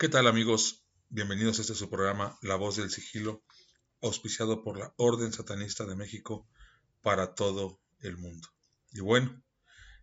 ¿Qué 0.00 0.08
tal 0.08 0.26
amigos? 0.26 0.86
Bienvenidos 1.10 1.58
a 1.58 1.60
este 1.60 1.74
su 1.74 1.90
programa 1.90 2.38
La 2.40 2.56
Voz 2.56 2.76
del 2.76 2.88
Sigilo, 2.88 3.44
auspiciado 4.00 4.64
por 4.64 4.78
la 4.78 4.94
Orden 4.96 5.30
Satanista 5.30 5.84
de 5.84 5.94
México 5.94 6.48
para 7.02 7.34
todo 7.34 7.82
el 7.98 8.16
mundo. 8.16 8.48
Y 8.92 9.00
bueno, 9.00 9.44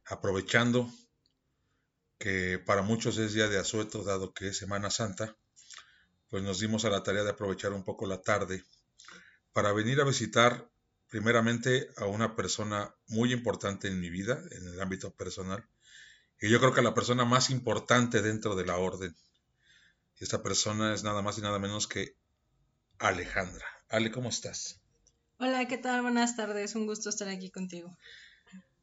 aprovechando 0.06 0.88
que 2.20 2.60
para 2.60 2.84
muchos 2.84 3.18
es 3.18 3.34
día 3.34 3.48
de 3.48 3.58
asueto, 3.58 4.04
dado 4.04 4.36
que 4.36 4.50
es 4.50 4.58
Semana 4.58 4.92
Santa, 4.92 5.36
pues 6.30 6.44
nos 6.44 6.60
dimos 6.60 6.86
a 6.86 6.92
la 6.92 7.02
tarea 7.02 7.24
de 7.24 7.32
aprovechar 7.32 7.74
un 7.74 7.84
poco 7.84 8.06
la 8.06 8.22
tarde 8.22 8.64
para 9.52 9.74
venir 9.74 10.00
a 10.00 10.06
visitar 10.06 10.70
primeramente 11.08 11.90
a 11.98 12.06
una 12.06 12.36
persona 12.36 12.94
muy 13.08 13.34
importante 13.34 13.88
en 13.88 14.00
mi 14.00 14.12
vida, 14.12 14.40
en 14.52 14.68
el 14.68 14.80
ámbito 14.80 15.10
personal, 15.16 15.68
y 16.40 16.50
yo 16.50 16.60
creo 16.60 16.72
que 16.72 16.84
la 16.84 16.94
persona 16.94 17.26
más 17.26 17.50
importante 17.50 18.22
dentro 18.22 18.56
de 18.56 18.64
la 18.68 18.78
orden. 18.78 19.16
Esta 20.20 20.42
persona 20.42 20.96
es 20.96 21.04
nada 21.04 21.22
más 21.22 21.38
y 21.38 21.42
nada 21.42 21.60
menos 21.60 21.88
que 21.88 22.16
Alejandra. 22.98 23.66
Ale, 23.90 24.12
¿cómo 24.12 24.30
estás? 24.30 24.82
Hola, 25.38 25.68
¿qué 25.68 25.78
tal? 25.78 26.02
Buenas 26.02 26.36
tardes, 26.36 26.74
un 26.74 26.88
gusto 26.88 27.10
estar 27.10 27.30
aquí 27.30 27.52
contigo. 27.52 27.96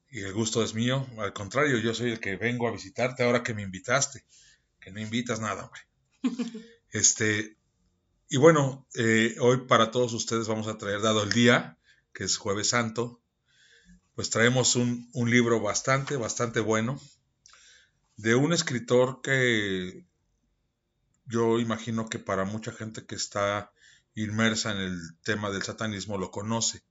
Y 0.08 0.20
el 0.20 0.32
gusto 0.32 0.62
es 0.62 0.74
mío, 0.74 1.04
al 1.18 1.32
contrario, 1.32 1.78
yo 1.78 1.92
soy 1.92 2.12
el 2.12 2.20
que 2.20 2.36
vengo 2.36 2.68
a 2.68 2.70
visitarte 2.70 3.24
ahora 3.24 3.42
que 3.42 3.52
me 3.52 3.62
invitaste, 3.62 4.24
que 4.78 4.92
no 4.92 5.00
invitas 5.00 5.40
nada, 5.40 5.68
güey. 5.68 5.82
este, 6.92 7.56
y 8.28 8.36
bueno, 8.36 8.86
eh, 8.94 9.34
hoy 9.40 9.66
para 9.66 9.90
todos 9.90 10.12
ustedes 10.12 10.46
vamos 10.46 10.68
a 10.68 10.78
traer, 10.78 11.00
dado 11.02 11.24
el 11.24 11.32
día, 11.32 11.78
que 12.12 12.22
es 12.22 12.36
jueves 12.36 12.68
santo, 12.68 13.20
pues 14.14 14.30
traemos 14.30 14.76
un, 14.76 15.10
un 15.12 15.32
libro 15.32 15.60
bastante, 15.60 16.16
bastante 16.16 16.60
bueno, 16.60 17.00
de 18.16 18.36
un 18.36 18.52
escritor 18.52 19.20
que 19.20 20.06
yo 21.26 21.58
imagino 21.58 22.08
que 22.08 22.18
para 22.18 22.44
mucha 22.44 22.72
gente 22.72 23.06
que 23.06 23.14
está 23.14 23.72
inmersa 24.14 24.72
en 24.72 24.78
el 24.78 25.00
tema 25.22 25.50
del 25.50 25.62
satanismo 25.62 26.18
lo 26.18 26.30
conoce. 26.30 26.82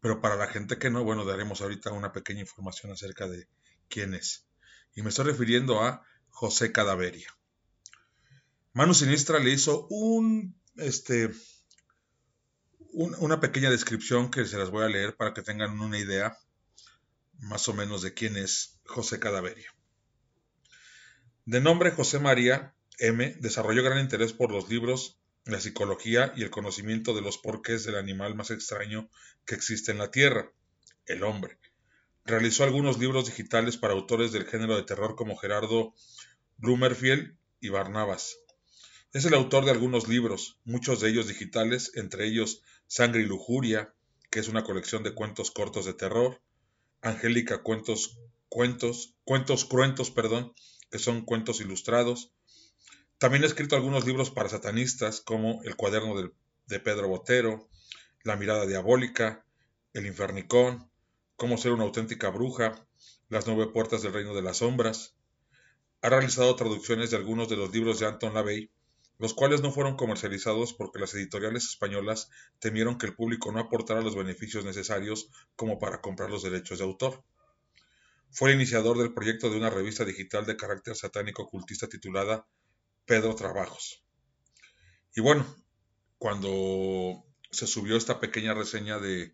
Pero 0.00 0.20
para 0.20 0.36
la 0.36 0.46
gente 0.46 0.78
que 0.78 0.90
no, 0.90 1.04
bueno, 1.04 1.24
daremos 1.24 1.60
ahorita 1.60 1.92
una 1.92 2.12
pequeña 2.12 2.40
información 2.40 2.92
acerca 2.92 3.28
de 3.28 3.48
quién 3.88 4.14
es. 4.14 4.46
Y 4.94 5.02
me 5.02 5.10
estoy 5.10 5.26
refiriendo 5.26 5.82
a 5.82 6.02
José 6.30 6.72
Cadaveria. 6.72 7.28
Manu 8.72 8.94
Sinistra 8.94 9.38
le 9.40 9.50
hizo 9.50 9.86
un, 9.88 10.58
este, 10.76 11.30
una 12.92 13.40
pequeña 13.40 13.68
descripción 13.68 14.30
que 14.30 14.46
se 14.46 14.56
las 14.56 14.70
voy 14.70 14.84
a 14.84 14.88
leer 14.88 15.16
para 15.16 15.34
que 15.34 15.42
tengan 15.42 15.78
una 15.80 15.98
idea 15.98 16.38
más 17.40 17.68
o 17.68 17.74
menos 17.74 18.02
de 18.02 18.14
quién 18.14 18.36
es 18.36 18.80
José 18.84 19.18
Cadaveria. 19.18 19.74
De 21.44 21.60
nombre 21.60 21.90
José 21.90 22.20
María 22.20 22.74
M. 23.00 23.34
desarrolló 23.40 23.82
gran 23.82 23.98
interés 23.98 24.34
por 24.34 24.52
los 24.52 24.68
libros, 24.68 25.18
la 25.46 25.58
psicología 25.58 26.34
y 26.36 26.42
el 26.42 26.50
conocimiento 26.50 27.14
de 27.14 27.22
los 27.22 27.38
porqués 27.38 27.84
del 27.84 27.96
animal 27.96 28.34
más 28.34 28.50
extraño 28.50 29.08
que 29.46 29.54
existe 29.54 29.90
en 29.90 29.96
la 29.96 30.10
Tierra, 30.10 30.52
el 31.06 31.22
hombre. 31.22 31.58
Realizó 32.26 32.62
algunos 32.62 32.98
libros 32.98 33.24
digitales 33.24 33.78
para 33.78 33.94
autores 33.94 34.32
del 34.32 34.44
género 34.44 34.76
de 34.76 34.82
terror 34.82 35.16
como 35.16 35.38
Gerardo 35.38 35.94
Blumerfield 36.58 37.34
y 37.58 37.70
Barnabas. 37.70 38.36
Es 39.14 39.24
el 39.24 39.32
autor 39.32 39.64
de 39.64 39.70
algunos 39.70 40.06
libros, 40.06 40.58
muchos 40.64 41.00
de 41.00 41.08
ellos 41.08 41.26
digitales, 41.26 41.92
entre 41.94 42.26
ellos 42.26 42.62
Sangre 42.86 43.22
y 43.22 43.24
Lujuria, 43.24 43.94
que 44.30 44.40
es 44.40 44.48
una 44.48 44.62
colección 44.62 45.02
de 45.02 45.14
cuentos 45.14 45.50
cortos 45.50 45.86
de 45.86 45.94
terror, 45.94 46.42
Angélica 47.00 47.62
Cuentos, 47.62 48.18
Cuentos, 48.50 49.14
Cuentos 49.24 49.64
Cruentos, 49.64 50.10
perdón, 50.10 50.52
que 50.90 50.98
son 50.98 51.24
cuentos 51.24 51.62
ilustrados, 51.62 52.34
también 53.20 53.44
ha 53.44 53.46
escrito 53.48 53.76
algunos 53.76 54.06
libros 54.06 54.30
para 54.30 54.48
satanistas 54.48 55.20
como 55.20 55.62
El 55.64 55.76
cuaderno 55.76 56.32
de 56.66 56.80
Pedro 56.80 57.08
Botero, 57.08 57.68
La 58.24 58.36
mirada 58.36 58.64
diabólica, 58.64 59.44
El 59.92 60.06
infernicón, 60.06 60.90
Cómo 61.36 61.58
ser 61.58 61.72
una 61.72 61.84
auténtica 61.84 62.30
bruja, 62.30 62.88
Las 63.28 63.46
nueve 63.46 63.70
puertas 63.74 64.00
del 64.00 64.14
reino 64.14 64.34
de 64.34 64.40
las 64.40 64.56
sombras. 64.56 65.16
Ha 66.00 66.08
realizado 66.08 66.56
traducciones 66.56 67.10
de 67.10 67.18
algunos 67.18 67.50
de 67.50 67.56
los 67.56 67.70
libros 67.74 68.00
de 68.00 68.06
Anton 68.06 68.32
LaVey, 68.32 68.70
los 69.18 69.34
cuales 69.34 69.60
no 69.60 69.70
fueron 69.70 69.96
comercializados 69.96 70.72
porque 70.72 70.98
las 70.98 71.12
editoriales 71.12 71.64
españolas 71.64 72.30
temieron 72.58 72.96
que 72.96 73.04
el 73.04 73.14
público 73.14 73.52
no 73.52 73.60
aportara 73.60 74.00
los 74.00 74.16
beneficios 74.16 74.64
necesarios 74.64 75.28
como 75.56 75.78
para 75.78 76.00
comprar 76.00 76.30
los 76.30 76.42
derechos 76.42 76.78
de 76.78 76.84
autor. 76.84 77.22
Fue 78.30 78.48
el 78.48 78.56
iniciador 78.56 78.96
del 78.96 79.12
proyecto 79.12 79.50
de 79.50 79.58
una 79.58 79.68
revista 79.68 80.06
digital 80.06 80.46
de 80.46 80.56
carácter 80.56 80.96
satánico 80.96 81.42
ocultista 81.42 81.86
titulada 81.86 82.46
Pedro 83.06 83.34
Trabajos. 83.34 84.02
Y 85.14 85.20
bueno, 85.20 85.46
cuando 86.18 87.24
se 87.50 87.66
subió 87.66 87.96
esta 87.96 88.20
pequeña 88.20 88.54
reseña 88.54 88.98
de, 88.98 89.32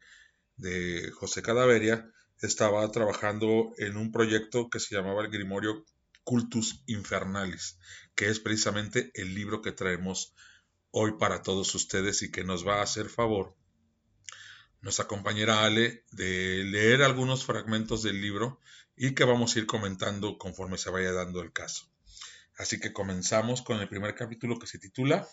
José 1.14 1.42
Cadaveria, 1.42 2.10
estaba 2.40 2.90
trabajando 2.90 3.72
en 3.78 3.96
un 3.96 4.12
proyecto 4.12 4.70
que 4.70 4.80
se 4.80 4.94
llamaba 4.94 5.22
el 5.22 5.30
Grimorio 5.30 5.84
Cultus 6.24 6.82
Infernalis, 6.86 7.78
que 8.14 8.28
es 8.28 8.40
precisamente 8.40 9.10
el 9.14 9.34
libro 9.34 9.60
que 9.60 9.72
traemos 9.72 10.34
hoy 10.90 11.12
para 11.18 11.42
todos 11.42 11.74
ustedes 11.74 12.22
y 12.22 12.30
que 12.30 12.44
nos 12.44 12.66
va 12.66 12.78
a 12.78 12.82
hacer 12.82 13.08
favor 13.08 13.54
nuestra 14.86 15.08
compañera 15.08 15.64
Ale 15.64 16.04
de 16.12 16.62
leer 16.62 17.02
algunos 17.02 17.44
fragmentos 17.44 18.04
del 18.04 18.20
libro 18.20 18.60
y 18.96 19.14
que 19.14 19.24
vamos 19.24 19.54
a 19.54 19.58
ir 19.58 19.66
comentando 19.66 20.38
conforme 20.38 20.78
se 20.78 20.90
vaya 20.90 21.12
dando 21.12 21.40
el 21.42 21.52
caso. 21.52 21.90
Así 22.58 22.80
que 22.80 22.92
comenzamos 22.92 23.62
con 23.62 23.80
el 23.80 23.88
primer 23.88 24.14
capítulo 24.14 24.58
que 24.58 24.66
se 24.66 24.78
titula 24.78 25.28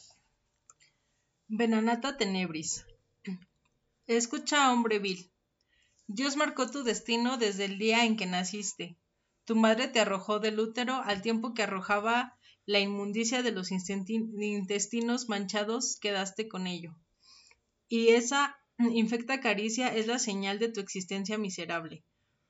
Venanata 1.48 2.18
Tenebris. 2.18 2.86
Escucha, 4.08 4.72
hombre 4.72 5.00
vil. 5.00 5.32
Dios 6.08 6.36
marcó 6.36 6.70
tu 6.70 6.84
destino 6.84 7.38
desde 7.38 7.66
el 7.66 7.78
día 7.78 8.06
en 8.06 8.18
que 8.18 8.26
naciste. 8.26 8.98
Tu 9.46 9.56
madre 9.56 9.88
te 9.88 10.00
arrojó 10.00 10.40
del 10.40 10.60
útero 10.60 10.96
al 10.96 11.22
tiempo 11.22 11.54
que 11.54 11.64
arrojaba 11.64 12.38
la 12.66 12.80
inmundicia 12.80 13.44
de 13.44 13.52
los 13.52 13.72
intestinos 13.72 15.30
manchados, 15.30 15.98
quedaste 16.00 16.48
con 16.48 16.68
ello. 16.68 16.96
Y 17.88 18.10
esa 18.10 18.58
infecta 18.80 19.40
caricia 19.40 19.94
es 19.94 20.08
la 20.08 20.20
señal 20.20 20.60
de 20.60 20.70
tu 20.70 20.80
existencia 20.80 21.38
miserable. 21.38 22.04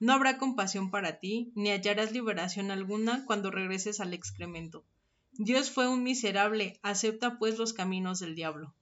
No 0.03 0.11
habrá 0.11 0.37
compasión 0.37 0.91
para 0.91 1.21
ti, 1.21 1.53
ni 1.55 1.69
hallarás 1.69 2.11
liberación 2.11 2.71
alguna 2.71 3.23
cuando 3.25 3.51
regreses 3.51 4.01
al 4.01 4.13
excremento. 4.13 4.83
Dios 5.31 5.71
fue 5.71 5.87
un 5.87 6.03
miserable, 6.03 6.77
acepta 6.83 7.39
pues 7.39 7.57
los 7.57 7.71
caminos 7.71 8.19
del 8.19 8.35
diablo. 8.35 8.75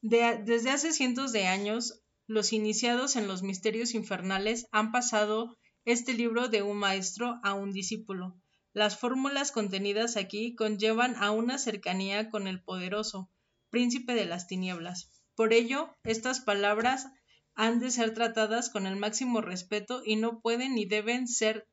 desde 0.00 0.70
hace 0.70 0.92
cientos 0.92 1.30
de 1.30 1.46
años, 1.46 2.02
los 2.26 2.52
iniciados 2.52 3.14
en 3.14 3.28
los 3.28 3.44
misterios 3.44 3.94
infernales 3.94 4.66
han 4.72 4.90
pasado 4.90 5.56
este 5.84 6.12
libro 6.12 6.48
de 6.48 6.62
un 6.62 6.78
maestro 6.78 7.38
a 7.44 7.54
un 7.54 7.72
discípulo. 7.72 8.34
Las 8.72 8.98
fórmulas 8.98 9.52
contenidas 9.52 10.16
aquí 10.16 10.56
conllevan 10.56 11.14
a 11.22 11.30
una 11.30 11.58
cercanía 11.58 12.30
con 12.30 12.48
el 12.48 12.64
poderoso, 12.64 13.30
príncipe 13.70 14.16
de 14.16 14.24
las 14.24 14.48
tinieblas. 14.48 15.12
Por 15.36 15.52
ello, 15.52 15.94
estas 16.02 16.40
palabras 16.40 17.06
han 17.56 17.80
de 17.80 17.90
ser 17.90 18.12
tratadas 18.12 18.68
con 18.68 18.86
el 18.86 18.96
máximo 18.96 19.40
respeto 19.40 20.02
y 20.04 20.16
no 20.16 20.40
pueden 20.40 20.74
ni 20.74 20.84
deben 20.84 21.26
ser 21.26 21.66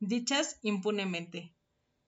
dichas 0.00 0.58
impunemente. 0.62 1.54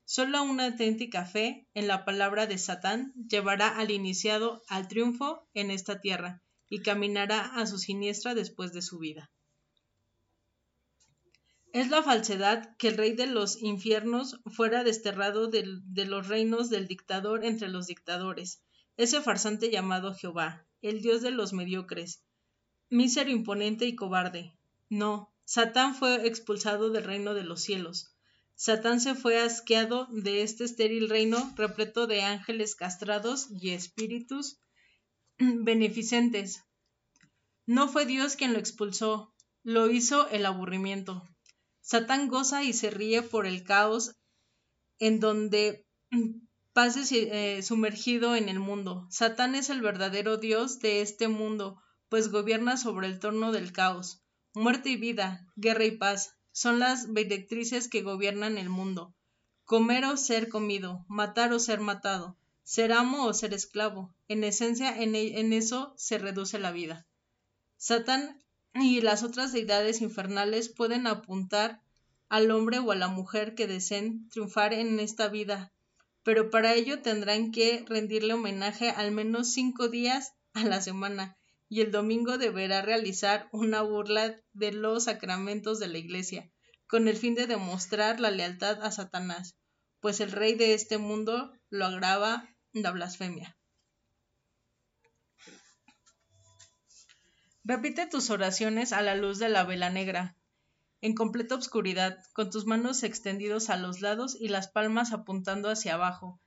Solo 0.05 0.43
una 0.43 0.67
auténtica 0.67 1.25
fe 1.25 1.69
en 1.75 1.87
la 1.87 2.05
palabra 2.05 2.47
de 2.47 2.59
Satán 2.59 3.13
llevará 3.29 3.69
al 3.69 3.91
iniciado 3.91 4.63
al 4.69 4.89
triunfo 4.89 5.49
en 5.55 5.71
esta 5.71 6.01
tierra 6.01 6.43
y 6.69 6.83
caminará 6.83 7.41
a 7.55 7.67
su 7.67 7.79
siniestra 7.79 8.35
después 8.35 8.73
de 8.73 8.83
su 8.83 8.99
vida. 8.99 9.31
Es 11.73 11.91
la 11.91 12.03
falsedad 12.03 12.77
que 12.77 12.89
el 12.89 12.97
rey 12.97 13.13
de 13.15 13.27
los 13.27 13.63
infiernos 13.63 14.41
fuera 14.47 14.83
desterrado 14.83 15.49
de, 15.49 15.65
de 15.85 16.07
los 16.07 16.27
reinos 16.27 16.71
del 16.71 16.89
dictador 16.89 17.45
entre 17.45 17.69
los 17.69 17.87
dictadores, 17.87 18.63
ese 18.97 19.21
farsante 19.21 19.71
llamado 19.71 20.15
Jehová, 20.15 20.67
el 20.83 21.03
dios 21.03 21.23
de 21.23 21.31
los 21.31 21.53
mediocres, 21.53 22.26
mísero 22.91 23.31
imponente 23.31 23.87
y 23.87 23.95
cobarde. 23.95 24.57
No, 24.89 25.33
Satán 25.45 25.95
fue 25.95 26.27
expulsado 26.27 26.91
del 26.91 27.05
reino 27.05 27.35
de 27.35 27.45
los 27.45 27.63
cielos. 27.63 28.13
Satán 28.55 29.01
se 29.01 29.15
fue 29.15 29.39
asqueado 29.39 30.09
de 30.11 30.43
este 30.43 30.65
estéril 30.65 31.09
reino 31.09 31.53
repleto 31.57 32.07
de 32.07 32.23
ángeles 32.23 32.75
castrados 32.75 33.49
y 33.51 33.71
espíritus 33.71 34.59
beneficentes. 35.39 36.65
No 37.67 37.89
fue 37.89 38.07
Dios 38.07 38.37
quien 38.37 38.53
lo 38.53 38.59
expulsó, 38.59 39.35
lo 39.63 39.91
hizo 39.91 40.29
el 40.31 40.47
aburrimiento. 40.47 41.23
Satán 41.81 42.29
goza 42.29 42.65
y 42.65 42.73
se 42.73 42.91
ríe 42.91 43.23
por 43.23 43.47
el 43.47 43.63
caos 43.63 44.17
en 44.99 45.21
donde 45.21 45.87
pase 46.73 47.03
eh, 47.11 47.63
sumergido 47.63 48.37
en 48.37 48.49
el 48.49 48.59
mundo. 48.59 49.07
Satán 49.11 49.55
es 49.55 49.71
el 49.71 49.83
verdadero 49.83 50.37
Dios 50.37 50.79
de 50.79 51.01
este 51.03 51.29
mundo, 51.29 51.83
pues 52.09 52.31
gobierna 52.31 52.77
sobre 52.77 53.07
el 53.07 53.19
torno 53.19 53.53
del 53.53 53.73
caos. 53.73 54.23
Muerte 54.55 54.91
y 54.91 54.97
vida, 54.97 55.47
guerra 55.57 55.85
y 55.85 55.93
paz, 55.93 56.37
son 56.53 56.79
las 56.79 57.13
directrices 57.13 57.89
que 57.89 58.03
gobiernan 58.03 58.59
el 58.59 58.71
mundo. 58.71 59.15
comer 59.65 60.05
o 60.05 60.17
ser 60.17 60.49
comido, 60.49 61.05
matar 61.09 61.53
o 61.53 61.59
ser 61.59 61.81
matado, 61.81 62.39
ser 62.63 62.93
amo 62.93 63.27
o 63.27 63.35
ser 63.35 63.53
esclavo. 63.53 64.15
En 64.29 64.45
esencia, 64.45 64.97
en, 64.97 65.15
e, 65.15 65.41
en 65.41 65.53
eso 65.53 65.93
se 65.97 66.19
reduce 66.19 66.59
la 66.59 66.71
vida. 66.71 67.07
Satán 67.77 68.43
y 68.75 69.01
las 69.01 69.23
otras 69.23 69.53
deidades 69.53 70.01
infernales 70.01 70.69
pueden 70.69 71.07
apuntar 71.07 71.83
al 72.29 72.51
hombre 72.51 72.79
o 72.79 72.93
a 72.93 72.97
la 72.97 73.09
mujer 73.09 73.55
que 73.55 73.67
deseen 73.67 74.29
triunfar 74.29 74.73
en 74.73 75.01
esta 75.01 75.29
vida, 75.29 75.73
pero 76.23 76.51
para 76.51 76.75
ello 76.75 77.03
tendrán 77.03 77.53
que 77.53 77.85
rendirle 77.87 78.35
homenaje 78.35 78.91
al 78.91 79.13
menos 79.13 79.53
cinco 79.53 79.89
días 79.89 80.33
a 80.55 80.65
la 80.65 80.81
semana, 80.81 81.37
y 81.69 81.81
el 81.81 81.91
domingo 81.91 82.39
deberá 82.39 82.83
realizar 82.83 83.49
una 83.53 83.83
burla 83.83 84.41
de 84.53 84.73
los 84.73 85.05
sacramentos 85.05 85.79
de 85.79 85.89
la 85.89 85.99
Iglesia, 85.99 86.51
con 86.87 87.09
el 87.09 87.17
fin 87.17 87.35
de 87.35 87.47
demostrar 87.47 88.21
la 88.21 88.31
lealtad 88.31 88.83
a 88.83 88.91
Satanás, 88.93 89.57
pues 90.01 90.21
el 90.21 90.33
rey 90.33 90.55
de 90.55 90.75
este 90.75 90.99
mundo 90.99 91.53
lo 91.69 91.87
agrava 91.87 92.49
la 92.73 92.91
blasfemia. 92.93 93.57
Repite 97.65 98.07
tus 98.07 98.31
oraciones 98.31 98.93
a 98.93 99.03
la 99.03 99.17
luz 99.17 99.41
de 99.41 99.49
la 99.49 99.65
vela 99.65 99.91
negra, 99.91 100.37
en 101.01 101.15
completa 101.15 101.57
oscuridad, 101.57 102.19
con 102.33 102.51
tus 102.51 102.65
manos 102.65 103.03
extendidos 103.03 103.71
a 103.71 103.77
los 103.77 104.01
lados 104.01 104.37
y 104.39 104.49
las 104.49 104.69
palmas 104.69 105.13
apuntando 105.13 105.69
hacia 105.69 105.95
abajo. 105.95 106.41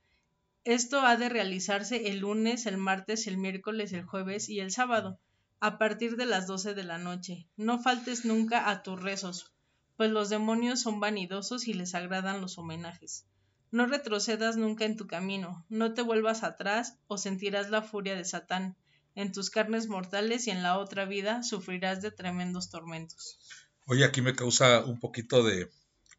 Esto 0.64 1.00
ha 1.00 1.16
de 1.16 1.28
realizarse 1.28 2.08
el 2.08 2.18
lunes, 2.18 2.66
el 2.66 2.76
martes, 2.76 3.26
el 3.26 3.38
miércoles, 3.38 3.92
el 3.92 4.04
jueves 4.04 4.48
y 4.48 4.60
el 4.60 4.70
sábado, 4.70 5.18
a 5.58 5.78
partir 5.78 6.16
de 6.16 6.26
las 6.26 6.46
doce 6.46 6.74
de 6.74 6.84
la 6.84 6.98
noche. 6.98 7.46
No 7.56 7.82
faltes 7.82 8.24
nunca 8.24 8.68
a 8.70 8.82
tus 8.82 9.00
rezos, 9.00 9.52
pues 9.96 10.10
los 10.10 10.28
demonios 10.30 10.80
son 10.80 11.00
vanidosos 11.00 11.68
y 11.68 11.74
les 11.74 11.94
agradan 11.94 12.40
los 12.40 12.58
homenajes. 12.58 13.26
No 13.70 13.86
retrocedas 13.86 14.56
nunca 14.56 14.84
en 14.84 14.96
tu 14.96 15.06
camino, 15.06 15.64
no 15.68 15.94
te 15.94 16.02
vuelvas 16.02 16.42
atrás 16.42 16.96
o 17.06 17.18
sentirás 17.18 17.70
la 17.70 17.82
furia 17.82 18.16
de 18.16 18.24
Satán. 18.24 18.76
En 19.14 19.32
tus 19.32 19.50
carnes 19.50 19.88
mortales 19.88 20.46
y 20.46 20.50
en 20.50 20.62
la 20.62 20.78
otra 20.78 21.04
vida 21.04 21.42
sufrirás 21.42 22.00
de 22.00 22.10
tremendos 22.10 22.70
tormentos. 22.70 23.38
Oye, 23.86 24.04
aquí 24.04 24.22
me 24.22 24.34
causa 24.34 24.84
un 24.84 24.98
poquito 25.00 25.42
de, 25.42 25.70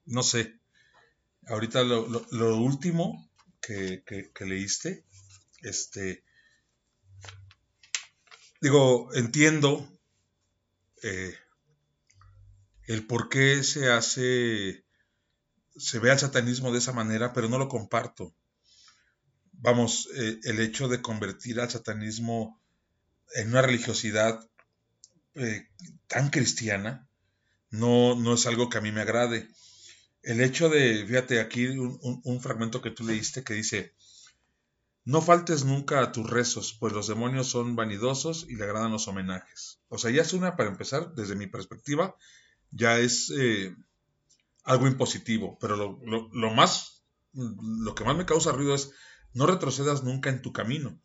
no 0.06 0.24
sé, 0.24 0.60
ahorita 1.48 1.84
lo, 1.84 2.58
último 2.58 3.30
que, 3.62 4.34
leíste, 4.42 5.06
este, 5.62 6.24
digo, 8.60 9.14
entiendo 9.14 9.88
eh, 11.04 11.36
el 12.88 13.06
por 13.06 13.30
qué 13.30 13.64
se 13.64 13.92
hace, 13.92 14.86
se 15.76 16.00
ve 16.00 16.12
al 16.12 16.20
satanismo 16.20 16.72
de 16.72 16.80
esa 16.80 16.94
manera, 16.94 17.34
pero 17.34 17.48
no 17.48 17.58
lo 17.58 17.68
comparto. 17.68 18.36
Vamos, 19.54 20.10
eh, 20.16 20.40
el 20.44 20.60
hecho 20.60 20.88
de 20.88 21.02
convertir 21.02 21.60
al 21.60 21.70
satanismo 21.70 22.60
en 23.36 23.50
una 23.50 23.62
religiosidad 23.62 24.50
eh, 25.36 25.70
tan 26.08 26.30
cristiana 26.30 27.08
no, 27.70 28.16
no 28.16 28.34
es 28.34 28.46
algo 28.48 28.70
que 28.70 28.78
a 28.78 28.82
mí 28.82 28.92
me 28.92 29.02
agrade. 29.02 29.48
El 30.24 30.42
hecho 30.42 30.70
de, 30.70 31.06
fíjate, 31.06 31.40
aquí 31.40 31.68
un, 31.68 32.42
fragmento 32.42 32.82
que 32.82 32.92
tú 32.92 33.04
leíste 33.04 33.44
que 33.44 33.56
dice, 33.56 33.96
no 35.04 35.22
faltes 35.22 35.66
nunca 35.66 36.02
a 36.02 36.12
tus 36.12 36.30
rezos, 36.30 36.78
pues 36.80 36.94
los 36.94 37.08
demonios 37.08 37.48
son 37.48 37.76
vanidosos 37.76 38.46
y 38.48 38.56
le 38.56 38.66
agradan 38.66 38.92
los 38.92 39.08
homenajes. 39.08 39.80
O 39.90 39.98
sea, 39.98 40.12
ya 40.12 40.22
es 40.22 40.34
una, 40.34 40.56
para 40.56 40.70
empezar, 40.70 41.16
desde 41.16 41.36
mi 41.36 41.48
perspectiva, 41.48 42.16
ya 42.70 43.00
es 43.00 43.34
eh, 43.36 43.76
algo 44.64 44.88
impositivo, 44.88 45.58
pero 45.60 45.76
lo, 45.76 46.30
lo, 46.32 46.52
más, 46.52 47.04
lo 47.34 47.96
que 47.96 48.04
más 48.04 48.16
me 48.16 48.28
causa 48.28 48.52
ruido 48.52 48.76
es 48.76 48.92
no 49.34 49.48
retrocedas 49.48 50.04
nunca 50.04 50.30
en 50.30 50.42
tu 50.42 50.54
camino, 50.54 51.00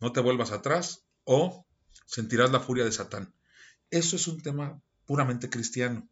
no 0.00 0.12
te 0.12 0.20
vuelvas 0.20 0.50
atrás 0.50 1.04
o 1.24 1.66
sentirás 2.04 2.50
la 2.50 2.60
furia 2.60 2.84
de 2.84 2.92
Satán. 2.92 3.32
Eso 3.90 4.16
es 4.16 4.26
un 4.26 4.42
tema 4.42 4.82
puramente 5.06 5.48
cristiano. 5.48 6.08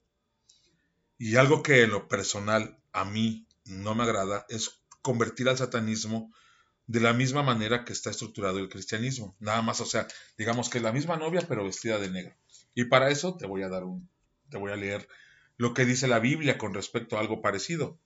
Y 1.24 1.36
algo 1.36 1.62
que 1.62 1.80
en 1.80 1.90
lo 1.90 2.06
personal 2.06 2.76
a 2.92 3.06
mí 3.06 3.46
no 3.64 3.94
me 3.94 4.02
agrada 4.02 4.44
es 4.50 4.82
convertir 5.00 5.48
al 5.48 5.56
satanismo 5.56 6.30
de 6.86 7.00
la 7.00 7.14
misma 7.14 7.42
manera 7.42 7.86
que 7.86 7.94
está 7.94 8.10
estructurado 8.10 8.58
el 8.58 8.68
cristianismo. 8.68 9.34
Nada 9.40 9.62
más, 9.62 9.80
o 9.80 9.86
sea, 9.86 10.06
digamos 10.36 10.68
que 10.68 10.76
es 10.76 10.84
la 10.84 10.92
misma 10.92 11.16
novia 11.16 11.40
pero 11.48 11.64
vestida 11.64 11.98
de 11.98 12.10
negro. 12.10 12.36
Y 12.74 12.84
para 12.84 13.08
eso 13.08 13.38
te 13.38 13.46
voy 13.46 13.62
a 13.62 13.70
dar 13.70 13.84
un, 13.84 14.06
te 14.50 14.58
voy 14.58 14.70
a 14.70 14.76
leer 14.76 15.08
lo 15.56 15.72
que 15.72 15.86
dice 15.86 16.08
la 16.08 16.18
Biblia 16.18 16.58
con 16.58 16.74
respecto 16.74 17.16
a 17.16 17.20
algo 17.20 17.40
parecido. 17.40 17.98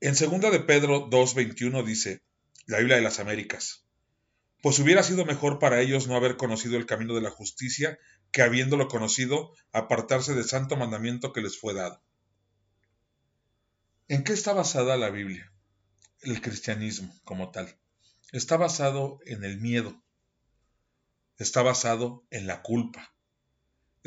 En 0.00 0.14
2 0.14 0.50
de 0.50 0.58
Pedro 0.58 1.08
2.21 1.08 1.84
dice, 1.84 2.24
la 2.66 2.78
Biblia 2.78 2.96
de 2.96 3.02
las 3.02 3.20
Américas, 3.20 3.84
pues 4.62 4.80
hubiera 4.80 5.04
sido 5.04 5.24
mejor 5.24 5.60
para 5.60 5.80
ellos 5.80 6.08
no 6.08 6.16
haber 6.16 6.36
conocido 6.36 6.76
el 6.76 6.86
camino 6.86 7.14
de 7.14 7.20
la 7.20 7.30
justicia 7.30 8.00
que 8.32 8.42
habiéndolo 8.42 8.88
conocido, 8.88 9.52
apartarse 9.72 10.34
del 10.34 10.44
santo 10.44 10.76
mandamiento 10.76 11.32
que 11.32 11.40
les 11.40 11.58
fue 11.58 11.74
dado. 11.74 12.02
¿En 14.08 14.24
qué 14.24 14.32
está 14.32 14.52
basada 14.52 14.96
la 14.96 15.10
Biblia? 15.10 15.52
El 16.20 16.40
cristianismo 16.40 17.14
como 17.24 17.50
tal. 17.50 17.78
Está 18.32 18.56
basado 18.56 19.20
en 19.26 19.44
el 19.44 19.58
miedo. 19.58 20.02
Está 21.36 21.62
basado 21.62 22.24
en 22.30 22.46
la 22.46 22.62
culpa 22.62 23.12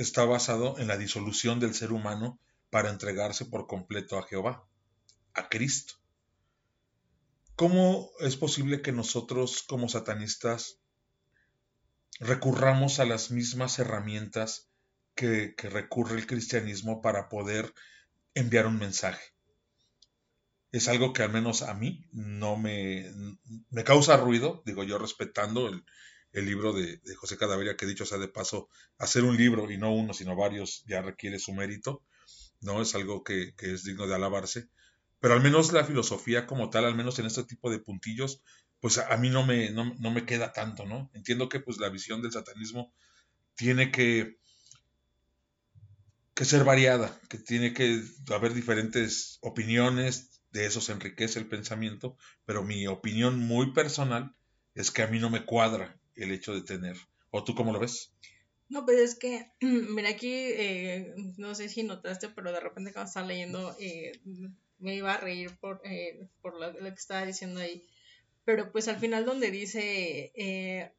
está 0.02 0.26
basado 0.26 0.78
en 0.80 0.88
la 0.88 0.98
disolución 0.98 1.60
del 1.60 1.74
ser 1.74 1.92
humano 1.92 2.40
para 2.70 2.90
entregarse 2.90 3.46
por 3.46 3.68
completo 3.68 4.18
a 4.18 4.24
Jehová, 4.24 4.66
a 5.34 5.50
Cristo. 5.50 5.96
¿Cómo 7.56 8.10
es 8.20 8.38
posible 8.38 8.82
que 8.82 8.92
nosotros 8.92 9.64
como 9.64 9.90
satanistas 9.90 10.81
recurramos 12.22 13.00
a 13.00 13.06
las 13.06 13.32
mismas 13.32 13.80
herramientas 13.80 14.70
que, 15.16 15.56
recurre 15.58 16.18
el 16.18 16.28
cristianismo 16.28 17.02
para 17.02 17.28
poder 17.28 17.74
enviar 18.36 18.68
un 18.68 18.78
mensaje? 18.78 19.34
Es 20.72 20.88
algo 20.88 21.12
que 21.12 21.24
al 21.24 21.34
menos 21.34 21.64
a 21.64 21.74
mí 21.74 22.08
no 22.14 22.56
me, 22.56 23.12
me 23.70 23.84
causa 23.84 24.16
ruido, 24.18 24.62
digo 24.66 24.84
yo 24.84 25.00
respetando 25.00 25.68
el, 25.68 25.84
libro 26.46 26.72
de, 26.72 27.02
José 27.18 27.38
Cadaveria, 27.38 27.76
que 27.76 27.88
dicho 27.88 28.06
sea 28.06 28.20
de 28.20 28.30
paso, 28.30 28.70
hacer 28.98 29.24
un 29.24 29.36
libro 29.36 29.70
y 29.70 29.78
no 29.78 29.94
uno, 29.94 30.14
sino 30.14 30.36
varios, 30.36 30.86
ya 30.86 31.02
requiere 31.02 31.40
su 31.40 31.54
mérito, 31.54 32.06
¿no? 32.62 32.82
Es 32.82 32.96
algo 32.96 33.24
que, 33.24 33.54
es 33.58 33.84
digno 33.84 34.08
de 34.08 34.16
alabarse. 34.16 34.70
Pero 35.20 35.34
al 35.34 35.42
menos 35.42 35.74
la 35.74 35.84
filosofía 35.84 36.48
como 36.48 36.70
tal, 36.70 36.86
al 36.86 36.96
menos 36.96 37.20
en 37.20 37.26
este 37.26 37.44
tipo 37.44 37.70
de 37.70 37.80
puntillos, 37.80 38.42
pues 38.82 38.98
a, 38.98 39.16
mí 39.18 39.30
no 39.30 39.46
me, 39.46 39.70
no, 39.70 39.94
me 39.94 40.26
queda 40.26 40.52
tanto, 40.52 40.86
¿no? 40.86 41.10
Entiendo 41.14 41.48
que 41.48 41.60
pues 41.60 41.78
la 41.78 41.90
visión 41.90 42.22
del 42.22 42.32
satanismo 42.32 42.94
tiene 43.56 43.92
que, 43.92 44.40
que 46.34 46.46
ser 46.46 46.64
variada, 46.64 47.18
que 47.30 47.38
tiene 47.38 47.74
que 47.74 48.02
haber 48.34 48.54
diferentes 48.54 49.38
opiniones, 49.42 50.42
de 50.52 50.66
eso 50.66 50.82
se 50.82 50.92
enriquece 50.92 51.40
el 51.40 51.48
pensamiento, 51.48 52.18
pero 52.46 52.64
mi 52.64 52.88
opinión 52.88 53.40
muy 53.40 53.72
personal 53.72 54.36
es 54.76 54.92
que 54.92 55.04
a 55.04 55.08
mí 55.08 55.20
no 55.20 55.30
me 55.30 55.46
cuadra 55.46 55.98
el 56.16 56.32
hecho 56.32 56.54
de 56.54 56.62
tener. 56.62 56.98
¿O 57.30 57.44
tú 57.44 57.56
cómo 57.56 57.72
lo 57.72 57.80
ves? 57.80 58.12
No, 58.68 58.86
pues 58.86 59.00
es 59.00 59.16
que, 59.16 59.52
mira, 59.62 60.10
aquí, 60.10 60.32
eh, 60.34 61.14
no 61.38 61.54
sé 61.56 61.70
si 61.70 61.84
notaste, 61.84 62.30
pero 62.30 62.52
de 62.52 62.60
repente 62.60 62.94
cuando 62.94 63.10
estaba 63.10 63.28
leyendo, 63.28 63.76
eh, 63.80 64.20
me 64.80 64.96
iba 64.96 65.14
a 65.14 65.18
reír 65.18 65.56
por, 65.60 65.82
eh, 65.84 66.30
por 66.42 66.60
lo, 66.60 66.74
que 66.74 66.90
estaba 66.90 67.26
diciendo 67.26 67.60
ahí. 67.60 67.86
Pero 68.46 68.72
pues 68.72 68.88
al 68.88 69.00
final 69.00 69.26
donde 69.26 69.52
dice, 69.52 70.94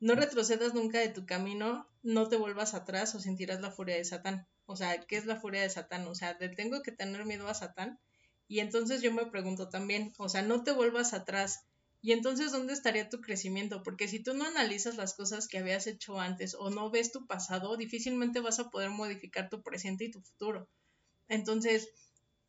no 0.00 0.14
retrocedas 0.14 0.74
nunca 0.74 0.98
de 1.00 1.08
tu 1.08 1.26
camino, 1.26 1.86
no 2.02 2.28
te 2.28 2.36
vuelvas 2.36 2.74
atrás 2.74 3.14
o 3.14 3.20
sentirás 3.20 3.60
la 3.60 3.70
furia 3.70 3.96
de 3.96 4.04
Satán. 4.04 4.46
O 4.66 4.76
sea, 4.76 5.00
¿qué 5.00 5.16
es 5.16 5.26
la 5.26 5.40
furia 5.40 5.62
de 5.62 5.70
Satán? 5.70 6.06
O 6.06 6.14
sea, 6.14 6.38
tengo 6.38 6.82
que 6.82 6.92
tener 6.92 7.24
miedo 7.24 7.48
a 7.48 7.54
Satán. 7.54 7.98
Y 8.46 8.60
entonces 8.60 9.02
yo 9.02 9.12
me 9.12 9.26
pregunto 9.26 9.68
también, 9.68 10.12
o 10.16 10.28
sea, 10.28 10.42
no 10.42 10.62
te 10.64 10.72
vuelvas 10.72 11.12
atrás 11.12 11.68
y 12.00 12.12
entonces, 12.12 12.52
¿dónde 12.52 12.72
estaría 12.72 13.08
tu 13.08 13.20
crecimiento? 13.20 13.82
Porque 13.82 14.06
si 14.06 14.22
tú 14.22 14.32
no 14.34 14.44
analizas 14.44 14.96
las 14.96 15.14
cosas 15.14 15.48
que 15.48 15.58
habías 15.58 15.86
hecho 15.86 16.20
antes 16.20 16.54
o 16.54 16.70
no 16.70 16.90
ves 16.90 17.10
tu 17.10 17.26
pasado, 17.26 17.76
difícilmente 17.76 18.40
vas 18.40 18.60
a 18.60 18.70
poder 18.70 18.90
modificar 18.90 19.48
tu 19.48 19.62
presente 19.62 20.04
y 20.04 20.10
tu 20.10 20.20
futuro. 20.20 20.68
Entonces, 21.28 21.88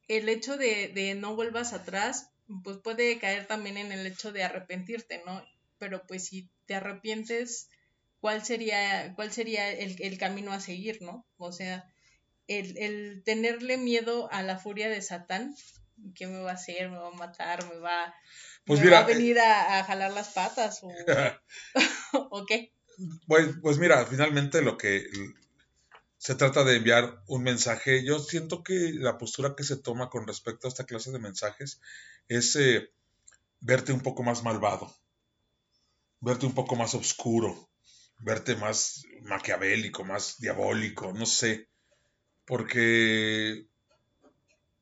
el 0.08 0.30
hecho 0.30 0.58
de, 0.58 0.90
de 0.90 1.16
no 1.16 1.36
vuelvas 1.36 1.74
atrás, 1.74 2.30
pues 2.64 2.78
puede 2.78 3.20
caer 3.20 3.48
también 3.48 3.78
en 3.78 3.92
el 3.92 4.06
hecho 4.06 4.32
de 4.32 4.44
arrepentirte, 4.44 5.22
¿no? 5.26 5.44
Pero 5.78 6.06
pues 6.08 6.26
si 6.26 6.50
te 6.66 6.76
arrepientes, 6.76 7.70
¿cuál 8.20 8.44
sería, 8.44 9.14
cuál 9.16 9.32
sería 9.32 9.72
el, 9.72 9.96
el 10.00 10.18
camino 10.18 10.52
a 10.52 10.60
seguir, 10.60 11.02
¿no? 11.02 11.26
O 11.38 11.52
sea, 11.52 11.86
el, 12.48 12.78
el 12.78 13.24
tenerle 13.24 13.78
miedo 13.78 14.32
a 14.32 14.44
la 14.44 14.58
furia 14.58 14.90
de 14.90 15.02
Satán, 15.02 15.56
¿qué 16.16 16.28
me 16.28 16.40
va 16.40 16.52
a 16.52 16.56
hacer? 16.56 16.90
¿Me 16.90 16.98
va 16.98 17.10
a 17.10 17.12
matar? 17.12 17.64
¿Me 17.72 17.80
va 17.80 18.14
pues 18.66 18.82
mira, 18.82 19.00
va 19.00 19.06
a 19.06 19.08
venir 19.08 19.40
a, 19.40 19.84
jalar 19.84 20.12
las 20.12 20.30
patas 20.30 20.82
o, 22.14 22.46
qué? 22.46 22.72
Pues, 23.28 23.48
pues, 23.62 23.78
mira, 23.80 24.06
finalmente 24.06 24.62
lo 24.62 24.78
que 24.78 25.06
se 26.20 26.36
trata 26.36 26.66
de 26.66 26.76
enviar 26.76 27.24
un 27.28 27.44
mensaje. 27.44 28.04
Yo 28.04 28.20
siento 28.20 28.62
que 28.62 28.92
la 28.94 29.18
postura 29.18 29.56
que 29.56 29.64
se 29.64 29.78
toma 29.78 30.10
con 30.10 30.28
respecto 30.28 30.68
a 30.68 30.70
esta 30.70 30.86
clase 30.86 31.12
de 31.12 31.20
mensajes 31.20 31.80
es 32.28 32.56
eh, 32.58 32.92
verte 33.62 33.94
un 33.94 34.02
poco 34.02 34.22
más 34.22 34.44
malvado, 34.44 34.94
verte 36.20 36.46
un 36.46 36.54
poco 36.54 36.76
más 36.76 36.94
oscuro, 36.94 37.70
verte 38.20 38.58
más 38.58 39.04
maquiavélico, 39.22 40.04
más 40.04 40.38
diabólico, 40.40 41.14
no 41.14 41.26
sé, 41.26 41.70
porque 42.46 43.66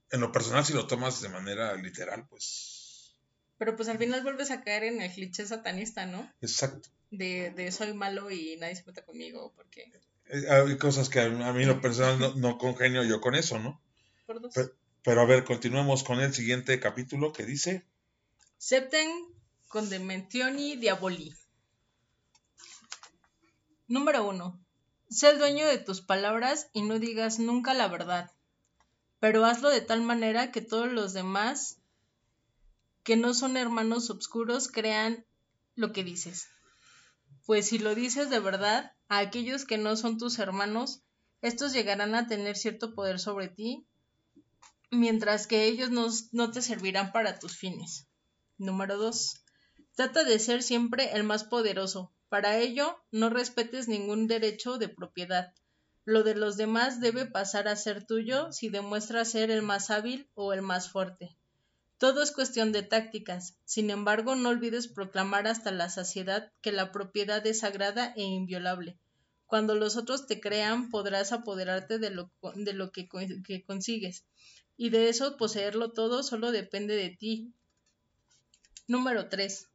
en 0.10 0.20
lo 0.20 0.32
personal 0.32 0.66
si 0.66 0.74
lo 0.74 0.88
tomas 0.88 1.22
de 1.22 1.30
manera 1.30 1.76
literal, 1.76 2.28
pues... 2.28 3.16
Pero 3.60 3.76
pues 3.76 3.90
al 3.90 4.00
final 4.00 4.24
vuelves 4.24 4.50
a 4.50 4.64
caer 4.64 4.86
en 4.86 5.02
el 5.02 5.12
cliché 5.12 5.46
satanista, 5.46 6.08
¿no? 6.08 6.32
Exacto. 6.42 6.90
De, 7.12 7.52
de 7.52 7.72
soy 7.72 7.94
malo 7.94 8.32
y 8.32 8.58
nadie 8.58 8.76
se 8.76 8.86
meta 8.86 9.06
conmigo 9.06 9.54
porque... 9.56 9.92
Eh, 10.30 10.46
hay 10.50 10.78
cosas 10.78 11.10
que 11.10 11.22
a 11.22 11.54
mí 11.54 11.66
lo 11.66 11.82
personal 11.82 12.40
no, 12.40 12.58
congenio 12.58 13.04
yo 13.04 13.22
con 13.22 13.36
eso, 13.36 13.60
¿no? 13.60 13.82
Pero, 15.04 15.22
a 15.22 15.26
ver, 15.26 15.46
continuemos 15.46 16.04
con 16.04 16.20
el 16.20 16.34
siguiente 16.34 16.80
capítulo 16.80 17.32
que 17.32 17.46
dice... 17.46 17.86
Septen 18.58 19.10
condementioni 19.70 20.76
diaboli. 20.76 21.34
Número 23.88 24.28
uno. 24.28 24.60
Sé 25.10 25.30
el 25.30 25.38
dueño 25.38 25.66
de 25.66 25.78
tus 25.78 26.02
palabras 26.02 26.70
y 26.74 26.82
no 26.82 27.00
digas 27.00 27.40
nunca 27.40 27.74
la 27.74 27.88
verdad, 27.88 28.32
pero 29.22 29.46
hazlo 29.46 29.70
de 29.70 29.80
tal 29.80 30.02
manera 30.02 30.52
que 30.52 30.60
todos 30.62 30.92
los 30.92 31.14
demás 31.14 31.78
que 33.04 33.16
no 33.16 33.34
son 33.34 33.56
hermanos 33.56 34.10
obscuros 34.10 34.68
crean 34.68 35.26
lo 35.76 35.94
que 35.94 36.04
dices. 36.04 36.50
Pues 37.48 37.70
si 37.70 37.78
lo 37.78 37.96
dices 37.96 38.30
de 38.30 38.42
verdad, 38.42 38.92
a 39.08 39.20
aquellos 39.20 39.64
que 39.64 39.78
no 39.78 39.96
son 39.96 40.18
tus 40.18 40.38
hermanos, 40.38 41.02
estos 41.42 41.72
llegarán 41.72 42.14
a 42.14 42.28
tener 42.28 42.58
cierto 42.58 42.94
poder 42.94 43.20
sobre 43.20 43.48
ti, 43.48 43.88
mientras 44.92 45.48
que 45.48 45.64
ellos 45.64 45.90
no, 46.34 46.52
te 46.52 46.62
servirán 46.62 47.14
para 47.14 47.40
tus 47.40 47.56
fines. 47.56 48.10
Número 48.58 48.98
2. 48.98 49.46
Trata 49.96 50.26
de 50.26 50.40
ser 50.40 50.62
siempre 50.62 51.14
el 51.14 51.24
más 51.24 51.46
poderoso. 51.46 52.14
Para 52.28 52.58
ello, 52.58 53.02
no 53.12 53.30
respetes 53.30 53.88
ningún 53.88 54.28
derecho 54.28 54.78
de 54.78 54.90
propiedad. 54.90 55.54
Lo 56.04 56.24
de 56.24 56.36
los 56.36 56.58
demás 56.58 57.00
debe 57.00 57.28
pasar 57.28 57.70
a 57.70 57.78
ser 57.78 58.06
tuyo 58.06 58.52
si 58.52 58.68
demuestras 58.68 59.32
ser 59.32 59.52
el 59.52 59.62
más 59.62 59.90
hábil 59.90 60.30
o 60.34 60.52
el 60.52 60.64
más 60.64 60.92
fuerte. 60.92 61.37
Todo 61.98 62.22
es 62.22 62.32
cuestión 62.32 62.72
de 62.72 62.84
tácticas. 62.84 63.58
Sin 63.66 63.90
embargo, 63.90 64.36
no 64.36 64.50
olvides 64.50 64.88
proclamar 64.88 65.48
hasta 65.48 65.72
la 65.72 65.90
saciedad 65.90 66.52
que 66.62 66.72
la 66.72 66.92
propiedad 66.92 67.46
es 67.48 67.60
sagrada 67.60 68.14
e 68.16 68.22
inviolable. 68.22 69.00
Cuando 69.48 69.74
los 69.74 69.98
otros 69.98 70.28
te 70.28 70.40
crean, 70.40 70.90
podrás 70.90 71.32
apoderarte 71.32 71.98
de 71.98 72.12
lo, 72.12 72.32
que 72.92 73.64
consigues. 73.66 74.26
Y 74.76 74.90
de 74.90 75.10
eso 75.10 75.38
poseerlo 75.38 75.92
todo 75.92 76.22
solo 76.22 76.52
depende 76.52 76.96
de 76.96 77.10
ti. 77.10 77.54
Número 78.88 79.28
3. 79.28 79.68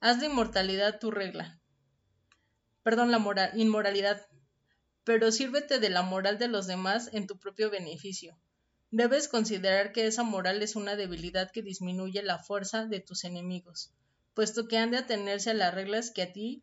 Haz 0.00 0.20
de 0.20 0.26
inmortalidad 0.26 1.00
tu 1.00 1.10
regla. 1.10 1.58
Perdón, 2.84 3.10
la 3.10 3.18
moral, 3.18 3.50
inmoralidad. 3.58 4.24
Pero 5.02 5.32
sírvete 5.32 5.80
de 5.80 5.90
la 5.90 6.02
moral 6.02 6.38
de 6.38 6.48
los 6.48 6.68
demás 6.68 7.08
en 7.12 7.26
tu 7.26 7.38
propio 7.38 7.70
beneficio. 7.70 8.38
Debes 8.96 9.26
considerar 9.26 9.90
que 9.90 10.06
esa 10.06 10.22
moral 10.22 10.62
es 10.62 10.76
una 10.76 10.94
debilidad 10.94 11.50
que 11.50 11.62
disminuye 11.62 12.22
la 12.22 12.38
fuerza 12.38 12.86
de 12.86 13.00
tus 13.00 13.24
enemigos, 13.24 13.90
puesto 14.34 14.68
que 14.68 14.78
han 14.78 14.92
de 14.92 14.98
atenerse 14.98 15.50
a 15.50 15.54
las 15.54 15.74
reglas 15.74 16.12
que 16.12 16.22
a 16.22 16.32
ti 16.32 16.62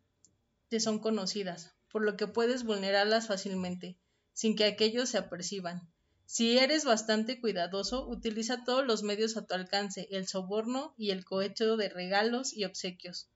te 0.70 0.80
son 0.80 1.00
conocidas, 1.00 1.76
por 1.92 2.06
lo 2.06 2.16
que 2.16 2.28
puedes 2.28 2.64
vulnerarlas 2.64 3.28
fácilmente, 3.28 3.98
sin 4.32 4.56
que 4.56 4.64
aquellos 4.64 5.10
se 5.10 5.18
aperciban. 5.18 5.82
Si 6.26 6.58
eres 6.58 6.86
bastante 6.86 7.42
cuidadoso, 7.42 8.08
utiliza 8.08 8.64
todos 8.64 8.88
los 8.88 9.04
medios 9.04 9.36
a 9.36 9.46
tu 9.46 9.54
alcance, 9.54 10.08
el 10.10 10.26
soborno 10.26 10.94
y 10.98 11.12
el 11.12 11.26
cohecho 11.26 11.76
de 11.76 11.90
regalos 11.90 12.54
y 12.54 12.64
obsequios, 12.64 13.30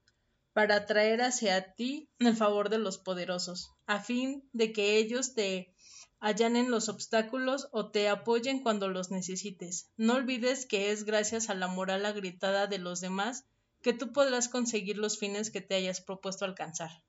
para 0.53 0.77
atraer 0.77 1.21
hacia 1.21 1.73
ti 1.73 2.07
el 2.19 2.37
favor 2.37 2.69
de 2.69 2.77
los 2.77 2.97
poderosos, 2.97 3.71
a 3.87 3.99
fin 3.99 4.49
de 4.53 4.71
que 4.71 4.95
ellos 4.95 5.33
te 5.33 5.75
allanen 6.19 6.72
los 6.72 6.89
obstáculos 6.89 7.67
o 7.72 7.91
te 7.91 8.10
apoyen 8.10 8.62
cuando 8.62 8.88
los 8.88 9.12
necesites. 9.12 9.89
No 9.98 10.15
olvides 10.15 10.65
que 10.65 10.91
es 10.91 11.03
gracias 11.03 11.50
a 11.50 11.55
la 11.55 11.67
moral 11.67 12.05
agritada 12.05 12.67
de 12.67 12.79
los 12.79 13.01
demás 13.01 13.45
que 13.81 13.93
tú 13.93 14.12
podrás 14.12 14.50
conseguir 14.50 14.98
los 14.98 15.19
fines 15.19 15.51
que 15.51 15.62
te 15.62 15.75
hayas 15.75 16.01
propuesto 16.01 16.45
alcanzar. 16.45 17.03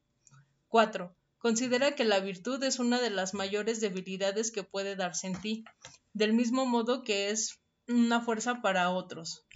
4. 0.69 1.15
Considera 1.39 1.95
que 1.95 2.05
la 2.05 2.21
virtud 2.21 2.63
es 2.65 2.79
una 2.79 3.01
de 3.01 3.11
las 3.11 3.33
mayores 3.33 3.81
debilidades 3.81 4.51
que 4.51 4.63
puede 4.63 4.97
darse 4.97 5.29
en 5.29 5.41
ti, 5.41 5.65
del 6.13 6.33
mismo 6.33 6.67
modo 6.67 7.03
que 7.03 7.31
es 7.31 7.61
una 7.89 8.21
fuerza 8.21 8.61
para 8.63 8.91
otros. 8.91 9.47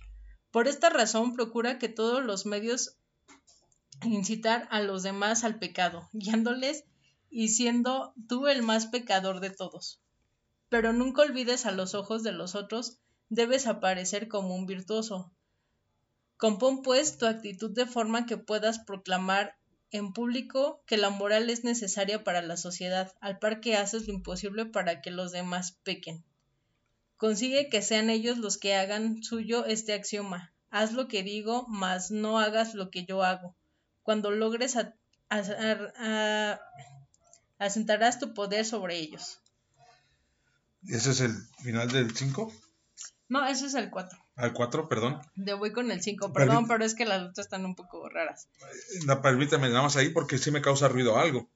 Por 0.50 0.68
esta 0.68 0.88
razón, 0.88 1.34
procura 1.34 1.78
que 1.78 1.88
todos 1.88 2.24
los 2.24 2.46
medios 2.46 2.96
incitar 4.02 4.66
a 4.70 4.80
los 4.80 5.02
demás 5.02 5.44
al 5.44 5.58
pecado, 5.58 6.08
guiándoles 6.12 6.84
y 7.30 7.48
siendo 7.48 8.12
tú 8.28 8.48
el 8.48 8.62
más 8.62 8.86
pecador 8.86 9.40
de 9.40 9.50
todos. 9.50 10.00
Pero 10.68 10.92
nunca 10.92 11.22
olvides 11.22 11.64
a 11.64 11.72
los 11.72 11.94
ojos 11.94 12.22
de 12.22 12.32
los 12.32 12.54
otros, 12.54 12.98
debes 13.28 13.66
aparecer 13.66 14.28
como 14.28 14.54
un 14.54 14.66
virtuoso. 14.66 15.32
Compón 16.36 16.82
pues 16.82 17.18
tu 17.18 17.26
actitud 17.26 17.70
de 17.70 17.86
forma 17.86 18.26
que 18.26 18.36
puedas 18.36 18.78
proclamar 18.80 19.56
en 19.92 20.12
público 20.12 20.82
que 20.86 20.96
la 20.96 21.10
moral 21.10 21.50
es 21.50 21.64
necesaria 21.64 22.22
para 22.24 22.42
la 22.42 22.56
sociedad, 22.56 23.14
al 23.20 23.38
par 23.38 23.60
que 23.60 23.76
haces 23.76 24.06
lo 24.06 24.14
imposible 24.14 24.66
para 24.66 25.00
que 25.00 25.10
los 25.10 25.32
demás 25.32 25.72
pequen. 25.82 26.24
Consigue 27.16 27.68
que 27.68 27.82
sean 27.82 28.08
ellos 28.08 28.38
los 28.38 28.56
que 28.56 28.74
hagan 28.74 29.22
suyo 29.22 29.66
este 29.66 29.92
axioma. 29.92 30.52
Haz 30.70 30.92
lo 30.92 31.08
que 31.08 31.22
digo, 31.22 31.66
mas 31.68 32.10
no 32.10 32.38
hagas 32.38 32.74
lo 32.74 32.90
que 32.90 33.04
yo 33.04 33.22
hago. 33.22 33.54
Cuando 34.02 34.30
logres 34.30 34.76
asentarás 37.60 38.18
tu 38.18 38.34
poder 38.34 38.64
sobre 38.64 38.98
ellos. 38.98 39.38
¿Ese 40.88 41.10
es 41.10 41.20
el 41.20 41.36
final 41.62 41.90
del 41.90 42.16
5? 42.16 42.52
No, 43.28 43.46
ese 43.46 43.66
es 43.66 43.74
el 43.74 43.90
4. 43.90 44.18
Al 44.36 44.52
4, 44.52 44.88
perdón. 44.88 45.20
De 45.36 45.52
voy 45.52 45.72
con 45.72 45.90
el 45.90 46.02
5, 46.02 46.32
perdón, 46.32 46.66
pero 46.66 46.84
es 46.84 46.94
que 46.94 47.04
las 47.04 47.22
otras 47.22 47.46
están 47.46 47.64
un 47.64 47.76
poco 47.76 48.08
raras. 48.08 48.48
No, 49.06 49.20
permítame 49.20 49.68
nada 49.68 49.82
más 49.82 49.96
ahí 49.96 50.08
porque 50.08 50.38
sí 50.38 50.50
me 50.50 50.62
causa 50.62 50.88
ruido 50.88 51.18
algo. 51.18 51.48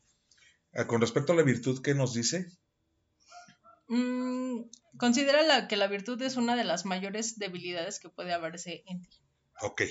Eh, 0.73 0.87
con 0.87 1.01
respecto 1.01 1.33
a 1.33 1.37
la 1.37 1.43
virtud, 1.43 1.81
¿qué 1.83 1.95
nos 1.95 2.13
dice? 2.13 2.53
Mm, 3.89 4.61
considera 4.99 5.43
la, 5.43 5.67
que 5.67 5.77
la 5.77 5.87
virtud 5.87 6.21
es 6.23 6.37
una 6.37 6.55
de 6.55 6.65
las 6.65 6.85
mayores 6.85 7.39
debilidades 7.39 7.99
que 7.99 8.11
puede 8.11 8.35
haberse 8.35 8.85
en 8.87 9.03
ti. 9.03 9.19
Ok. 9.63 9.83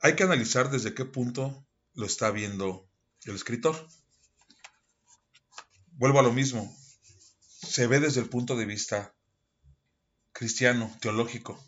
Hay 0.00 0.14
que 0.14 0.24
analizar 0.24 0.70
desde 0.70 0.94
qué 0.94 1.06
punto 1.06 1.66
lo 1.94 2.06
está 2.06 2.30
viendo 2.30 2.88
el 3.24 3.34
escritor. 3.34 3.88
Vuelvo 5.98 6.20
a 6.20 6.22
lo 6.22 6.32
mismo. 6.32 6.72
Se 7.40 7.88
ve 7.88 7.98
desde 7.98 8.20
el 8.20 8.28
punto 8.28 8.54
de 8.54 8.66
vista 8.66 9.16
cristiano, 10.30 10.96
teológico. 11.00 11.60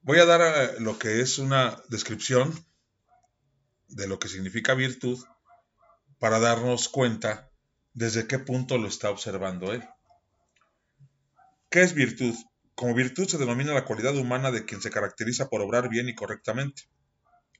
Voy 0.00 0.18
a 0.20 0.24
dar 0.24 0.40
eh, 0.40 0.80
lo 0.80 0.98
que 0.98 1.20
es 1.20 1.38
una 1.38 1.76
descripción 1.90 2.66
de 3.88 4.08
lo 4.08 4.18
que 4.18 4.28
significa 4.28 4.72
virtud 4.72 5.22
para 6.18 6.40
darnos 6.40 6.88
cuenta 6.88 7.50
desde 7.92 8.26
qué 8.26 8.38
punto 8.38 8.78
lo 8.78 8.88
está 8.88 9.10
observando 9.10 9.74
él. 9.74 9.86
¿Qué 11.68 11.82
es 11.82 11.92
virtud? 11.92 12.34
Como 12.74 12.94
virtud 12.94 13.28
se 13.28 13.36
denomina 13.36 13.74
la 13.74 13.84
cualidad 13.84 14.16
humana 14.16 14.50
de 14.50 14.64
quien 14.64 14.80
se 14.80 14.90
caracteriza 14.90 15.50
por 15.50 15.60
obrar 15.60 15.90
bien 15.90 16.08
y 16.08 16.14
correctamente. 16.14 16.84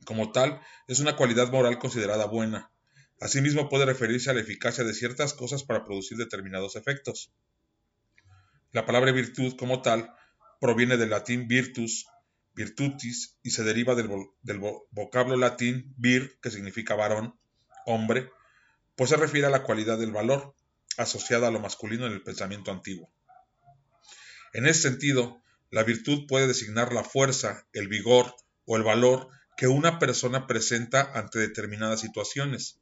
Como 0.06 0.33
tal, 0.33 0.59
es 0.88 1.00
una 1.00 1.16
cualidad 1.16 1.52
moral 1.52 1.78
considerada 1.78 2.25
buena, 2.25 2.73
Asimismo 3.21 3.68
puede 3.68 3.87
referirse 3.87 4.30
a 4.30 4.35
la 4.35 4.40
eficacia 4.40 4.85
de 4.85 4.94
ciertas 4.94 5.35
cosas 5.35 5.64
para 5.64 5.85
producir 5.85 6.18
determinados 6.18 6.76
efectos. 6.76 7.33
La 8.73 8.87
palabra 8.87 9.12
virtud 9.12 9.56
como 9.56 9.83
tal 9.83 10.12
proviene 10.61 10.97
del 10.97 11.11
latín 11.11 11.47
virtus, 11.47 12.06
virtutis, 12.54 13.38
y 13.42 13.50
se 13.50 13.64
deriva 13.64 13.94
del, 13.94 14.09
vocablo 14.90 15.37
latín 15.37 15.94
vir, 15.97 16.38
que 16.40 16.50
significa 16.50 16.94
varón, 16.94 17.38
hombre, 17.87 18.30
pues 18.97 19.11
se 19.11 19.16
refiere 19.16 19.47
a 19.47 19.50
la 19.50 19.62
cualidad 19.62 19.99
del 19.99 20.12
valor, 20.12 20.54
asociada 20.97 21.49
a 21.49 21.50
lo 21.50 21.61
masculino 21.61 22.06
en 22.06 22.12
el 22.12 22.23
pensamiento 22.23 22.71
antiguo. 22.71 23.12
En 24.52 24.66
ese 24.66 24.83
sentido, 24.83 25.42
la 25.71 25.83
virtud 25.83 26.26
puede 26.28 26.47
designar 26.47 26.92
la 26.92 27.02
fuerza, 27.02 27.66
el 27.73 27.88
vigor 27.88 28.35
o 28.64 28.76
el 28.76 28.85
valor 28.85 29.28
que 29.56 29.66
una 29.66 29.99
persona 29.99 30.47
presenta 30.47 31.12
ante 31.14 31.38
determinadas 31.38 32.00
situaciones. 32.00 32.80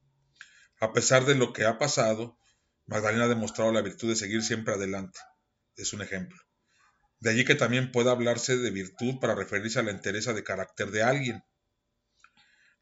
A 0.83 0.93
pesar 0.93 1.27
de 1.27 1.37
lo 1.37 1.53
que 1.53 1.65
ha 1.65 1.79
pasado, 1.79 2.37
Magdalena 2.87 3.27
ha 3.27 3.29
demostrado 3.29 3.71
la 3.71 3.83
virtud 3.83 4.09
de 4.09 4.17
seguir 4.17 4.43
siempre 4.43 4.75
adelante. 4.75 5.21
Es 5.77 5.93
un 5.93 6.03
ejemplo. 6.03 6.37
De 7.21 7.31
allí 7.31 7.45
que 7.45 7.55
también 7.55 7.93
pueda 7.93 8.11
hablarse 8.11 8.57
de 8.57 8.73
virtud 8.73 9.21
para 9.21 9.37
referirse 9.37 9.79
a 9.79 9.85
la 9.85 9.93
entereza 9.93 10.33
de 10.33 10.43
carácter 10.43 10.91
de 10.91 11.05
alguien. 11.05 11.45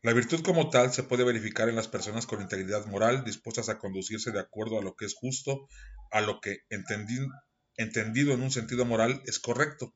La 0.00 0.14
virtud 0.14 0.42
como 0.42 0.70
tal 0.70 0.94
se 0.94 1.02
puede 1.02 1.24
verificar 1.24 1.68
en 1.68 1.76
las 1.76 1.88
personas 1.88 2.24
con 2.24 2.40
integridad 2.40 2.86
moral, 2.86 3.22
dispuestas 3.22 3.68
a 3.68 3.76
conducirse 3.76 4.30
de 4.30 4.40
acuerdo 4.40 4.78
a 4.78 4.82
lo 4.82 4.96
que 4.96 5.04
es 5.04 5.14
justo, 5.14 5.68
a 6.10 6.22
lo 6.22 6.40
que, 6.40 6.60
entendido 6.70 8.32
en 8.32 8.40
un 8.40 8.50
sentido 8.50 8.86
moral, 8.86 9.20
es 9.26 9.38
correcto. 9.38 9.94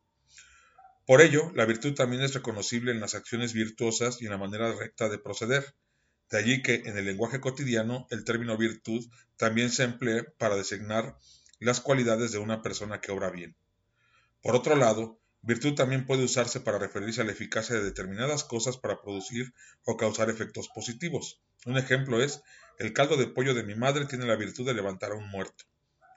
Por 1.07 1.23
ello, 1.23 1.51
la 1.55 1.65
virtud 1.65 1.95
también 1.95 2.21
es 2.21 2.35
reconocible 2.35 2.93
en 2.93 3.01
las 3.01 3.15
acciones 3.15 3.55
virtuosas 3.55 4.21
y 4.21 4.27
en 4.27 4.33
la 4.33 4.39
manera 4.39 4.71
recta 4.75 5.09
de 5.09 5.19
proceder. 5.19 5.75
De 6.35 6.41
allí 6.41 6.63
que 6.63 6.83
en 6.87 6.99
el 6.99 7.05
lenguaje 7.05 7.39
cotidiano 7.39 8.09
el 8.11 8.25
término 8.25 8.57
virtud 8.57 9.07
también 9.37 9.71
se 9.71 9.85
emplea 9.85 10.25
para 10.37 10.57
designar 10.57 11.17
las 11.61 11.81
cualidades 11.81 12.33
de 12.33 12.39
una 12.39 12.61
persona 12.61 13.01
que 13.01 13.13
obra 13.13 13.31
bien. 13.31 13.55
Por 14.43 14.57
otro 14.57 14.75
lado, 14.75 15.21
Virtud 15.43 15.77
también 15.77 16.07
puede 16.07 16.25
usarse 16.25 16.59
para 16.59 16.81
referirse 16.81 17.21
a 17.21 17.25
la 17.25 17.31
eficacia 17.31 17.77
de 17.77 17.85
determinadas 17.85 18.43
cosas 18.43 18.79
para 18.79 19.01
producir 19.01 19.55
o 19.85 19.97
causar 19.97 20.29
efectos 20.29 20.69
positivos. 20.75 21.41
Un 21.67 21.79
ejemplo 21.79 22.21
es, 22.21 22.43
el 22.81 22.93
caldo 22.93 23.17
de 23.17 23.29
pollo 23.29 23.55
de 23.55 23.63
mi 23.63 23.77
madre 23.77 24.07
tiene 24.07 24.27
la 24.27 24.35
virtud 24.35 24.67
de 24.67 24.75
levantar 24.75 25.13
a 25.13 25.15
un 25.15 25.29
muerto. 25.29 25.67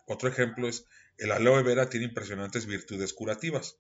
Otro 0.08 0.30
ejemplo 0.30 0.68
es, 0.68 0.86
el 1.20 1.32
aloe 1.32 1.62
vera 1.62 1.92
tiene 1.92 2.08
impresionantes 2.08 2.66
virtudes 2.66 3.14
curativas. 3.14 3.78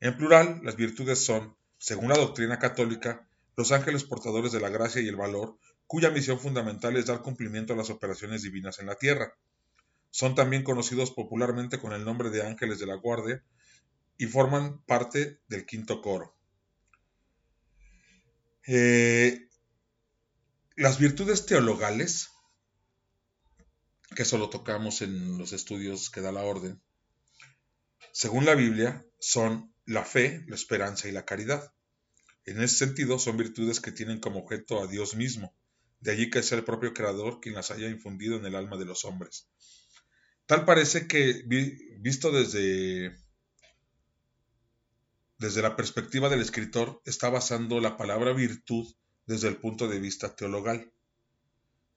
En 0.00 0.16
plural, 0.16 0.60
las 0.62 0.76
virtudes 0.76 1.22
son, 1.22 1.58
según 1.76 2.08
la 2.08 2.16
doctrina 2.16 2.58
católica, 2.58 3.28
los 3.56 3.72
ángeles 3.72 4.04
portadores 4.04 4.52
de 4.52 4.60
la 4.60 4.68
gracia 4.68 5.00
y 5.02 5.08
el 5.08 5.16
valor, 5.16 5.58
cuya 5.86 6.10
misión 6.10 6.38
fundamental 6.38 6.96
es 6.96 7.06
dar 7.06 7.22
cumplimiento 7.22 7.72
a 7.72 7.76
las 7.76 7.90
operaciones 7.90 8.42
divinas 8.42 8.78
en 8.78 8.86
la 8.86 8.96
tierra. 8.96 9.32
Son 10.10 10.34
también 10.34 10.62
conocidos 10.62 11.10
popularmente 11.10 11.78
con 11.78 11.92
el 11.92 12.04
nombre 12.04 12.30
de 12.30 12.46
ángeles 12.46 12.78
de 12.78 12.86
la 12.86 12.94
guardia, 12.94 13.42
y 14.18 14.26
forman 14.26 14.82
parte 14.84 15.40
del 15.48 15.66
quinto 15.66 16.00
coro. 16.00 16.34
Eh, 18.66 19.48
las 20.76 20.98
virtudes 20.98 21.46
teologales, 21.46 22.30
que 24.14 24.24
solo 24.24 24.50
tocamos 24.50 25.02
en 25.02 25.38
los 25.38 25.52
estudios 25.52 26.10
que 26.10 26.20
da 26.20 26.32
la 26.32 26.42
orden, 26.42 26.80
según 28.12 28.44
la 28.46 28.54
Biblia, 28.54 29.04
son 29.18 29.74
la 29.84 30.04
fe, 30.04 30.44
la 30.48 30.54
esperanza 30.54 31.08
y 31.08 31.12
la 31.12 31.24
caridad. 31.24 31.72
En 32.46 32.62
ese 32.62 32.76
sentido, 32.76 33.18
son 33.18 33.36
virtudes 33.36 33.80
que 33.80 33.92
tienen 33.92 34.20
como 34.20 34.40
objeto 34.40 34.82
a 34.82 34.86
Dios 34.86 35.16
mismo, 35.16 35.54
de 36.00 36.12
allí 36.12 36.30
que 36.30 36.38
es 36.38 36.52
el 36.52 36.64
propio 36.64 36.94
Creador 36.94 37.40
quien 37.40 37.54
las 37.54 37.70
haya 37.70 37.88
infundido 37.88 38.36
en 38.36 38.46
el 38.46 38.54
alma 38.54 38.76
de 38.76 38.84
los 38.84 39.04
hombres. 39.04 39.48
Tal 40.46 40.64
parece 40.64 41.08
que, 41.08 41.42
visto 41.98 42.30
desde 42.30 43.16
desde 45.38 45.62
la 45.62 45.76
perspectiva 45.76 46.28
del 46.28 46.40
escritor, 46.40 47.02
está 47.04 47.28
basando 47.28 47.80
la 47.80 47.96
palabra 47.96 48.32
virtud 48.32 48.86
desde 49.26 49.48
el 49.48 49.56
punto 49.56 49.88
de 49.88 49.98
vista 49.98 50.34
teologal, 50.34 50.92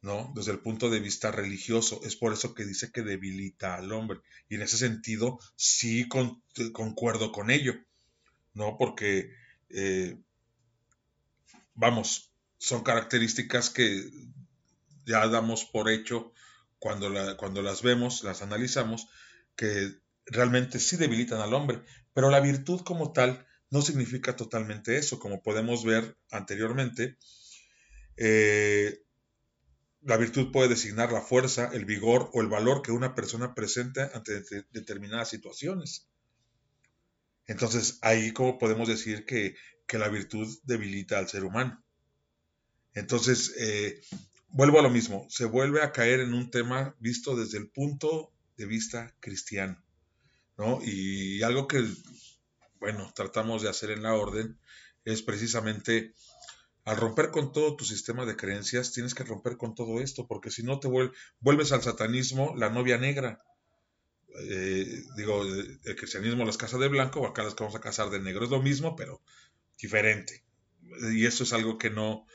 ¿no? 0.01 0.31
Desde 0.35 0.51
el 0.51 0.59
punto 0.59 0.89
de 0.89 0.99
vista 0.99 1.31
religioso. 1.31 2.01
Es 2.03 2.15
por 2.15 2.33
eso 2.33 2.53
que 2.53 2.65
dice 2.65 2.91
que 2.91 3.01
debilita 3.01 3.75
al 3.75 3.91
hombre. 3.91 4.19
Y 4.49 4.55
en 4.55 4.63
ese 4.63 4.77
sentido, 4.77 5.39
sí 5.55 6.07
concuerdo 6.73 7.31
con 7.31 7.49
ello, 7.49 7.75
¿no? 8.53 8.77
Porque, 8.77 9.31
eh, 9.69 10.17
vamos, 11.79 12.33
son 12.57 12.83
características 12.83 13.69
que 13.69 14.11
ya 15.05 15.25
damos 15.27 15.63
por 15.65 15.89
hecho 15.89 16.33
cuando, 16.77 17.09
cuando 17.37 17.61
las 17.61 17.81
vemos, 17.81 18.23
las 18.23 18.41
analizamos, 18.41 19.07
que 19.55 19.93
realmente 20.25 20.79
sí 20.79 20.97
debilitan 20.97 21.39
al 21.41 21.53
hombre, 21.53 21.81
pero 22.13 22.29
la 22.29 22.41
virtud 22.41 22.81
como 22.81 23.13
tal 23.13 23.47
no 23.69 23.81
significa 23.81 24.35
totalmente 24.35 24.97
eso, 24.97 25.19
como 25.19 25.41
podemos 25.41 25.85
ver 25.85 26.17
anteriormente. 26.31 27.17
Eh, 28.17 29.01
la 30.01 30.17
virtud 30.17 30.51
puede 30.51 30.69
designar 30.69 31.11
la 31.11 31.21
fuerza, 31.21 31.69
el 31.73 31.85
vigor 31.85 32.29
o 32.33 32.41
el 32.41 32.47
valor 32.47 32.81
que 32.81 32.91
una 32.91 33.15
persona 33.15 33.55
presenta 33.55 34.11
ante 34.13 34.43
determinadas 34.71 35.29
situaciones. 35.29 36.09
Entonces, 37.47 37.99
ahí 38.01 38.31
como 38.31 38.57
podemos 38.57 38.87
decir 38.87 39.25
que, 39.25 39.55
la 39.97 40.09
virtud 40.09 40.47
debilita 40.63 41.17
al 41.17 41.27
ser 41.27 41.43
humano. 41.43 41.83
Entonces, 42.93 43.55
eh, 43.57 44.01
vuelvo 44.49 44.79
a 44.79 44.83
lo 44.83 44.89
mismo, 44.89 45.25
se 45.29 45.45
vuelve 45.45 45.81
a 45.81 45.91
caer 45.91 46.19
en 46.19 46.33
un 46.33 46.51
tema 46.51 46.95
visto 46.99 47.35
desde 47.35 47.57
el 47.57 47.69
punto 47.69 48.31
de 48.57 48.65
vista 48.65 49.15
cristiano. 49.19 49.81
Y 50.83 51.41
algo 51.43 51.67
que, 51.67 51.85
bueno, 52.79 53.11
tratamos 53.15 53.61
de 53.61 53.69
hacer 53.69 53.91
en 53.91 54.03
la 54.03 54.13
orden 54.13 54.59
es 55.05 55.21
precisamente 55.21 56.13
al 56.83 56.97
romper 56.97 57.29
con 57.29 57.53
todo 57.53 57.75
tu 57.75 57.85
sistema 57.85 58.25
de 58.25 58.35
creencias, 58.35 58.91
tienes 58.91 59.13
que 59.13 59.23
romper 59.23 59.57
con 59.57 59.75
todo 59.75 60.01
esto, 60.01 60.27
porque 60.27 60.51
si 60.51 60.63
no 60.63 60.79
te 60.79 60.89
vuelves 61.39 61.71
al 61.71 61.83
satanismo, 61.83 62.55
la 62.57 62.69
novia 62.69 62.97
negra. 62.97 63.43
Eh, 64.41 65.03
digo, 65.15 65.43
el 65.43 65.95
cristianismo 65.95 66.45
las 66.45 66.57
casas 66.57 66.79
de 66.79 66.87
blanco, 66.87 67.25
acá 67.25 67.43
las 67.43 67.55
que 67.55 67.63
vamos 67.63 67.77
a 67.77 67.81
casar 67.81 68.09
de 68.09 68.19
negro, 68.19 68.43
es 68.43 68.51
lo 68.51 68.61
mismo, 68.61 68.95
pero 68.95 69.21
diferente. 69.79 70.43
Y 71.13 71.25
eso 71.25 71.43
es 71.43 71.53
algo 71.53 71.77
que 71.77 71.89
no, 71.89 72.25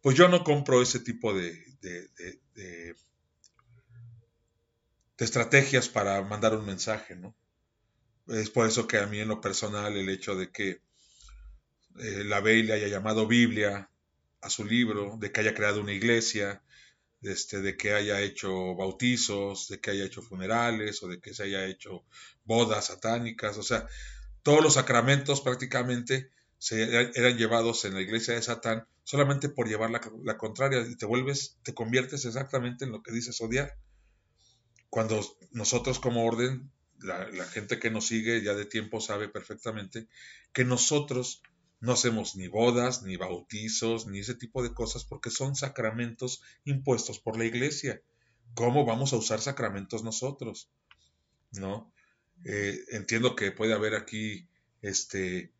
pues 0.00 0.16
yo 0.16 0.28
no 0.28 0.44
compro 0.44 0.82
ese 0.82 1.00
tipo 1.00 1.32
de, 1.32 1.64
de, 1.80 2.08
de 2.54 2.94
estrategias 5.18 5.88
para 5.88 6.22
mandar 6.22 6.54
un 6.54 6.64
mensaje, 6.64 7.14
¿no? 7.14 7.36
Es 8.26 8.50
por 8.50 8.66
eso 8.66 8.86
que 8.86 8.98
a 8.98 9.06
mí 9.06 9.18
en 9.20 9.28
lo 9.28 9.40
personal 9.40 9.96
el 9.96 10.08
hecho 10.08 10.34
de 10.36 10.50
que 10.50 10.82
eh, 11.98 12.24
la 12.24 12.40
Bey 12.40 12.62
le 12.62 12.74
haya 12.74 12.88
llamado 12.88 13.26
Biblia 13.26 13.90
a 14.40 14.50
su 14.50 14.64
libro, 14.64 15.16
de 15.18 15.32
que 15.32 15.40
haya 15.40 15.54
creado 15.54 15.80
una 15.80 15.92
iglesia, 15.92 16.62
este, 17.22 17.60
de 17.60 17.76
que 17.76 17.92
haya 17.92 18.20
hecho 18.20 18.74
bautizos, 18.74 19.68
de 19.68 19.80
que 19.80 19.90
haya 19.90 20.04
hecho 20.04 20.22
funerales 20.22 21.02
o 21.02 21.08
de 21.08 21.20
que 21.20 21.34
se 21.34 21.42
haya 21.42 21.66
hecho 21.66 22.04
bodas 22.44 22.86
satánicas, 22.86 23.58
o 23.58 23.62
sea, 23.62 23.86
todos 24.42 24.62
los 24.62 24.74
sacramentos 24.74 25.42
prácticamente 25.42 26.30
se, 26.60 26.82
eran 26.82 27.38
llevados 27.38 27.86
en 27.86 27.94
la 27.94 28.02
iglesia 28.02 28.34
de 28.34 28.42
Satán 28.42 28.86
solamente 29.02 29.48
por 29.48 29.66
llevar 29.66 29.90
la, 29.90 30.00
la, 30.22 30.36
contraria 30.36 30.86
y 30.86 30.94
te 30.94 31.06
vuelves, 31.06 31.56
te 31.62 31.72
conviertes 31.72 32.26
exactamente 32.26 32.84
en 32.84 32.92
lo 32.92 33.02
que 33.02 33.12
dices 33.12 33.40
odiar. 33.40 33.74
Cuando 34.90 35.20
nosotros 35.52 35.98
como 35.98 36.26
orden 36.26 36.70
la, 37.02 37.44
gente 37.46 37.78
que 37.78 37.90
nos 37.90 38.06
sigue 38.06 38.42
ya 38.42 38.54
de 38.54 38.66
tiempo 38.66 39.00
sabe 39.00 39.28
perfectamente 39.28 40.06
que 40.52 40.64
nosotros 40.64 41.42
no 41.80 41.92
hacemos 41.92 42.36
ni 42.36 42.46
bodas, 42.46 43.02
ni 43.02 43.16
bautizos, 43.16 44.06
ni 44.06 44.18
ese 44.18 44.34
tipo 44.34 44.62
de 44.62 44.74
cosas 44.74 45.04
porque 45.04 45.30
son 45.30 45.56
sacramentos 45.56 46.42
impuestos 46.64 47.18
por 47.20 47.38
la 47.38 47.46
iglesia. 47.46 48.02
¿Cómo 48.52 48.84
vamos 48.84 49.14
a 49.14 49.16
usar 49.16 49.40
sacramentos 49.40 50.04
nosotros? 50.04 50.68
¿No? 51.52 51.90
Eh, 52.44 52.78
entiendo 52.90 53.34
que 53.34 53.50
puede 53.50 53.72
haber 53.72 53.94
aquí 53.94 54.46
este, 54.82 55.52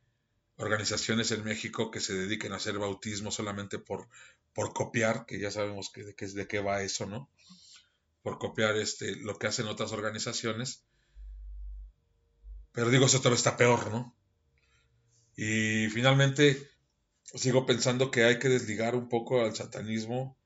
organizaciones 0.60 1.30
en 1.32 1.42
México 1.42 1.90
que 1.90 2.00
se 2.00 2.14
dediquen 2.14 2.52
a 2.52 2.56
hacer 2.56 2.78
bautismo 2.78 3.30
solamente 3.30 3.78
por, 3.78 4.08
por 4.52 4.72
copiar, 4.74 5.24
que 5.24 5.40
ya 5.40 5.50
sabemos 5.50 5.90
que, 5.90 6.14
que, 6.14 6.26
de 6.26 6.46
qué 6.46 6.60
va 6.60 6.82
eso, 6.82 7.06
¿no? 7.06 7.30
Por 8.22 8.38
copiar 8.38 8.76
este, 8.76 9.16
lo 9.16 9.38
que 9.38 9.46
hacen 9.46 9.66
otras 9.66 9.92
organizaciones. 9.92 10.84
Pero 12.72 12.90
digo, 12.90 13.06
eso 13.06 13.18
todavía 13.18 13.38
está 13.38 13.56
peor, 13.56 13.90
¿no? 13.90 14.14
Y 15.34 15.88
finalmente 15.88 16.68
sigo 17.22 17.64
pensando 17.64 18.10
que 18.10 18.24
hay 18.24 18.38
que 18.38 18.50
desligar 18.50 18.94
un 18.94 19.08
poco 19.08 19.42
al 19.42 19.56
satanismo. 19.56 20.36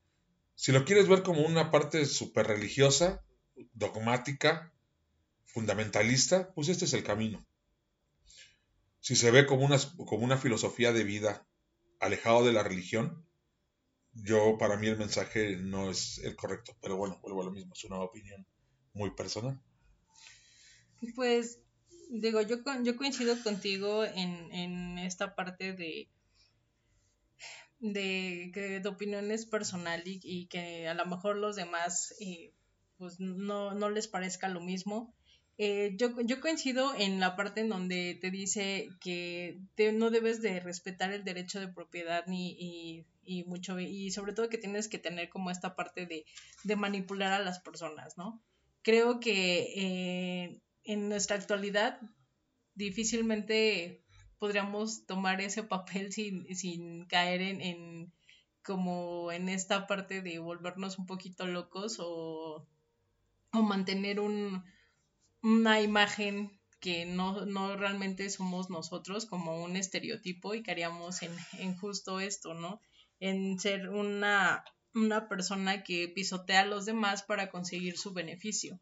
Si 0.55 0.71
lo 0.71 0.85
quieres 0.85 1.09
ver 1.09 1.23
como 1.23 1.41
una 1.41 1.71
parte 1.71 2.05
súper 2.05 2.47
religiosa, 2.47 3.21
dogmática, 3.73 4.71
fundamentalista, 5.43 6.53
pues 6.53 6.69
este 6.69 6.85
es 6.85 6.93
el 6.93 7.03
camino. 7.03 7.45
Si 9.05 9.15
se 9.15 9.29
ve 9.29 9.45
como 9.45 9.63
una, 9.63 9.77
como 9.97 10.25
una 10.25 10.35
filosofía 10.35 10.91
de 10.91 11.03
vida 11.03 11.47
alejado 11.99 12.43
de 12.43 12.53
la 12.53 12.63
religión, 12.63 13.23
yo 14.13 14.57
para 14.57 14.77
mí 14.77 14.87
el 14.87 14.97
mensaje 14.97 15.57
no 15.57 15.91
es 15.91 16.17
el 16.23 16.35
correcto. 16.35 16.75
Pero 16.81 16.97
bueno, 16.97 17.19
vuelvo 17.21 17.43
a 17.43 17.45
lo 17.45 17.51
mismo, 17.51 17.71
es 17.75 17.83
una 17.83 17.99
opinión 17.99 18.47
muy 18.93 19.11
personal. 19.11 19.61
Pues 21.13 21.59
digo, 22.09 22.41
yo, 22.41 22.57
yo 22.81 22.97
coincido 22.97 23.39
contigo 23.43 24.03
en, 24.03 24.97
esta 24.97 25.35
parte 25.35 25.73
de, 25.73 26.09
de, 27.77 28.79
de 28.81 28.89
opiniones 28.89 29.45
personal 29.45 30.01
y, 30.03 30.47
que 30.47 30.87
a 30.87 30.95
lo 30.95 31.05
mejor 31.05 31.35
los 31.35 31.55
demás 31.55 32.15
eh, 32.21 32.55
pues 32.97 33.19
no, 33.19 33.87
les 33.91 34.07
parezca 34.07 34.49
lo 34.49 34.61
mismo. 34.61 35.13
Eh, 35.57 35.95
yo, 35.97 36.09
yo, 36.21 36.41
coincido 36.41 36.93
en 36.97 37.21
la 37.21 37.37
parte 37.37 37.61
en 37.61 37.69
donde 37.69 38.17
te 38.19 38.29
dice 38.29 38.89
que 38.99 39.61
no 39.93 40.09
debes 40.09 40.41
de 40.41 40.59
respetar 40.59 41.13
el 41.13 41.23
derecho 41.23 41.61
de 41.61 41.69
propiedad 41.69 42.25
ni 42.27 43.05
y, 43.23 43.43
mucho 43.45 43.79
y 43.79 44.11
sobre 44.11 44.33
todo 44.33 44.49
que 44.49 44.57
tienes 44.57 44.89
que 44.89 44.99
tener 44.99 45.29
como 45.29 45.49
esta 45.49 45.75
parte 45.75 46.05
de, 46.05 46.25
de 46.63 46.75
manipular 46.75 47.31
a 47.31 47.39
las 47.39 47.59
personas, 47.59 48.17
¿no? 48.17 48.43
Creo 48.81 49.19
que 49.19 49.73
eh, 49.75 50.61
en 50.83 51.09
nuestra 51.09 51.37
actualidad 51.37 52.01
difícilmente 52.75 54.03
podríamos 54.37 55.05
tomar 55.05 55.39
ese 55.41 55.63
papel 55.63 56.11
sin, 56.11 56.53
sin 56.55 57.05
caer 57.05 57.41
en, 57.41 57.61
en 57.61 58.13
como 58.61 59.31
en 59.31 59.47
esta 59.47 59.87
parte 59.87 60.21
de 60.21 60.39
volvernos 60.39 60.99
un 60.99 61.05
poquito 61.05 61.47
locos 61.47 61.97
o, 61.99 62.67
o 63.53 63.61
mantener 63.61 64.19
un, 64.19 64.65
una 65.45 65.79
imagen 65.79 66.59
que 66.79 67.05
no, 67.05 67.45
no 67.45 67.77
realmente 67.77 68.27
somos 68.31 68.71
nosotros 68.71 69.27
como 69.27 69.63
un 69.63 69.75
estereotipo 69.75 70.55
y 70.55 70.63
que 70.63 70.71
haríamos 70.71 71.21
en, 71.21 71.31
en 71.59 71.77
justo 71.77 72.19
esto, 72.19 72.55
¿no? 72.55 72.81
En 73.19 73.59
ser 73.59 73.89
una, 73.89 74.63
una 74.95 75.29
persona 75.29 75.83
que 75.83 76.07
pisotea 76.09 76.61
a 76.61 76.65
los 76.65 76.85
demás 76.85 77.21
para 77.21 77.51
conseguir 77.51 77.95
su 77.95 78.11
beneficio. 78.11 78.79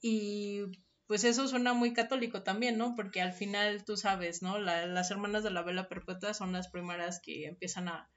Y 0.00 0.60
pues 1.08 1.24
eso 1.24 1.48
suena 1.48 1.74
muy 1.74 1.92
católico 1.92 2.44
también, 2.44 2.78
¿no? 2.78 2.94
Porque 2.94 3.20
al 3.20 3.32
final 3.32 3.84
tú 3.84 3.96
sabes, 3.96 4.40
¿no? 4.40 4.60
las 4.60 5.10
hermanas 5.10 5.42
de 5.42 5.50
la 5.50 5.62
vela 5.62 5.88
perpetua 5.88 6.32
son 6.32 6.52
las 6.52 6.68
primeras 6.68 7.20
que 7.20 7.46
empiezan 7.46 7.88
a, 7.88 8.08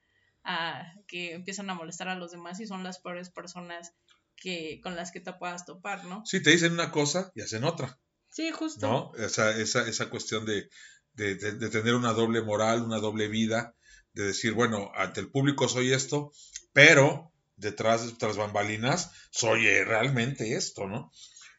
a, 0.44 0.94
que 1.08 1.34
empiezan 1.34 1.72
a 1.72 1.74
molestar 1.74 2.10
a 2.10 2.16
los 2.16 2.32
demás 2.32 2.60
y 2.60 2.68
son 2.68 2.84
las 2.84 3.00
peores 3.00 3.32
personas 3.32 3.96
que 4.36 4.80
con 4.82 4.96
las 4.96 5.12
que 5.12 5.20
te 5.20 5.34
puedas 5.34 5.66
topar, 5.66 6.06
¿no? 6.06 6.24
Sí, 6.26 6.42
te 6.42 6.52
dicen 6.52 6.74
una 6.74 6.92
cosa 6.92 7.32
y 7.36 7.42
hacen 7.42 7.64
otra. 7.64 8.00
Sí, 8.30 8.52
justo. 8.52 8.88
¿No? 8.88 9.12
Esa, 9.24 9.58
esa, 9.58 9.88
esa 9.88 10.10
cuestión 10.10 10.46
de, 10.46 10.70
de, 11.14 11.36
de, 11.36 11.70
tener 11.70 11.96
una 11.96 12.14
doble 12.14 12.42
moral, 12.42 12.82
una 12.82 13.00
doble 13.00 13.28
vida, 13.28 13.76
de 14.14 14.26
decir, 14.26 14.54
bueno, 14.54 14.92
ante 14.96 15.22
el 15.22 15.30
público 15.30 15.68
soy 15.68 15.94
esto, 15.94 16.32
pero 16.74 17.32
detrás, 17.56 18.18
tras 18.18 18.38
bambalinas, 18.38 19.12
soy 19.32 19.68
eh, 19.68 19.86
realmente 19.86 20.56
esto, 20.56 20.88
¿no? 20.88 21.12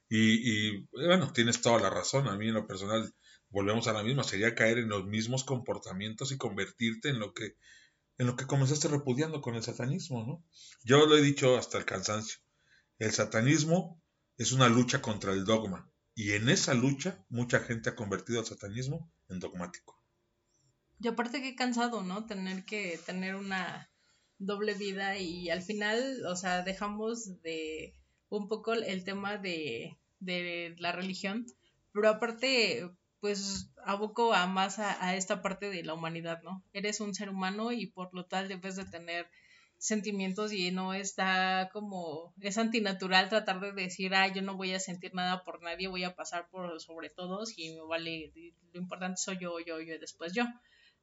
Y, 0.09 0.71
y, 0.75 0.89
bueno, 0.93 1.33
tienes 1.33 1.61
toda 1.61 1.81
la 1.81 1.91
razón. 1.91 2.29
A 2.29 2.37
mí 2.37 2.49
en 2.49 2.55
lo 2.55 2.67
personal, 2.67 3.13
volvemos 3.49 3.89
a 3.89 3.93
la 3.93 4.03
misma, 4.03 4.23
sería 4.25 4.55
caer 4.55 4.79
en 4.79 4.89
los 4.89 5.07
mismos 5.07 5.45
comportamientos 5.45 6.33
y 6.33 6.37
convertirte 6.37 7.09
en 7.09 7.19
lo 7.19 7.33
que, 7.33 7.57
en 8.19 8.27
lo 8.27 8.37
que 8.37 8.47
comenzaste 8.47 8.89
repudiando 8.89 9.41
con 9.41 9.55
el 9.55 9.63
satanismo, 9.63 10.25
¿no? 10.27 10.45
Yo 10.85 11.07
lo 11.07 11.17
he 11.17 11.23
dicho 11.23 11.57
hasta 11.57 11.79
el 11.79 11.85
cansancio. 11.85 12.39
El 12.99 13.13
satanismo 13.13 14.03
es 14.39 14.53
una 14.53 14.69
lucha 14.69 15.03
contra 15.03 15.33
el 15.33 15.45
dogma. 15.45 15.91
Y 16.15 16.33
en 16.33 16.49
esa 16.49 16.73
lucha, 16.73 17.25
mucha 17.29 17.61
gente 17.61 17.91
ha 17.91 17.95
convertido 17.95 18.41
al 18.41 18.47
satanismo 18.47 19.13
en 19.29 19.39
dogmático. 19.39 20.03
Y 20.99 21.09
aparte 21.09 21.43
que 21.43 21.55
cansado, 21.55 22.03
¿no? 22.03 22.25
Tener 22.25 22.65
que 22.65 22.99
tener 23.05 23.35
una 23.35 23.91
doble 24.39 24.75
vida 24.75 25.19
y 25.19 25.51
al 25.51 25.63
final, 25.63 26.25
o 26.27 26.37
sea, 26.37 26.63
dejamos 26.63 27.43
de 27.43 27.95
un 28.31 28.49
poco 28.49 28.73
el 28.73 29.05
tema 29.05 29.37
de, 29.37 29.99
de 30.21 30.75
la 30.79 30.93
religión, 30.93 31.47
pero 31.93 32.09
aparte, 32.09 32.91
pues 33.21 33.71
aboco 33.85 34.33
a 34.33 34.47
más 34.47 34.79
a, 34.79 35.05
a, 35.05 35.17
esta 35.17 35.43
parte 35.43 35.71
de 35.71 35.83
la 35.85 35.95
humanidad, 35.95 36.43
¿no? 36.43 36.65
Eres 36.73 37.01
un 37.01 37.15
ser 37.15 37.29
humano 37.29 37.73
y 37.73 37.87
por 37.87 38.13
lo 38.15 38.25
tal 38.27 38.49
debes 38.49 38.77
de 38.77 38.85
tener 38.87 39.27
sentimientos 39.79 40.53
y 40.53 40.71
no 40.71 40.95
está 40.95 41.69
como, 41.73 42.35
es 42.41 42.59
antinatural 42.59 43.29
tratar 43.29 43.61
de 43.61 43.73
decir, 43.73 44.15
ah, 44.15 44.29
yo 44.29 44.43
no 44.43 44.57
voy 44.57 44.73
a 44.73 44.81
sentir 44.81 45.15
nada 45.15 45.45
por 45.45 45.63
nadie, 45.63 45.89
voy 45.89 46.05
a 46.05 46.15
pasar 46.15 46.49
por 46.49 46.81
sobre 46.81 47.11
todos 47.11 47.59
y 47.59 47.75
me 47.75 47.83
vale, 47.83 48.33
lo 48.73 48.81
importante 48.81 49.21
soy 49.21 49.39
yo, 49.41 49.59
yo, 49.61 49.81
yo 49.81 49.95
y 49.95 49.99
después 49.99 50.33
yo. 50.33 50.45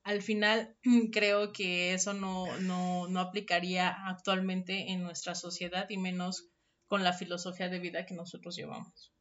Al 0.04 0.22
final 0.22 0.76
creo 1.12 1.54
que 1.54 1.94
eso 1.94 2.14
no, 2.14 2.46
no, 2.60 3.08
no 3.08 3.20
aplicaría 3.20 3.90
actualmente 4.08 4.92
en 4.92 5.04
nuestra 5.04 5.36
sociedad 5.36 5.90
y 5.90 5.98
menos 5.98 6.50
con 6.88 7.04
la 7.04 7.14
filosofía 7.14 7.70
de 7.70 7.80
vida 7.80 8.06
que 8.06 8.14
nosotros 8.14 8.56
llevamos. 8.56 9.14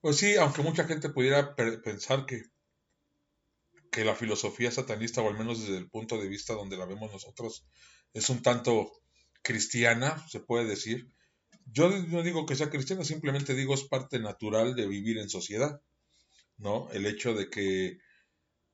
Pues 0.00 0.16
sí, 0.16 0.36
aunque 0.36 0.62
mucha 0.62 0.84
gente 0.84 1.10
pudiera 1.10 1.54
pensar 1.54 2.24
que, 2.24 2.42
que 3.92 4.04
la 4.04 4.14
filosofía 4.14 4.70
satanista, 4.70 5.20
o 5.20 5.28
al 5.28 5.36
menos 5.36 5.60
desde 5.60 5.76
el 5.76 5.90
punto 5.90 6.18
de 6.18 6.28
vista 6.28 6.54
donde 6.54 6.78
la 6.78 6.86
vemos 6.86 7.12
nosotros, 7.12 7.66
es 8.12 8.28
un 8.30 8.42
tanto 8.42 8.92
cristiana, 9.42 10.26
se 10.28 10.40
puede 10.40 10.66
decir. 10.66 11.12
Yo 11.66 11.88
no 11.90 12.22
digo 12.22 12.46
que 12.46 12.56
sea 12.56 12.70
cristiana, 12.70 13.04
simplemente 13.04 13.54
digo 13.54 13.74
es 13.74 13.84
parte 13.84 14.18
natural 14.18 14.74
de 14.74 14.86
vivir 14.86 15.18
en 15.18 15.28
sociedad, 15.30 15.80
¿no? 16.58 16.90
El 16.92 17.06
hecho 17.06 17.34
de 17.34 17.48
que, 17.50 17.98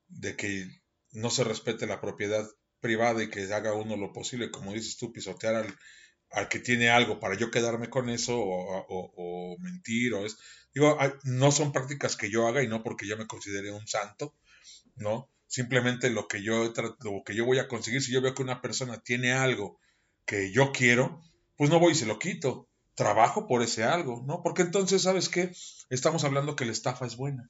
de 0.07 0.35
que 0.35 0.69
no 1.11 1.29
se 1.29 1.43
respete 1.43 1.87
la 1.87 2.01
propiedad 2.01 2.47
privada 2.79 3.23
y 3.23 3.29
que 3.29 3.51
haga 3.53 3.73
uno 3.73 3.97
lo 3.97 4.13
posible, 4.13 4.51
como 4.51 4.73
dices 4.73 4.97
tú, 4.97 5.11
pisotear 5.11 5.55
al, 5.55 5.75
al 6.31 6.49
que 6.49 6.59
tiene 6.59 6.89
algo 6.89 7.19
para 7.19 7.35
yo 7.37 7.51
quedarme 7.51 7.89
con 7.89 8.09
eso 8.09 8.37
o, 8.39 8.85
o, 8.87 9.13
o 9.15 9.57
mentir 9.59 10.13
o 10.13 10.25
es 10.25 10.37
digo 10.73 10.97
no 11.23 11.51
son 11.51 11.71
prácticas 11.71 12.15
que 12.17 12.29
yo 12.29 12.47
haga 12.47 12.61
y 12.63 12.67
no 12.67 12.83
porque 12.83 13.07
yo 13.07 13.17
me 13.17 13.27
considere 13.27 13.71
un 13.71 13.87
santo 13.87 14.35
no 14.95 15.31
Simplemente 15.47 16.09
lo 16.09 16.27
que 16.27 16.43
yo 16.43 16.73
lo 16.99 17.23
que 17.25 17.35
yo 17.35 17.45
voy 17.45 17.59
a 17.59 17.67
conseguir, 17.67 18.01
si 18.01 18.11
yo 18.11 18.21
veo 18.21 18.33
que 18.33 18.43
una 18.43 18.61
persona 18.61 18.99
tiene 18.99 19.31
algo 19.31 19.79
que 20.25 20.51
yo 20.51 20.71
quiero, 20.73 21.21
pues 21.55 21.69
no 21.69 21.79
voy 21.79 21.93
y 21.93 21.95
se 21.95 22.05
lo 22.05 22.19
quito. 22.19 22.67
Trabajo 22.95 23.47
por 23.47 23.61
ese 23.61 23.83
algo, 23.83 24.23
¿no? 24.25 24.41
Porque 24.41 24.63
entonces, 24.63 25.03
¿sabes 25.03 25.29
qué? 25.29 25.51
Estamos 25.89 26.23
hablando 26.23 26.55
que 26.55 26.65
la 26.65 26.71
estafa 26.71 27.05
es 27.05 27.15
buena. 27.15 27.49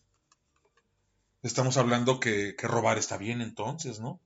Estamos 1.41 1.77
hablando 1.77 2.19
que, 2.19 2.55
que 2.55 2.67
robar 2.67 2.97
está 2.97 3.17
bien 3.17 3.41
entonces, 3.41 3.99
¿no? 3.99 4.19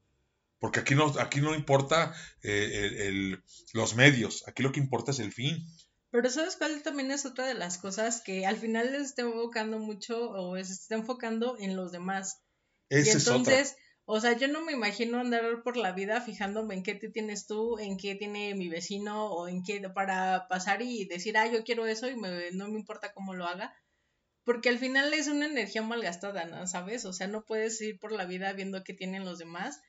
Porque 0.60 0.80
aquí 0.80 0.96
no, 0.96 1.14
aquí 1.20 1.42
no 1.42 1.56
importa 1.56 2.14
eh, 2.44 2.70
el, 2.74 2.96
el, 3.02 3.44
los 3.74 3.96
medios, 3.96 4.48
aquí 4.48 4.64
lo 4.64 4.72
que 4.72 4.80
importa 4.80 5.12
es 5.12 5.20
el 5.20 5.32
fin. 5.32 5.66
Pero 6.12 6.30
¿sabes 6.30 6.58
cuál 6.58 6.84
también 6.84 7.10
es 7.12 7.26
otra 7.26 7.48
de 7.48 7.54
las 7.54 7.78
cosas 7.78 8.22
que 8.22 8.46
al 8.46 8.58
final 8.58 8.92
les 8.92 9.04
está 9.04 9.22
enfocando 9.22 9.80
mucho 9.80 10.30
o 10.30 10.56
se 10.58 10.74
está 10.74 10.96
enfocando 10.96 11.58
en 11.58 11.76
los 11.76 11.92
demás? 11.92 12.42
Y 12.92 13.10
entonces, 13.10 13.72
es 13.72 13.76
o 14.14 14.20
sea, 14.20 14.36
yo 14.36 14.50
no 14.50 14.62
me 14.62 14.74
imagino 14.74 15.20
andar 15.20 15.64
por 15.64 15.78
la 15.78 15.94
vida 15.94 16.20
fijándome 16.20 16.74
en 16.74 16.84
qué 16.84 16.96
te 16.96 17.10
tienes 17.10 17.48
tú, 17.48 17.80
en 17.80 17.98
qué 17.98 18.16
tiene 18.16 18.56
mi 18.56 18.68
vecino 18.68 19.28
o 19.28 19.48
en 19.48 19.64
qué 19.64 19.80
para 19.90 20.48
pasar 20.50 20.82
y 20.82 21.06
decir, 21.06 21.38
ah, 21.38 21.48
yo 21.48 21.64
quiero 21.64 21.86
eso 21.86 22.10
y 22.10 22.18
me, 22.18 22.52
no 22.52 22.68
me 22.68 22.78
importa 22.78 23.14
cómo 23.14 23.34
lo 23.34 23.46
haga. 23.46 23.74
Porque 24.44 24.70
al 24.70 24.80
final 24.80 25.14
es 25.14 25.28
una 25.28 25.46
energía 25.46 25.82
malgastada, 25.82 26.46
¿no? 26.46 26.68
¿Sabes? 26.68 27.06
O 27.06 27.14
sea, 27.14 27.28
no 27.28 27.46
puedes 27.46 27.80
ir 27.80 28.00
por 28.00 28.12
la 28.12 28.26
vida 28.26 28.52
viendo 28.52 28.84
qué 28.84 28.94
tienen 28.94 29.24
los 29.24 29.38
demás 29.38 29.80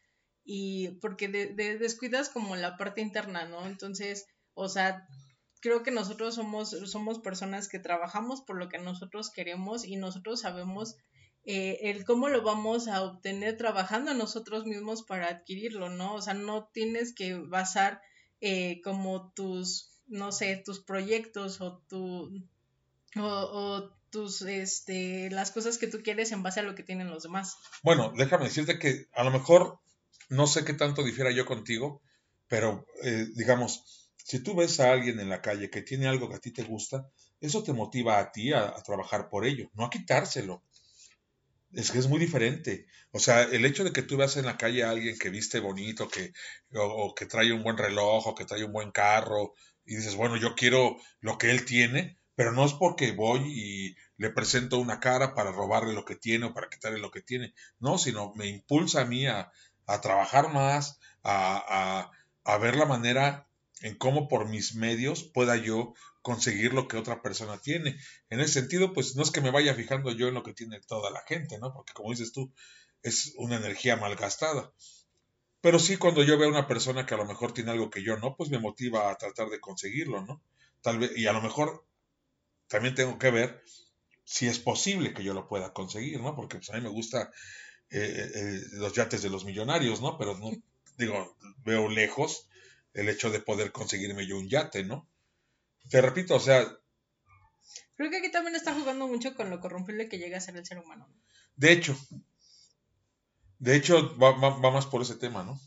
y 0.44 1.00
porque 1.00 1.26
de, 1.26 1.46
de, 1.54 1.78
descuidas 1.78 2.28
como 2.28 2.54
la 2.54 2.76
parte 2.76 3.00
interna, 3.00 3.46
¿no? 3.46 3.66
Entonces, 3.66 4.26
o 4.54 4.68
sea, 4.68 5.08
creo 5.60 5.82
que 5.82 5.90
nosotros 5.90 6.36
somos, 6.36 6.70
somos 6.70 7.18
personas 7.18 7.68
que 7.68 7.78
trabajamos 7.78 8.42
por 8.42 8.56
lo 8.56 8.68
que 8.68 8.78
nosotros 8.78 9.30
queremos 9.30 9.84
y 9.84 9.96
nosotros 9.96 10.42
sabemos 10.42 10.96
eh, 11.44 11.90
el 11.90 12.05
cómo 12.05 12.28
lo 12.28 12.42
vamos 12.42 12.87
a 12.87 13.02
obtener 13.02 13.57
trabajando 13.57 14.14
nosotros 14.14 14.64
mismos 14.64 15.02
para 15.02 15.28
adquirirlo, 15.28 15.90
¿no? 15.90 16.14
O 16.14 16.22
sea, 16.22 16.35
no 16.35 16.70
tienes 16.72 17.12
que 17.12 17.35
basar 17.35 18.00
eh, 18.40 18.81
como 18.83 19.33
tus, 19.33 19.90
no 20.07 20.31
sé, 20.31 20.57
tus 20.64 20.81
proyectos 20.81 21.61
o 21.61 21.83
tu, 21.88 22.46
o, 23.16 23.22
o, 23.22 23.90
tus, 24.11 24.42
este, 24.42 25.31
las 25.31 25.50
cosas 25.50 25.78
que 25.78 25.88
tú 25.88 26.02
quieres 26.02 26.31
en 26.31 26.44
base 26.44 26.61
a 26.61 26.64
lo 26.64 26.76
que 26.76 26.85
tienen 26.85 27.11
los 27.11 27.24
demás. 27.24 27.57
Bueno, 27.83 28.12
déjame 28.16 28.44
decirte 28.44 28.78
que 28.78 29.07
a 29.12 29.24
lo 29.24 29.33
mejor 29.33 29.81
no 30.28 30.46
sé 30.46 30.64
qué 30.64 30.74
tanto 30.74 31.02
difiera 31.02 31.33
yo 31.33 31.44
contigo, 31.44 32.02
pero 32.46 32.87
eh, 33.02 33.26
digamos, 33.35 34.11
si 34.16 34.40
tú 34.40 34.55
ves 34.55 34.78
a 34.78 34.92
alguien 34.92 35.18
en 35.18 35.28
la 35.28 35.42
calle 35.42 35.70
que 35.70 35.83
tiene 35.83 36.07
algo 36.07 36.28
que 36.28 36.37
a 36.37 36.40
ti 36.40 36.52
te 36.52 36.62
gusta, 36.62 37.09
eso 37.40 37.64
te 37.64 37.72
motiva 37.72 38.20
a 38.20 38.31
ti 38.31 38.52
a, 38.52 38.68
a 38.68 38.83
trabajar 38.83 39.28
por 39.28 39.44
ello, 39.44 39.70
no 39.74 39.87
a 39.87 39.90
quitárselo 39.90 40.62
es 41.72 41.90
que 41.90 41.98
es 41.98 42.08
muy 42.08 42.18
diferente. 42.18 42.87
O 43.11 43.18
sea, 43.18 43.42
el 43.42 43.64
hecho 43.64 43.85
de 43.85 43.92
que 43.92 44.02
tú 44.02 44.16
veas 44.16 44.37
en 44.37 44.46
la 44.46 44.56
calle 44.56 44.85
a 44.85 44.90
alguien 44.90 45.18
que 45.18 45.30
viste 45.30 45.61
bonito, 45.61 46.08
que, 46.08 46.32
o, 46.74 47.14
que 47.14 47.26
trae 47.26 47.52
un 47.52 47.62
buen 47.62 47.76
reloj, 47.76 48.26
o 48.26 48.35
que 48.35 48.44
trae 48.44 48.64
un 48.64 48.72
buen 48.72 48.90
carro, 48.90 49.54
y 49.85 49.96
dices, 49.96 50.14
bueno, 50.14 50.37
yo 50.37 50.54
quiero 50.54 50.96
lo 51.20 51.38
que 51.38 51.50
él 51.50 51.64
tiene, 51.64 52.18
pero 52.35 52.52
no 52.52 52.64
es 52.64 52.72
porque 52.74 53.12
voy 53.12 53.40
y 53.46 53.96
le 54.16 54.30
presento 54.30 54.78
una 54.78 55.00
cara 55.00 55.35
para 55.35 55.52
robarle 55.52 55.92
lo 55.92 56.04
que 56.04 56.16
tiene 56.16 56.46
o 56.46 56.54
para 56.54 56.68
quitarle 56.68 56.98
lo 56.98 57.11
que 57.11 57.22
tiene, 57.22 57.54
no, 57.78 57.98
sino 57.98 58.32
me 58.35 58.46
impulsa 58.46 59.02
a 59.02 59.04
mí 59.04 59.26
a, 59.26 59.50
a 59.87 60.00
trabajar 60.00 60.52
más, 60.52 60.98
a, 61.22 62.11
a, 62.44 62.52
a 62.52 62.58
ver 62.58 62.76
la 62.76 62.87
manera 62.87 63.48
en 63.80 63.96
cómo 63.96 64.28
por 64.28 64.48
mis 64.48 64.74
medios 64.74 65.24
pueda 65.24 65.56
yo 65.56 65.94
conseguir 66.22 66.72
lo 66.72 66.88
que 66.88 66.96
otra 66.96 67.20
persona 67.20 67.58
tiene. 67.58 67.98
En 68.30 68.40
ese 68.40 68.61
sentido, 68.61 68.92
pues 68.92 69.16
no 69.16 69.22
es 69.22 69.30
que 69.30 69.40
me 69.40 69.50
vaya 69.50 69.74
fijando 69.74 70.12
yo 70.12 70.28
en 70.28 70.35
lo 70.35 70.42
que 70.42 70.54
tiene 70.54 70.80
toda 70.80 71.11
la 71.11 71.22
gente, 71.26 71.58
¿no? 71.58 71.74
Porque 71.74 71.92
como 71.92 72.11
dices 72.11 72.32
tú, 72.32 72.52
es 73.02 73.35
una 73.37 73.56
energía 73.56 73.96
malgastada. 73.96 74.72
Pero 75.61 75.78
sí 75.78 75.96
cuando 75.96 76.22
yo 76.24 76.38
veo 76.38 76.48
a 76.48 76.52
una 76.52 76.66
persona 76.66 77.06
que 77.06 77.14
a 77.14 77.18
lo 77.18 77.24
mejor 77.24 77.52
tiene 77.52 77.72
algo 77.72 77.90
que 77.90 78.02
yo 78.02 78.16
no, 78.16 78.37
pues 78.37 78.50
me 78.50 78.58
motiva 78.58 79.11
a 79.11 79.18
tratar 79.18 79.48
de 79.48 79.61
conseguirlo, 79.61 80.24
¿no? 80.24 80.42
Tal 80.80 80.98
vez, 80.98 81.16
y 81.16 81.26
a 81.26 81.32
lo 81.32 81.40
mejor 81.40 81.87
también 82.68 82.94
tengo 82.94 83.18
que 83.18 83.30
ver 83.30 83.62
si 84.24 84.46
es 84.46 84.58
posible 84.58 85.14
que 85.14 85.22
yo 85.22 85.35
lo 85.35 85.46
pueda 85.48 85.72
conseguir, 85.72 86.20
¿no? 86.20 86.35
Porque 86.35 86.56
pues, 86.56 86.70
a 86.70 86.74
mí 86.74 86.80
me 86.80 86.88
gusta 86.88 87.30
eh, 87.90 88.30
eh, 88.35 88.61
los 88.72 88.92
yates 88.94 89.22
de 89.22 89.30
los 89.30 89.44
millonarios, 89.44 90.00
¿no? 90.00 90.16
Pero 90.18 90.37
no, 90.38 90.50
digo, 90.96 91.37
veo 91.58 91.88
lejos 91.88 92.48
el 92.94 93.08
hecho 93.08 93.30
de 93.30 93.40
poder 93.40 93.72
conseguirme 93.72 94.26
yo 94.26 94.38
un 94.38 94.48
yate, 94.48 94.85
¿no? 94.85 95.08
Te 95.88 96.00
repito, 96.00 96.36
o 96.36 96.40
sea... 96.40 96.64
Creo 97.96 98.10
que 98.10 98.18
aquí 98.18 98.30
también 98.30 98.56
está 98.56 98.74
jugando 98.74 99.06
mucho 99.06 99.34
con 99.34 99.50
lo 99.50 99.60
corrompible 99.60 100.08
que 100.08 100.18
llega 100.18 100.38
a 100.38 100.40
ser 100.40 100.56
el 100.56 100.66
ser 100.66 100.78
humano. 100.78 101.08
De 101.56 101.72
hecho, 101.72 101.96
De 103.58 103.76
hecho, 103.76 104.16
va, 104.18 104.32
va 104.32 104.70
más 104.70 104.86
por 104.86 105.02
ese 105.02 105.14
tema, 105.14 105.44
¿no? 105.44 105.60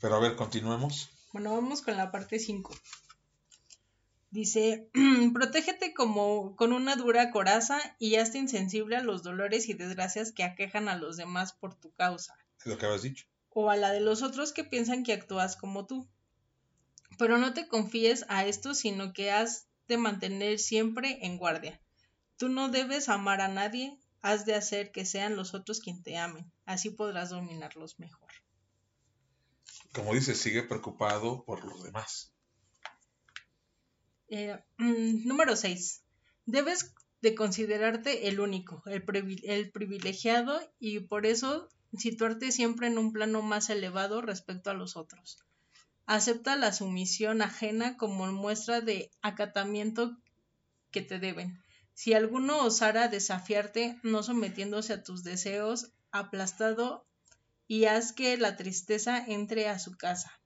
Pero 0.00 0.16
a 0.16 0.20
ver, 0.20 0.36
continuemos. 0.36 1.08
Bueno, 1.32 1.54
vamos 1.54 1.80
con 1.80 1.96
la 1.96 2.12
parte 2.12 2.38
5. 2.38 2.74
Dice, 4.30 4.90
protégete 5.32 5.94
como 5.94 6.56
con 6.56 6.72
una 6.72 6.94
dura 6.96 7.30
coraza 7.30 7.78
y 7.98 8.16
hazte 8.16 8.36
insensible 8.36 8.96
a 8.96 9.02
los 9.02 9.22
dolores 9.22 9.68
y 9.68 9.74
desgracias 9.74 10.32
que 10.32 10.44
aquejan 10.44 10.88
a 10.88 10.96
los 10.96 11.16
demás 11.16 11.54
por 11.54 11.74
tu 11.74 11.90
causa. 11.92 12.34
Es 12.60 12.66
lo 12.66 12.76
que 12.76 12.84
habías 12.84 13.02
dicho. 13.02 13.26
O 13.48 13.70
a 13.70 13.76
la 13.76 13.92
de 13.92 14.00
los 14.00 14.22
otros 14.22 14.52
que 14.52 14.64
piensan 14.64 15.04
que 15.04 15.12
actúas 15.12 15.56
como 15.56 15.86
tú. 15.86 16.06
Pero 17.18 17.38
no 17.38 17.54
te 17.54 17.68
confíes 17.68 18.24
a 18.28 18.46
esto, 18.46 18.74
sino 18.74 19.12
que 19.12 19.30
has 19.30 19.68
de 19.88 19.98
mantener 19.98 20.58
siempre 20.58 21.18
en 21.22 21.38
guardia. 21.38 21.80
Tú 22.36 22.48
no 22.48 22.68
debes 22.68 23.08
amar 23.08 23.40
a 23.40 23.48
nadie, 23.48 23.98
has 24.22 24.46
de 24.46 24.54
hacer 24.54 24.90
que 24.90 25.04
sean 25.04 25.36
los 25.36 25.54
otros 25.54 25.80
quien 25.80 26.02
te 26.02 26.16
amen. 26.16 26.50
Así 26.64 26.90
podrás 26.90 27.30
dominarlos 27.30 27.98
mejor. 27.98 28.30
Como 29.92 30.14
dices, 30.14 30.38
sigue 30.38 30.62
preocupado 30.62 31.44
por 31.44 31.64
los 31.64 31.84
demás. 31.84 32.32
Eh, 34.28 34.58
mm, 34.78 35.26
número 35.26 35.54
6. 35.54 36.02
Debes 36.46 36.94
de 37.20 37.34
considerarte 37.34 38.28
el 38.28 38.40
único, 38.40 38.82
el, 38.86 39.04
el 39.44 39.70
privilegiado 39.70 40.60
y 40.78 41.00
por 41.00 41.26
eso 41.26 41.68
situarte 41.96 42.50
siempre 42.52 42.88
en 42.88 42.98
un 42.98 43.12
plano 43.12 43.42
más 43.42 43.70
elevado 43.70 44.20
respecto 44.20 44.70
a 44.70 44.74
los 44.74 44.96
otros. 44.96 45.44
Acepta 46.06 46.56
la 46.56 46.72
sumisión 46.72 47.40
ajena 47.40 47.96
como 47.96 48.26
muestra 48.30 48.80
de 48.80 49.10
acatamiento 49.22 50.16
que 50.90 51.00
te 51.00 51.18
deben. 51.18 51.62
Si 51.94 52.12
alguno 52.12 52.58
osara 52.64 53.08
desafiarte, 53.08 53.98
no 54.02 54.22
sometiéndose 54.22 54.92
a 54.92 55.02
tus 55.02 55.24
deseos, 55.24 55.92
aplastado 56.10 57.06
y 57.66 57.86
haz 57.86 58.12
que 58.12 58.36
la 58.36 58.56
tristeza 58.56 59.24
entre 59.26 59.68
a 59.68 59.78
su 59.78 59.96
casa. 59.96 60.40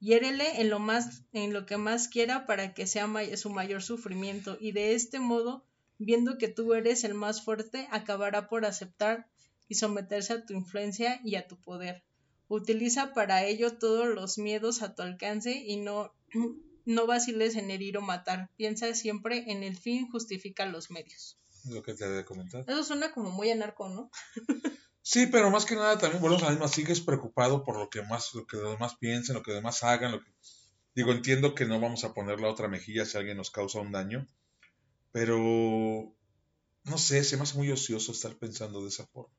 Hiérele 0.00 0.60
en 0.60 0.68
lo, 0.68 0.80
más, 0.80 1.22
en 1.32 1.52
lo 1.52 1.64
que 1.64 1.76
más 1.76 2.08
quiera 2.08 2.44
para 2.44 2.74
que 2.74 2.88
sea 2.88 3.08
su 3.36 3.50
mayor 3.50 3.82
sufrimiento, 3.82 4.58
y 4.60 4.72
de 4.72 4.94
este 4.94 5.20
modo, 5.20 5.64
viendo 5.98 6.38
que 6.38 6.48
tú 6.48 6.74
eres 6.74 7.04
el 7.04 7.14
más 7.14 7.44
fuerte, 7.44 7.86
acabará 7.92 8.48
por 8.48 8.64
aceptar 8.64 9.28
y 9.68 9.76
someterse 9.76 10.32
a 10.32 10.44
tu 10.44 10.54
influencia 10.54 11.20
y 11.22 11.36
a 11.36 11.46
tu 11.46 11.56
poder. 11.62 12.02
Utiliza 12.54 13.14
para 13.14 13.46
ello 13.46 13.78
todos 13.78 14.06
los 14.14 14.36
miedos 14.36 14.82
a 14.82 14.94
tu 14.94 15.00
alcance 15.00 15.52
y 15.52 15.78
no, 15.78 16.12
no 16.84 17.06
vaciles 17.06 17.56
en 17.56 17.70
herir 17.70 17.96
o 17.96 18.02
matar. 18.02 18.50
Piensa 18.58 18.92
siempre 18.94 19.50
en 19.50 19.62
el 19.62 19.78
fin, 19.78 20.10
justifica 20.10 20.66
los 20.66 20.90
medios. 20.90 21.38
Lo 21.70 21.82
que 21.82 21.94
te 21.94 22.06
de 22.06 22.26
comentar. 22.26 22.64
Eso 22.68 22.84
suena 22.84 23.10
como 23.12 23.30
muy 23.30 23.50
anarco, 23.50 23.88
¿no? 23.88 24.10
Sí, 25.04 25.26
pero 25.26 25.50
más 25.50 25.64
que 25.64 25.74
nada 25.74 25.98
también 25.98 26.22
volvemos 26.22 26.44
a 26.44 26.46
la 26.46 26.52
misma, 26.52 26.68
sigues 26.68 27.00
preocupado 27.00 27.64
por 27.64 27.76
lo 27.76 27.90
que 27.90 28.02
más, 28.02 28.34
lo 28.34 28.46
que 28.46 28.56
los 28.56 28.70
demás 28.70 28.94
piensen, 28.94 29.34
lo 29.34 29.42
que 29.42 29.50
los 29.50 29.58
demás 29.58 29.82
hagan, 29.82 30.12
lo 30.12 30.20
que 30.20 30.30
digo, 30.94 31.10
entiendo 31.10 31.56
que 31.56 31.66
no 31.66 31.80
vamos 31.80 32.04
a 32.04 32.14
poner 32.14 32.38
la 32.38 32.48
otra 32.48 32.68
mejilla 32.68 33.04
si 33.04 33.18
alguien 33.18 33.36
nos 33.36 33.50
causa 33.50 33.80
un 33.80 33.90
daño, 33.90 34.28
pero 35.10 35.36
no 36.84 36.98
sé, 36.98 37.24
se 37.24 37.36
me 37.36 37.42
hace 37.42 37.58
muy 37.58 37.72
ocioso 37.72 38.12
estar 38.12 38.36
pensando 38.36 38.80
de 38.82 38.90
esa 38.90 39.04
forma. 39.06 39.34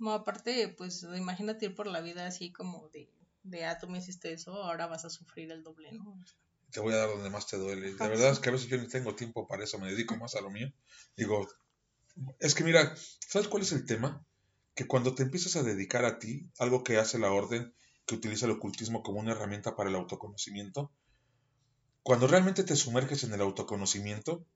No, 0.00 0.12
aparte, 0.12 0.74
pues 0.76 1.04
imagínate 1.14 1.66
ir 1.66 1.74
por 1.76 1.86
la 1.86 2.00
vida 2.00 2.26
así 2.26 2.50
como 2.52 2.88
de, 2.88 3.08
de 3.44 3.64
ah, 3.64 3.78
tú 3.78 3.88
me 3.88 3.98
hiciste 3.98 4.32
eso, 4.32 4.52
ahora 4.64 4.88
vas 4.88 5.04
a 5.04 5.10
sufrir 5.10 5.52
el 5.52 5.62
doble, 5.62 5.92
¿no? 5.92 6.18
Te 6.72 6.80
voy 6.80 6.94
a 6.94 6.98
dar 6.98 7.10
donde 7.10 7.30
más 7.30 7.46
te 7.46 7.56
duele. 7.56 7.92
La 7.92 8.08
verdad 8.08 8.30
es 8.30 8.40
que 8.40 8.48
a 8.48 8.52
veces 8.52 8.68
yo 8.68 8.78
ni 8.78 8.88
tengo 8.88 9.14
tiempo 9.14 9.46
para 9.46 9.62
eso, 9.62 9.78
me 9.78 9.90
dedico 9.90 10.16
más 10.16 10.34
a 10.34 10.40
lo 10.40 10.50
mío. 10.50 10.72
Digo, 11.16 11.48
es 12.40 12.54
que 12.54 12.64
mira, 12.64 12.96
¿sabes 13.28 13.46
cuál 13.46 13.62
es 13.62 13.72
el 13.72 13.86
tema? 13.86 14.24
que 14.80 14.86
cuando 14.86 15.14
te 15.14 15.22
empiezas 15.22 15.56
a 15.56 15.62
dedicar 15.62 16.06
a 16.06 16.18
ti, 16.18 16.48
algo 16.58 16.82
que 16.82 16.96
hace 16.96 17.18
la 17.18 17.32
orden 17.32 17.74
que 18.06 18.14
utiliza 18.14 18.46
el 18.46 18.52
ocultismo 18.52 19.02
como 19.02 19.20
una 19.20 19.32
herramienta 19.32 19.76
para 19.76 19.90
el 19.90 19.96
autoconocimiento, 19.96 20.90
cuando 22.02 22.26
realmente 22.26 22.64
te 22.64 22.76
sumerges 22.76 23.24
en 23.24 23.34
el 23.34 23.42
autoconocimiento, 23.42 24.46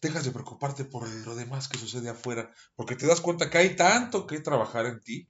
dejas 0.00 0.24
de 0.24 0.32
preocuparte 0.32 0.84
por 0.84 1.08
lo 1.08 1.34
demás 1.34 1.68
que 1.68 1.78
sucede 1.78 2.08
afuera, 2.08 2.52
porque 2.76 2.96
te 2.96 3.06
das 3.06 3.20
cuenta 3.20 3.50
que 3.50 3.58
hay 3.58 3.76
tanto 3.76 4.26
que 4.26 4.40
trabajar 4.40 4.86
en 4.86 5.00
ti, 5.00 5.28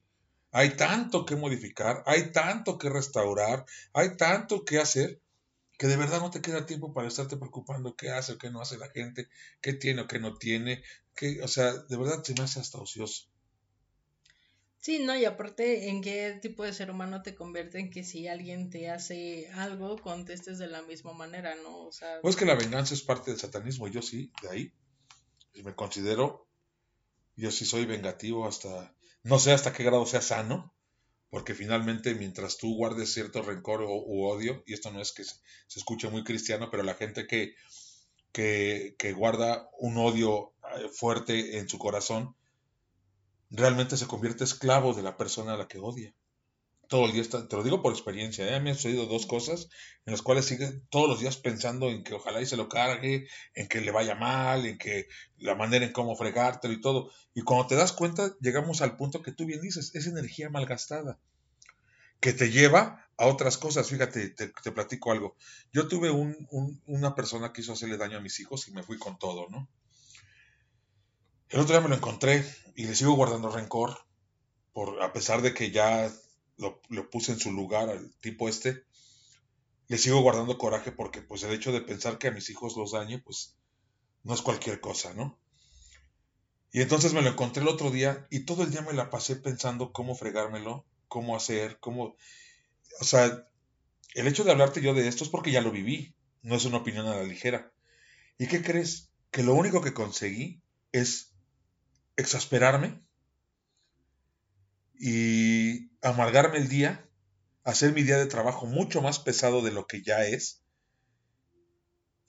hay 0.52 0.70
tanto 0.76 1.24
que 1.24 1.37
modificar, 1.37 2.02
hay 2.06 2.33
tanto 2.33 2.78
que 2.78 2.88
restaurar, 2.88 3.64
hay 3.92 4.16
tanto 4.16 4.64
que 4.64 4.78
hacer, 4.78 5.20
que 5.78 5.87
de 5.87 5.96
verdad 5.96 6.20
no 6.20 6.30
te 6.30 6.42
queda 6.42 6.66
tiempo 6.66 6.92
para 6.92 7.09
estarte 7.09 7.37
preocupando 7.37 7.96
qué 7.96 8.11
hace 8.11 8.33
o 8.33 8.38
qué 8.38 8.50
no 8.50 8.61
hace 8.61 8.76
la 8.76 8.90
gente, 8.90 9.28
qué 9.61 9.72
tiene 9.72 10.02
o 10.02 10.06
qué 10.06 10.18
no 10.18 10.37
tiene, 10.37 10.83
que, 11.14 11.42
o 11.42 11.48
sea, 11.48 11.72
de 11.72 11.96
verdad 11.96 12.22
se 12.22 12.35
me 12.35 12.42
hace 12.42 12.61
hasta 12.61 12.78
ocioso. 12.78 13.29
Sí, 14.80 14.98
no, 14.98 15.14
y 15.14 15.26
aparte, 15.26 15.90
¿en 15.90 16.00
qué 16.00 16.38
tipo 16.40 16.64
de 16.64 16.72
ser 16.72 16.90
humano 16.90 17.20
te 17.20 17.34
convierte 17.34 17.78
en 17.78 17.90
que 17.90 18.02
si 18.02 18.28
alguien 18.28 18.70
te 18.70 18.88
hace 18.88 19.50
algo, 19.52 19.98
contestes 19.98 20.58
de 20.58 20.68
la 20.68 20.80
misma 20.80 21.12
manera, 21.12 21.54
¿no? 21.56 21.86
O 21.86 21.92
sea... 21.92 22.20
Pues 22.22 22.34
que 22.34 22.46
la 22.46 22.54
venganza 22.54 22.94
es 22.94 23.02
parte 23.02 23.30
del 23.30 23.38
satanismo, 23.38 23.88
yo 23.88 24.00
sí, 24.00 24.32
de 24.42 24.48
ahí. 24.48 24.72
Y 25.52 25.62
me 25.62 25.74
considero, 25.74 26.48
yo 27.36 27.50
sí 27.50 27.66
soy 27.66 27.84
vengativo 27.84 28.48
hasta, 28.48 28.96
no 29.22 29.38
sé 29.38 29.52
hasta 29.52 29.74
qué 29.74 29.84
grado 29.84 30.06
sea 30.06 30.22
sano, 30.22 30.74
porque 31.28 31.54
finalmente 31.54 32.14
mientras 32.14 32.56
tú 32.56 32.74
guardes 32.74 33.12
cierto 33.12 33.42
rencor 33.42 33.82
o, 33.82 33.92
u 33.92 34.24
odio, 34.28 34.62
y 34.66 34.72
esto 34.72 34.90
no 34.90 35.02
es 35.02 35.12
que 35.12 35.24
se, 35.24 35.34
se 35.66 35.78
escuche 35.78 36.08
muy 36.08 36.24
cristiano, 36.24 36.70
pero 36.70 36.84
la 36.84 36.94
gente 36.94 37.26
que, 37.26 37.54
que, 38.32 38.94
que 38.98 39.12
guarda 39.12 39.68
un 39.78 39.98
odio 39.98 40.54
eh, 40.74 40.88
fuerte 40.88 41.58
en 41.58 41.68
su 41.68 41.78
corazón, 41.78 42.34
realmente 43.50 43.96
se 43.96 44.06
convierte 44.06 44.44
esclavo 44.44 44.94
de 44.94 45.02
la 45.02 45.16
persona 45.16 45.54
a 45.54 45.56
la 45.56 45.68
que 45.68 45.78
odia. 45.78 46.14
Todo 46.88 47.06
el 47.06 47.12
día 47.12 47.22
está, 47.22 47.46
te 47.46 47.56
lo 47.56 47.62
digo 47.62 47.82
por 47.82 47.92
experiencia, 47.92 48.56
¿eh? 48.56 48.60
me 48.60 48.70
han 48.70 48.76
sucedido 48.76 49.06
dos 49.06 49.26
cosas 49.26 49.68
en 50.06 50.12
las 50.12 50.22
cuales 50.22 50.46
sigue 50.46 50.82
todos 50.90 51.08
los 51.08 51.20
días 51.20 51.36
pensando 51.36 51.88
en 51.88 52.02
que 52.02 52.14
ojalá 52.14 52.40
y 52.40 52.46
se 52.46 52.56
lo 52.56 52.68
cargue, 52.68 53.28
en 53.54 53.68
que 53.68 53.80
le 53.80 53.92
vaya 53.92 54.16
mal, 54.16 54.66
en 54.66 54.76
que 54.76 55.06
la 55.36 55.54
manera 55.54 55.84
en 55.84 55.92
cómo 55.92 56.16
fregártelo 56.16 56.74
y 56.74 56.80
todo. 56.80 57.12
Y 57.32 57.42
cuando 57.42 57.68
te 57.68 57.76
das 57.76 57.92
cuenta, 57.92 58.34
llegamos 58.40 58.82
al 58.82 58.96
punto 58.96 59.22
que 59.22 59.30
tú 59.30 59.46
bien 59.46 59.60
dices, 59.60 59.94
es 59.94 60.08
energía 60.08 60.50
malgastada, 60.50 61.20
que 62.18 62.32
te 62.32 62.50
lleva 62.50 63.08
a 63.16 63.26
otras 63.26 63.56
cosas. 63.56 63.88
Fíjate, 63.88 64.30
te, 64.30 64.72
platico 64.72 65.12
algo. 65.12 65.36
Yo 65.72 65.86
tuve 65.86 66.10
una 66.10 67.14
persona 67.14 67.52
que 67.52 67.60
hizo 67.60 67.72
hacerle 67.72 67.98
daño 67.98 68.18
a 68.18 68.20
mis 68.20 68.40
hijos 68.40 68.66
y 68.66 68.72
me 68.72 68.82
fui 68.82 68.98
con 68.98 69.16
todo, 69.16 69.48
¿no? 69.48 69.68
El 71.50 71.58
otro 71.58 71.74
día 71.74 71.80
me 71.80 71.88
lo 71.88 71.96
encontré 71.96 72.44
y 72.76 72.84
le 72.84 72.94
sigo 72.94 73.14
guardando 73.14 73.50
rencor, 73.50 73.98
por, 74.72 75.02
a 75.02 75.12
pesar 75.12 75.42
de 75.42 75.52
que 75.52 75.72
ya 75.72 76.08
lo, 76.56 76.80
puse 77.10 77.32
en 77.32 77.40
su 77.40 77.50
lugar 77.50 77.88
al 77.88 78.12
tipo 78.20 78.48
este, 78.48 78.84
le 79.88 79.98
sigo 79.98 80.20
guardando 80.20 80.58
coraje 80.58 80.92
porque 80.92 81.22
pues 81.22 81.42
el 81.42 81.52
hecho 81.52 81.72
de 81.72 81.80
pensar 81.80 82.18
que 82.18 82.28
a 82.28 82.30
mis 82.30 82.48
hijos 82.50 82.76
los 82.76 82.92
dañe, 82.92 83.18
pues 83.18 83.56
no 84.22 84.32
es 84.32 84.42
cualquier 84.42 84.80
cosa, 84.80 85.12
¿no? 85.12 85.40
Y 86.70 86.82
entonces 86.82 87.14
me 87.14 87.22
lo 87.22 87.30
encontré 87.30 87.62
el 87.62 87.68
otro 87.68 87.90
día 87.90 88.28
y 88.30 88.44
todo 88.44 88.62
el 88.62 88.70
día 88.70 88.82
me 88.82 88.92
la 88.92 89.10
pasé 89.10 89.34
pensando 89.34 89.92
cómo 89.92 90.14
fregármelo, 90.14 90.86
cómo 91.08 91.34
hacer, 91.34 91.80
cómo... 91.80 92.14
O 93.00 93.04
sea, 93.04 93.44
el 94.14 94.28
hecho 94.28 94.44
de 94.44 94.52
hablarte 94.52 94.80
yo 94.80 94.94
de 94.94 95.08
esto 95.08 95.24
es 95.24 95.30
porque 95.30 95.50
ya 95.50 95.62
lo 95.62 95.72
viví, 95.72 96.14
no 96.42 96.54
es 96.54 96.64
una 96.64 96.76
opinión 96.76 97.08
a 97.08 97.16
la 97.16 97.24
ligera. 97.24 97.72
¿Y 98.38 98.46
qué 98.46 98.62
crees? 98.62 99.10
Que 99.32 99.42
lo 99.42 99.54
único 99.54 99.80
que 99.80 99.92
conseguí 99.92 100.62
es 100.92 101.29
exasperarme 102.20 103.02
y 104.94 105.90
amargarme 106.02 106.59
el 106.59 106.68
día, 106.68 107.09
hacer 107.64 107.92
mi 107.92 108.02
día 108.02 108.18
de 108.18 108.26
trabajo 108.26 108.66
mucho 108.66 109.02
más 109.02 109.18
pesado 109.18 109.62
de 109.62 109.72
lo 109.72 109.87
que 109.87 110.02
ya 110.02 110.24
es. 110.24 110.62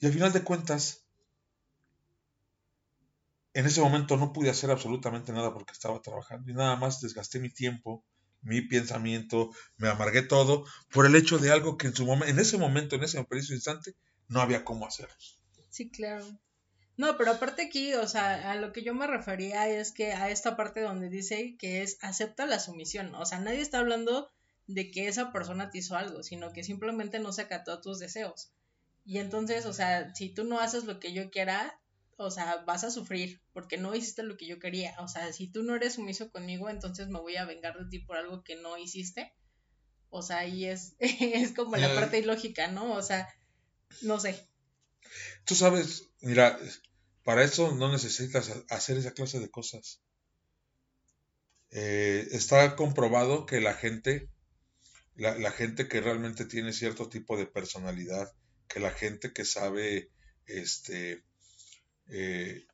Y 0.00 0.06
al 0.06 0.12
final 0.12 0.32
de 0.32 0.42
cuentas, 0.42 1.06
en 3.54 3.66
ese 3.66 3.80
momento 3.80 4.16
no 4.16 4.32
pude 4.32 4.50
hacer 4.50 4.70
absolutamente 4.70 5.32
nada 5.32 5.52
porque 5.52 5.72
estaba 5.72 6.00
trabajando 6.00 6.50
y 6.50 6.54
nada 6.54 6.76
más 6.76 7.00
desgasté 7.00 7.38
mi 7.38 7.50
tiempo, 7.50 8.04
mi 8.40 8.62
pensamiento, 8.62 9.50
me 9.76 9.88
amargué 9.88 10.22
todo 10.22 10.64
por 10.90 11.06
el 11.06 11.14
hecho 11.16 11.38
de 11.38 11.52
algo 11.52 11.76
que 11.76 11.88
en 11.88 11.94
su 11.94 12.10
en 12.12 12.38
ese 12.38 12.58
momento, 12.58 12.96
en 12.96 13.04
ese 13.04 13.22
preciso 13.24 13.54
instante, 13.54 13.94
no 14.28 14.40
había 14.40 14.64
cómo 14.64 14.86
hacer. 14.86 15.08
Sí, 15.70 15.90
claro. 15.90 16.26
No, 16.96 17.16
pero 17.16 17.32
aparte 17.32 17.62
aquí, 17.62 17.94
o 17.94 18.06
sea, 18.06 18.50
a 18.50 18.56
lo 18.56 18.72
que 18.72 18.82
yo 18.82 18.94
me 18.94 19.06
refería 19.06 19.68
es 19.68 19.92
que 19.92 20.12
a 20.12 20.30
esta 20.30 20.56
parte 20.56 20.82
donde 20.82 21.08
dice 21.08 21.56
que 21.58 21.82
es 21.82 21.98
acepta 22.02 22.46
la 22.46 22.58
sumisión, 22.58 23.14
o 23.14 23.24
sea, 23.24 23.38
nadie 23.38 23.60
está 23.60 23.78
hablando 23.78 24.30
de 24.66 24.90
que 24.90 25.08
esa 25.08 25.32
persona 25.32 25.70
te 25.70 25.78
hizo 25.78 25.96
algo, 25.96 26.22
sino 26.22 26.52
que 26.52 26.64
simplemente 26.64 27.18
no 27.18 27.32
se 27.32 27.42
acató 27.42 27.72
a 27.72 27.80
tus 27.80 27.98
deseos. 27.98 28.52
Y 29.04 29.18
entonces, 29.18 29.66
o 29.66 29.72
sea, 29.72 30.14
si 30.14 30.28
tú 30.32 30.44
no 30.44 30.60
haces 30.60 30.84
lo 30.84 31.00
que 31.00 31.12
yo 31.12 31.30
quiera, 31.30 31.80
o 32.16 32.30
sea, 32.30 32.62
vas 32.66 32.84
a 32.84 32.90
sufrir 32.90 33.40
porque 33.52 33.78
no 33.78 33.94
hiciste 33.94 34.22
lo 34.22 34.36
que 34.36 34.46
yo 34.46 34.58
quería. 34.58 34.94
O 35.00 35.08
sea, 35.08 35.32
si 35.32 35.48
tú 35.48 35.62
no 35.62 35.74
eres 35.74 35.94
sumiso 35.94 36.30
conmigo, 36.30 36.70
entonces 36.70 37.08
me 37.08 37.20
voy 37.20 37.36
a 37.36 37.44
vengar 37.44 37.76
de 37.78 37.88
ti 37.88 37.98
por 37.98 38.16
algo 38.16 38.44
que 38.44 38.56
no 38.56 38.78
hiciste. 38.78 39.34
O 40.10 40.22
sea, 40.22 40.38
ahí 40.38 40.66
es, 40.66 40.94
es 41.00 41.52
como 41.52 41.76
la 41.76 41.94
parte 41.94 42.18
ilógica, 42.18 42.68
¿no? 42.68 42.92
O 42.92 43.02
sea, 43.02 43.28
no 44.02 44.20
sé. 44.20 44.46
Tú 45.44 45.54
sabes, 45.54 46.10
mira, 46.20 46.58
para 47.24 47.44
eso 47.44 47.74
no 47.74 47.90
necesitas 47.90 48.50
hacer 48.68 48.98
esa 48.98 49.12
clase 49.12 49.40
de 49.40 49.50
cosas. 49.50 50.00
Eh, 51.70 52.28
está 52.32 52.76
comprobado 52.76 53.46
que 53.46 53.60
la 53.60 53.74
gente, 53.74 54.28
la, 55.14 55.50
gente 55.50 55.88
que 55.88 56.00
realmente 56.00 56.44
tiene 56.44 56.72
cierto 56.72 57.08
tipo 57.08 57.36
de 57.36 57.46
personalidad, 57.46 58.30
que 58.68 58.80
la 58.80 58.90
gente 58.90 59.32
que 59.32 59.44
sabe 59.44 60.10
este, 60.46 61.24
eh, 62.08 62.66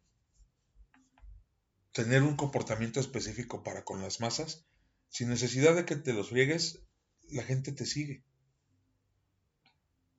tener 1.93 2.23
un 2.23 2.37
comportamiento 2.37 3.01
específico 3.01 3.63
para 3.63 3.85
con 3.85 4.03
las 4.03 4.21
masas, 4.21 4.67
sin 5.09 5.29
necesidad 5.29 5.75
de 5.75 5.85
que 5.85 5.97
te 5.97 6.13
los 6.13 6.31
friegues, 6.31 6.83
la 7.31 7.43
gente 7.45 7.73
te 7.73 7.87
sigue. 7.87 8.25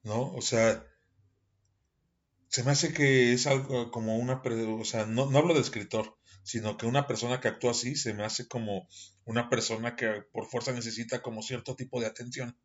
¿No? 0.03 0.33
O 0.33 0.41
sea, 0.41 0.85
se 2.49 2.63
me 2.63 2.71
hace 2.71 2.93
que 2.93 3.31
es 3.31 3.47
algo 3.47 3.91
como 3.91 4.17
una, 4.17 4.41
o 4.43 4.83
sea, 4.83 5.05
no, 5.05 5.29
no 5.29 5.38
hablo 5.38 5.53
de 5.53 5.62
escritor, 5.62 6.17
sino 6.43 6.77
que 6.77 6.88
una 6.88 7.05
persona 7.05 7.39
que 7.39 7.47
actúa 7.47 7.71
así 7.71 7.95
se 7.95 8.13
me 8.13 8.25
hace 8.25 8.47
como 8.47 8.88
una 9.23 9.49
persona 9.49 9.95
que 9.95 10.23
por 10.31 10.47
fuerza 10.47 10.71
necesita 10.71 11.21
como 11.21 11.43
cierto 11.43 11.75
tipo 11.75 12.01
de 12.01 12.07
atención. 12.07 12.57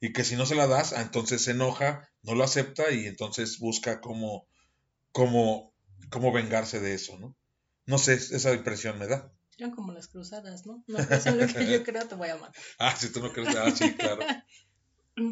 Y 0.00 0.12
que 0.12 0.24
si 0.24 0.34
no 0.34 0.46
se 0.46 0.54
la 0.54 0.66
das, 0.66 0.94
ah, 0.94 1.02
entonces 1.02 1.42
se 1.42 1.52
enoja, 1.52 2.10
no 2.22 2.34
lo 2.34 2.42
acepta 2.42 2.90
y 2.90 3.06
entonces 3.06 3.58
busca 3.58 4.00
cómo, 4.00 4.48
cómo, 5.12 5.74
cómo 6.10 6.32
vengarse 6.32 6.80
de 6.80 6.94
eso, 6.94 7.18
¿no? 7.18 7.36
No 7.84 7.98
sé, 7.98 8.14
esa 8.14 8.54
impresión 8.54 8.98
me 8.98 9.06
da. 9.06 9.30
Eran 9.58 9.72
como 9.72 9.92
las 9.92 10.08
cruzadas, 10.08 10.64
¿no? 10.64 10.82
No 10.86 10.98
es 10.98 11.26
lo 11.26 11.46
que 11.46 11.70
yo 11.70 11.82
creo, 11.84 12.08
te 12.08 12.14
voy 12.14 12.30
a 12.30 12.36
matar. 12.36 12.62
ah, 12.78 12.96
si 12.96 13.12
tú 13.12 13.20
no 13.20 13.32
crees, 13.32 13.54
ah, 13.54 13.70
sí, 13.70 13.92
claro. 13.94 14.22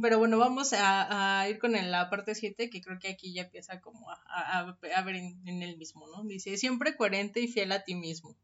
Pero 0.02 0.18
bueno, 0.18 0.36
vamos 0.36 0.74
a, 0.74 1.46
ir 1.48 1.58
con 1.58 1.72
la 1.72 2.10
parte 2.10 2.34
7, 2.34 2.68
que 2.68 2.82
creo 2.82 2.98
que 2.98 3.08
aquí 3.08 3.32
ya 3.32 3.42
empieza 3.42 3.80
como 3.80 4.10
a, 4.10 4.76
ver 5.04 5.16
en, 5.16 5.62
el 5.62 5.78
mismo, 5.78 6.06
¿no? 6.06 6.22
Dice, 6.24 6.58
siempre 6.58 6.96
coherente 6.96 7.40
y 7.40 7.48
fiel 7.48 7.72
a 7.72 7.82
ti 7.82 7.94
mismo. 7.94 8.36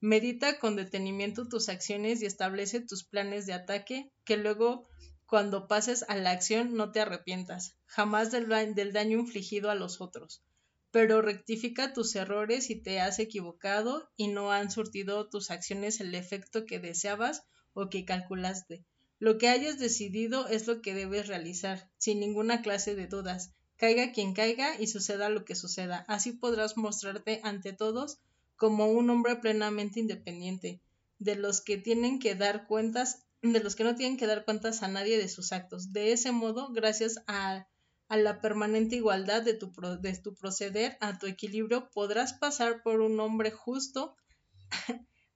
Medita 0.00 0.58
con 0.58 0.76
detenimiento 0.76 1.48
tus 1.48 1.70
acciones 1.70 2.20
y 2.20 2.26
establece 2.26 2.82
tus 2.82 3.02
planes 3.02 3.46
de 3.46 3.54
ataque, 3.54 4.12
que 4.24 4.36
luego 4.36 4.86
cuando 5.24 5.68
pases 5.68 6.04
a 6.08 6.16
la 6.16 6.32
acción 6.32 6.74
no 6.74 6.92
te 6.92 7.00
arrepientas, 7.00 7.76
jamás 7.86 8.30
del, 8.30 8.46
del 8.74 8.92
daño 8.92 9.18
infligido 9.18 9.70
a 9.70 9.74
los 9.74 10.02
otros. 10.02 10.42
Pero 10.90 11.22
rectifica 11.22 11.94
tus 11.94 12.14
errores 12.14 12.66
si 12.66 12.76
te 12.76 13.00
has 13.00 13.18
equivocado 13.18 14.10
y 14.16 14.28
no 14.28 14.52
han 14.52 14.70
surtido 14.70 15.30
tus 15.30 15.50
acciones 15.50 16.00
el 16.00 16.14
efecto 16.14 16.66
que 16.66 16.78
deseabas 16.78 17.46
o 17.72 17.88
que 17.88 18.04
calculaste 18.04 18.84
lo 19.18 19.38
que 19.38 19.48
hayas 19.48 19.78
decidido 19.78 20.48
es 20.48 20.66
lo 20.66 20.82
que 20.82 20.94
debes 20.94 21.28
realizar, 21.28 21.90
sin 21.98 22.20
ninguna 22.20 22.62
clase 22.62 22.94
de 22.94 23.06
dudas. 23.06 23.52
Caiga 23.76 24.12
quien 24.12 24.34
caiga 24.34 24.80
y 24.80 24.86
suceda 24.86 25.28
lo 25.28 25.44
que 25.44 25.54
suceda. 25.54 26.04
Así 26.08 26.32
podrás 26.32 26.76
mostrarte 26.76 27.40
ante 27.42 27.72
todos 27.72 28.18
como 28.56 28.86
un 28.86 29.10
hombre 29.10 29.36
plenamente 29.36 30.00
independiente, 30.00 30.80
de 31.18 31.36
los 31.36 31.60
que 31.60 31.76
tienen 31.76 32.18
que 32.18 32.34
dar 32.34 32.66
cuentas, 32.66 33.24
de 33.42 33.60
los 33.60 33.76
que 33.76 33.84
no 33.84 33.94
tienen 33.94 34.16
que 34.16 34.26
dar 34.26 34.44
cuentas 34.44 34.82
a 34.82 34.88
nadie 34.88 35.18
de 35.18 35.28
sus 35.28 35.52
actos. 35.52 35.92
De 35.92 36.12
ese 36.12 36.32
modo, 36.32 36.72
gracias 36.72 37.22
a, 37.26 37.68
la 38.08 38.40
permanente 38.40 38.96
igualdad 38.96 39.42
de 39.42 39.54
tu, 39.54 39.72
de 40.00 40.16
tu 40.18 40.34
proceder, 40.34 40.96
a 41.00 41.18
tu 41.18 41.26
equilibrio, 41.26 41.90
podrás 41.90 42.32
pasar 42.32 42.82
por 42.82 43.00
un 43.00 43.18
hombre 43.18 43.50
justo 43.50 44.16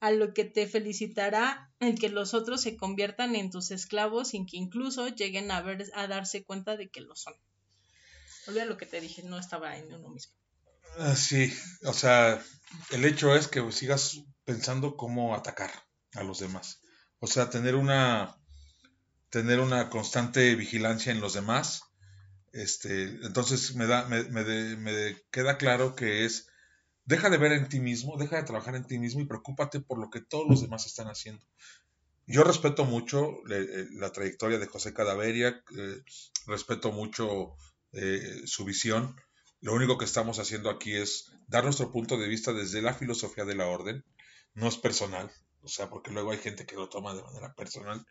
a 0.00 0.10
lo 0.10 0.32
que 0.32 0.44
te 0.44 0.66
felicitará 0.66 1.72
el 1.80 1.98
que 1.98 2.08
los 2.08 2.34
otros 2.34 2.62
se 2.62 2.76
conviertan 2.76 3.34
en 3.34 3.50
tus 3.50 3.70
esclavos 3.70 4.28
sin 4.28 4.46
que 4.46 4.56
incluso 4.56 5.08
lleguen 5.08 5.50
a, 5.50 5.60
ver, 5.60 5.90
a 5.94 6.06
darse 6.06 6.44
cuenta 6.44 6.76
de 6.76 6.88
que 6.88 7.00
lo 7.00 7.16
son. 7.16 7.34
Olvida 8.46 8.64
lo 8.64 8.76
que 8.76 8.86
te 8.86 9.00
dije, 9.00 9.22
no 9.22 9.38
estaba 9.38 9.76
en 9.76 9.92
uno 9.92 10.08
mismo. 10.08 10.34
Ah, 10.98 11.14
sí, 11.14 11.52
o 11.84 11.92
sea, 11.92 12.42
el 12.90 13.04
hecho 13.04 13.34
es 13.34 13.46
que 13.48 13.70
sigas 13.72 14.22
pensando 14.44 14.96
cómo 14.96 15.34
atacar 15.34 15.70
a 16.14 16.22
los 16.22 16.38
demás. 16.38 16.80
O 17.20 17.26
sea, 17.26 17.50
tener 17.50 17.74
una 17.74 18.36
tener 19.30 19.60
una 19.60 19.90
constante 19.90 20.54
vigilancia 20.54 21.12
en 21.12 21.20
los 21.20 21.34
demás. 21.34 21.82
Este, 22.52 23.02
entonces 23.26 23.74
me 23.74 23.86
da, 23.86 24.06
me, 24.06 24.24
me 24.24 25.22
queda 25.30 25.58
claro 25.58 25.94
que 25.94 26.24
es 26.24 26.47
Deja 27.08 27.30
de 27.30 27.38
ver 27.38 27.52
en 27.52 27.70
ti 27.70 27.80
mismo, 27.80 28.18
deja 28.18 28.36
de 28.36 28.42
trabajar 28.42 28.76
en 28.76 28.86
ti 28.86 28.98
mismo 28.98 29.22
y 29.22 29.24
preocúpate 29.24 29.80
por 29.80 29.98
lo 29.98 30.10
que 30.10 30.20
todos 30.20 30.46
los 30.46 30.60
demás 30.60 30.84
están 30.84 31.06
haciendo. 31.06 31.42
Yo 32.26 32.44
respeto 32.44 32.84
mucho 32.84 33.32
eh, 33.50 33.86
la 33.92 34.12
trayectoria 34.12 34.58
de 34.58 34.66
José 34.66 34.92
Cadaveria, 34.92 35.64
eh, 35.74 36.02
respeto 36.46 36.92
mucho 36.92 37.56
eh, 37.92 38.42
su 38.44 38.66
visión. 38.66 39.16
Lo 39.62 39.72
único 39.72 39.96
que 39.96 40.04
estamos 40.04 40.38
haciendo 40.38 40.68
aquí 40.68 40.96
es 40.96 41.32
dar 41.46 41.64
nuestro 41.64 41.90
punto 41.90 42.18
de 42.18 42.28
vista 42.28 42.52
desde 42.52 42.82
la 42.82 42.92
filosofía 42.92 43.46
de 43.46 43.54
la 43.54 43.68
orden. 43.68 44.04
No 44.52 44.68
es 44.68 44.76
personal, 44.76 45.30
o 45.62 45.68
sea, 45.68 45.88
porque 45.88 46.10
luego 46.10 46.32
hay 46.32 46.38
gente 46.38 46.66
que 46.66 46.76
lo 46.76 46.90
toma 46.90 47.14
de 47.14 47.22
manera 47.22 47.54
personal. 47.54 48.06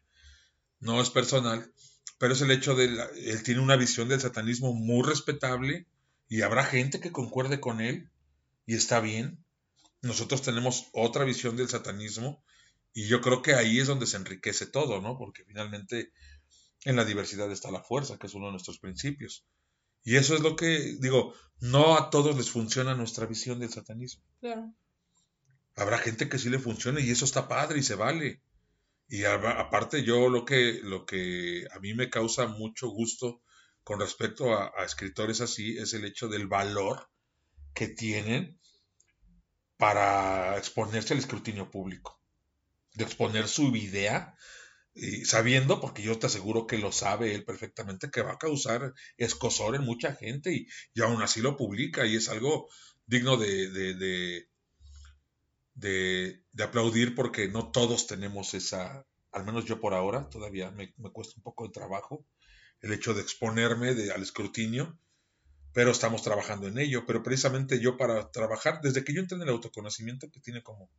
No 0.80 1.00
es 1.00 1.12
personal, 1.12 1.72
pero 2.18 2.34
es 2.34 2.42
el 2.42 2.50
hecho 2.50 2.74
de, 2.74 2.86
él 2.86 3.44
tiene 3.44 3.62
una 3.62 3.76
visión 3.76 4.10
del 4.10 4.22
satanismo 4.22 4.74
muy 4.74 5.04
respetable 5.08 5.86
y 6.28 6.42
habrá 6.42 6.64
gente 6.64 7.00
que 7.00 7.12
concuerde 7.12 7.60
con 7.60 7.80
él 7.80 8.10
y 8.68 8.76
está 8.76 9.00
bien. 9.00 9.44
Nosotros 10.04 10.44
tenemos 10.44 10.90
otra 10.94 11.26
visión 11.26 11.58
del 11.58 11.70
satanismo 11.70 12.44
y 12.94 13.08
yo 13.08 13.22
creo 13.22 13.42
que 13.42 13.56
ahí 13.56 13.80
es 13.80 13.88
donde 13.88 14.06
se 14.06 14.18
enriquece 14.18 14.68
todo, 14.68 15.02
¿no? 15.02 15.18
Porque 15.18 15.44
finalmente 15.46 16.12
en 16.84 16.96
la 16.96 17.06
diversidad 17.06 17.52
está 17.52 17.72
la 17.72 17.82
fuerza, 17.82 18.20
que 18.20 18.28
es 18.28 18.36
uno 18.36 18.48
de 18.48 18.52
nuestros 18.52 18.78
principios. 18.78 19.46
Y 20.04 20.18
eso 20.18 20.36
es 20.36 20.42
lo 20.42 20.56
que 20.56 20.98
digo, 21.00 21.34
no 21.60 21.98
a 21.98 22.10
todos 22.10 22.38
les 22.38 22.52
funciona 22.52 22.94
nuestra 22.94 23.26
visión 23.26 23.60
del 23.60 23.72
satanismo. 23.72 24.24
Claro. 24.40 24.74
Habrá 25.76 25.98
gente 25.98 26.30
que 26.30 26.38
sí 26.38 26.50
le 26.50 26.60
funcione 26.60 27.02
y 27.02 27.10
eso 27.10 27.26
está 27.26 27.48
padre 27.48 27.80
y 27.80 27.84
se 27.84 27.96
vale. 27.96 28.42
Y 29.08 29.24
aparte 29.24 30.04
yo 30.04 30.30
lo 30.30 30.44
que, 30.44 30.82
lo 30.84 31.06
que 31.06 31.66
a 31.72 31.80
mí 31.80 31.94
me 31.94 32.10
causa 32.10 32.48
mucho 32.48 32.90
gusto 32.90 33.42
con 33.84 34.02
respecto 34.02 34.54
a 34.54 34.84
escritores 34.84 35.40
así 35.40 35.78
es 35.78 35.94
el 35.94 36.04
hecho 36.04 36.28
del 36.28 36.48
valor 36.48 37.10
que 37.78 37.88
tienen 37.88 38.60
para 39.78 40.58
exponerse 40.58 41.14
al 41.14 41.20
escrutinio 41.20 41.70
público, 41.70 42.20
de 42.96 43.04
exponer 43.04 43.48
su 43.48 43.76
idea, 43.76 44.36
sabiendo, 45.26 45.80
porque 45.80 46.02
yo 46.02 46.18
te 46.18 46.26
aseguro 46.26 46.66
que 46.66 46.80
lo 46.80 46.92
sabe 46.92 47.36
él 47.36 47.46
perfectamente, 47.46 48.10
que 48.10 48.24
va 48.24 48.32
a 48.32 48.40
causar 48.40 48.96
escosor 49.18 49.76
en 49.76 49.84
mucha 49.84 50.16
gente 50.16 50.52
y, 50.52 50.68
y 50.96 51.02
aún 51.04 51.22
así 51.22 51.40
lo 51.40 51.56
publica 51.56 52.08
y 52.08 52.16
es 52.16 52.30
algo 52.30 52.68
digno 53.06 53.38
de, 53.38 53.70
de, 53.70 54.48
de, 55.76 56.64
aplaudir 56.64 57.14
porque 57.14 57.48
no 57.48 57.70
todos 57.70 58.08
tenemos 58.08 58.56
esa, 58.56 59.06
al 59.32 59.46
menos 59.46 59.66
yo 59.66 59.80
por 59.80 59.94
ahora, 59.94 60.30
todavía 60.30 60.72
me, 60.72 60.92
cuesta 61.14 61.36
un 61.38 61.44
poco 61.44 61.66
de 61.66 61.74
trabajo 61.74 62.26
el 62.82 62.92
hecho 62.92 63.14
de 63.14 63.22
exponerme 63.22 63.90
al 63.90 64.24
escrutinio 64.24 65.00
pero 65.78 65.92
estamos 65.92 66.24
trabajando 66.24 66.68
en 66.68 66.80
ello. 66.80 67.06
Pero 67.06 67.22
precisamente 67.22 67.80
yo 67.80 67.98
para 67.98 68.32
trabajar, 68.32 68.82
desde 68.82 69.04
que 69.04 69.14
yo 69.14 69.22
entré 69.22 69.36
en 69.36 69.44
el 69.44 69.50
autoconocimiento, 69.50 70.32
que 70.32 70.40
tiene 70.40 70.64
como 70.64 70.90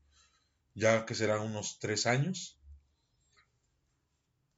ya 0.72 1.04
que 1.04 1.16
serán 1.16 1.40
unos 1.40 1.80
tres 1.80 2.06
años, 2.06 2.60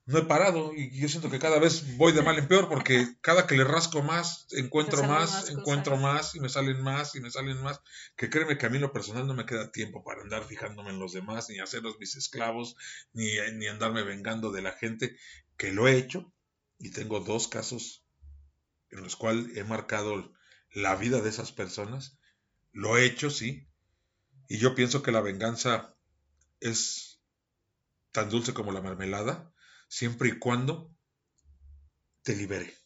no 0.05 0.19
he 0.19 0.25
parado. 0.25 0.75
Y 0.77 1.01
yo 1.01 1.09
siento 1.09 1.31
que 1.31 1.39
cada 1.39 1.59
vez 1.59 1.97
voy 1.97 2.13
de 2.13 2.21
mal 2.21 2.37
en 2.37 2.49
peor 2.49 2.69
porque 2.69 3.17
cada 3.23 3.47
que 3.47 3.57
le 3.57 3.65
rasco 3.65 4.03
más, 4.03 4.47
encuentro 4.51 5.05
más, 5.05 5.49
encuentro 5.49 5.97
más 5.97 6.35
y 6.35 6.41
me 6.41 6.51
salen 6.51 6.83
más 6.83 7.15
y 7.15 7.21
me 7.23 7.31
salen 7.31 7.57
más, 7.63 7.81
que 8.15 8.29
créeme 8.29 8.59
que 8.59 8.67
a 8.67 8.69
mí 8.69 8.79
lo 8.79 8.93
personal 8.93 9.27
no 9.27 9.33
me 9.33 9.47
queda 9.47 9.73
tiempo 9.73 10.05
para 10.05 10.21
andar 10.21 10.45
fijándome 10.45 10.91
en 10.91 10.99
los 10.99 11.15
demás, 11.15 11.49
ni 11.49 11.61
hacerlos 11.61 11.99
mis 11.99 12.15
esclavos, 12.17 12.77
ni, 13.15 13.31
ni 13.55 13.69
andarme 13.69 14.03
vengando 14.03 14.53
de 14.53 14.61
la 14.61 14.73
gente, 14.73 15.17
que 15.57 15.73
lo 15.73 15.89
he 15.89 15.97
hecho 15.97 16.31
y 16.79 16.91
tengo 16.91 17.21
dos 17.21 17.49
casos 17.49 18.05
en 18.91 19.03
los 19.03 19.17
cuales 19.17 19.57
he 19.57 19.65
marcado 19.65 20.33
la 20.73 20.97
vida 20.97 21.21
de 21.21 21.31
esas 21.31 21.53
personas. 21.53 22.19
Lo 22.73 22.97
he 22.97 23.05
hecho, 23.05 23.31
sí. 23.31 23.69
Y 24.49 24.59
yo 24.59 24.75
pienso 24.75 25.03
que 25.03 25.13
la 25.13 25.21
venganza 25.21 25.97
es 26.61 27.21
tan 28.13 28.29
dulce 28.29 28.53
como 28.53 28.73
la 28.73 28.81
mermelada, 28.81 29.53
siempre 29.89 30.29
y 30.29 30.39
cuando 30.39 30.95
te 32.23 32.35
libere. 32.35 32.77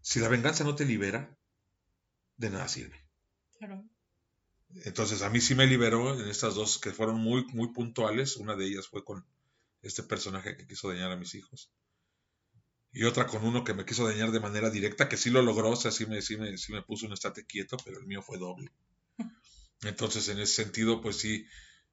Si 0.00 0.20
la 0.20 0.28
venganza 0.28 0.64
no 0.64 0.74
te 0.74 0.84
libera, 0.84 1.38
de 2.36 2.50
nada 2.50 2.68
sirve. 2.68 3.00
Entonces 4.84 5.22
a 5.22 5.30
mí 5.30 5.40
sí 5.40 5.54
me 5.54 5.66
liberó 5.66 6.20
en 6.20 6.28
estas 6.28 6.56
dos 6.56 6.78
que 6.78 6.92
fueron 6.92 7.16
muy, 7.16 7.46
muy 7.52 7.72
puntuales. 7.72 8.36
Una 8.36 8.56
de 8.56 8.66
ellas 8.66 8.88
fue 8.88 9.04
con 9.04 9.24
este 9.82 10.02
personaje 10.02 10.56
que 10.56 10.66
quiso 10.66 10.88
dañar 10.88 11.12
a 11.12 11.16
mis 11.16 11.34
hijos 11.34 11.72
y 12.94 13.02
otra 13.04 13.26
con 13.26 13.44
uno 13.44 13.64
que 13.64 13.74
me 13.74 13.84
quiso 13.84 14.06
dañar 14.06 14.30
de 14.30 14.38
manera 14.38 14.70
directa, 14.70 15.08
que 15.08 15.16
sí 15.16 15.28
lo 15.28 15.42
logró, 15.42 15.70
o 15.70 15.76
sea, 15.76 15.90
sí 15.90 16.06
me, 16.06 16.22
sí 16.22 16.36
me, 16.36 16.56
sí 16.56 16.72
me 16.72 16.80
puso 16.80 17.06
un 17.06 17.12
estate 17.12 17.44
quieto, 17.44 17.76
pero 17.84 17.98
el 17.98 18.06
mío 18.06 18.22
fue 18.22 18.38
doble. 18.38 18.70
Entonces, 19.82 20.28
en 20.28 20.38
ese 20.38 20.62
sentido, 20.62 21.00
pues 21.02 21.16
sí, 21.16 21.44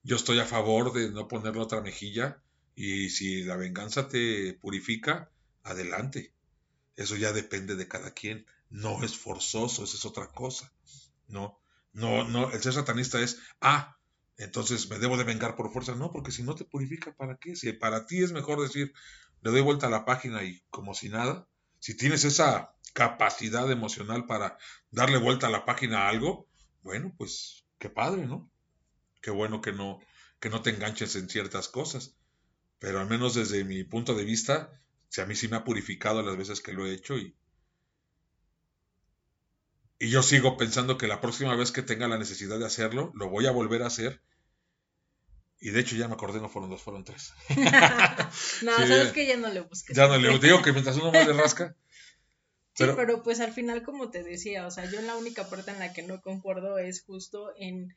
yo 0.04 0.16
estoy 0.16 0.39
a 0.39 0.45
favor 0.45 0.93
de 0.93 1.10
no 1.10 1.28
ponerle 1.28 1.60
otra 1.60 1.82
mejilla 1.82 2.43
y 2.76 3.10
si 3.10 3.43
la 3.43 3.56
venganza 3.56 4.08
te 4.08 4.54
purifica, 4.54 5.32
adelante. 5.64 6.36
Eso 6.95 7.16
ya 7.16 7.34
depende 7.34 7.76
de 7.76 7.88
cada 7.88 8.14
quien. 8.14 8.45
No 8.70 9.04
es 9.04 9.18
forzoso, 9.18 9.84
esa 9.84 9.97
es 9.97 10.06
otra 10.06 10.28
cosa. 10.28 10.72
No, 11.28 11.60
no, 11.93 12.28
no, 12.28 12.52
el 12.52 12.62
ser 12.62 12.74
satanista 12.74 13.20
es, 13.20 13.39
ah, 13.60 13.97
entonces 14.38 14.88
me 14.89 14.99
debo 14.99 15.18
de 15.18 15.24
vengar 15.24 15.56
por 15.56 15.72
fuerza. 15.74 15.95
No, 15.95 16.12
porque 16.12 16.32
si 16.32 16.43
no 16.43 16.54
te 16.54 16.64
purifica, 16.64 17.12
¿para 17.16 17.38
qué? 17.38 17.56
Si 17.56 17.74
para 17.74 18.06
ti 18.06 18.24
es 18.24 18.32
mejor 18.32 18.62
decir, 18.62 18.93
le 19.41 19.51
doy 19.51 19.61
vuelta 19.61 19.87
a 19.87 19.91
la 19.91 20.05
página 20.05 20.43
y 20.43 20.61
como 20.69 20.93
si 20.93 21.09
nada, 21.09 21.47
si 21.79 21.95
tienes 21.97 22.23
esa 22.25 22.75
capacidad 22.93 23.69
emocional 23.71 24.25
para 24.25 24.57
darle 24.91 25.17
vuelta 25.17 25.47
a 25.47 25.51
la 25.51 25.65
página 25.65 26.03
a 26.03 26.09
algo, 26.09 26.47
bueno, 26.83 27.13
pues 27.17 27.65
qué 27.79 27.89
padre, 27.89 28.25
¿no? 28.25 28.51
Qué 29.21 29.31
bueno 29.31 29.61
que 29.61 29.71
no, 29.71 29.99
que 30.39 30.49
no 30.49 30.61
te 30.61 30.71
enganches 30.71 31.15
en 31.15 31.29
ciertas 31.29 31.67
cosas. 31.69 32.15
Pero 32.79 32.99
al 32.99 33.07
menos 33.07 33.35
desde 33.35 33.63
mi 33.63 33.83
punto 33.83 34.15
de 34.15 34.25
vista, 34.25 34.71
si 35.09 35.21
a 35.21 35.25
mí 35.25 35.35
sí 35.35 35.47
me 35.47 35.57
ha 35.57 35.63
purificado 35.63 36.21
las 36.21 36.37
veces 36.37 36.61
que 36.61 36.73
lo 36.73 36.85
he 36.85 36.93
hecho 36.93 37.17
y, 37.17 37.35
y 39.99 40.09
yo 40.09 40.23
sigo 40.23 40.57
pensando 40.57 40.97
que 40.97 41.07
la 41.07 41.21
próxima 41.21 41.55
vez 41.55 41.71
que 41.71 41.83
tenga 41.83 42.07
la 42.07 42.17
necesidad 42.17 42.57
de 42.57 42.65
hacerlo, 42.65 43.11
lo 43.15 43.29
voy 43.29 43.45
a 43.45 43.51
volver 43.51 43.83
a 43.83 43.87
hacer. 43.87 44.21
Y 45.64 45.70
de 45.70 45.80
hecho 45.80 45.95
ya 45.95 46.07
me 46.07 46.16
acordé, 46.16 46.41
no 46.41 46.49
fueron 46.49 46.72
dos, 46.72 46.82
fueron 46.82 47.03
tres. 47.03 47.34
no, 48.64 48.76
sabes 48.76 49.12
que 49.14 49.28
ya 49.28 49.38
no 49.38 49.47
le 49.49 49.62
busques. 49.62 49.95
Ya 49.95 50.07
no 50.07 50.18
le 50.18 50.39
digo 50.39 50.62
que 50.64 50.74
mientras 50.74 50.97
uno 50.97 51.12
más 51.12 51.28
le 51.28 51.34
rasca. 51.34 51.76
Sí, 52.74 52.86
pero, 52.95 53.22
pues 53.22 53.41
al 53.41 53.51
final, 53.51 53.84
como 53.84 54.09
te 54.09 54.24
decía, 54.24 54.66
o 54.66 54.72
sea, 54.72 54.89
yo 54.89 55.01
la 55.01 55.18
única 55.18 55.49
parte 55.49 55.72
en 55.72 55.80
la 55.80 55.91
que 55.91 56.03
no 56.03 56.22
concuerdo 56.22 56.78
es 56.78 57.03
justo 57.03 57.51
en, 57.57 57.95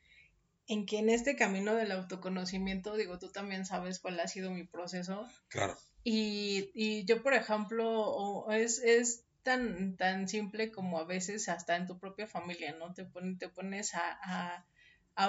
en 0.67 0.85
que 0.85 0.99
en 0.99 1.09
este 1.09 1.37
camino 1.37 1.73
del 1.75 1.93
autoconocimiento, 1.93 2.97
digo, 2.97 3.17
tú 3.17 3.29
también 3.29 3.65
sabes 3.65 3.99
cuál 3.99 4.19
ha 4.19 4.27
sido 4.27 4.51
mi 4.51 4.65
proceso. 4.65 5.27
Claro. 5.47 5.77
Y, 6.03 6.71
y 6.75 7.05
yo, 7.05 7.23
por 7.23 7.33
ejemplo, 7.33 8.45
es, 8.51 8.79
es 8.79 9.23
tan, 9.43 9.95
tan 9.95 10.27
simple 10.27 10.71
como 10.71 10.99
a 10.99 11.05
veces 11.05 11.47
hasta 11.47 11.77
en 11.77 11.87
tu 11.87 11.97
propia 11.97 12.27
familia, 12.27 12.75
¿no? 12.77 12.93
Te, 12.93 13.07
te 13.39 13.47
pones 13.47 13.95
a, 13.95 14.19
a, 14.21 14.65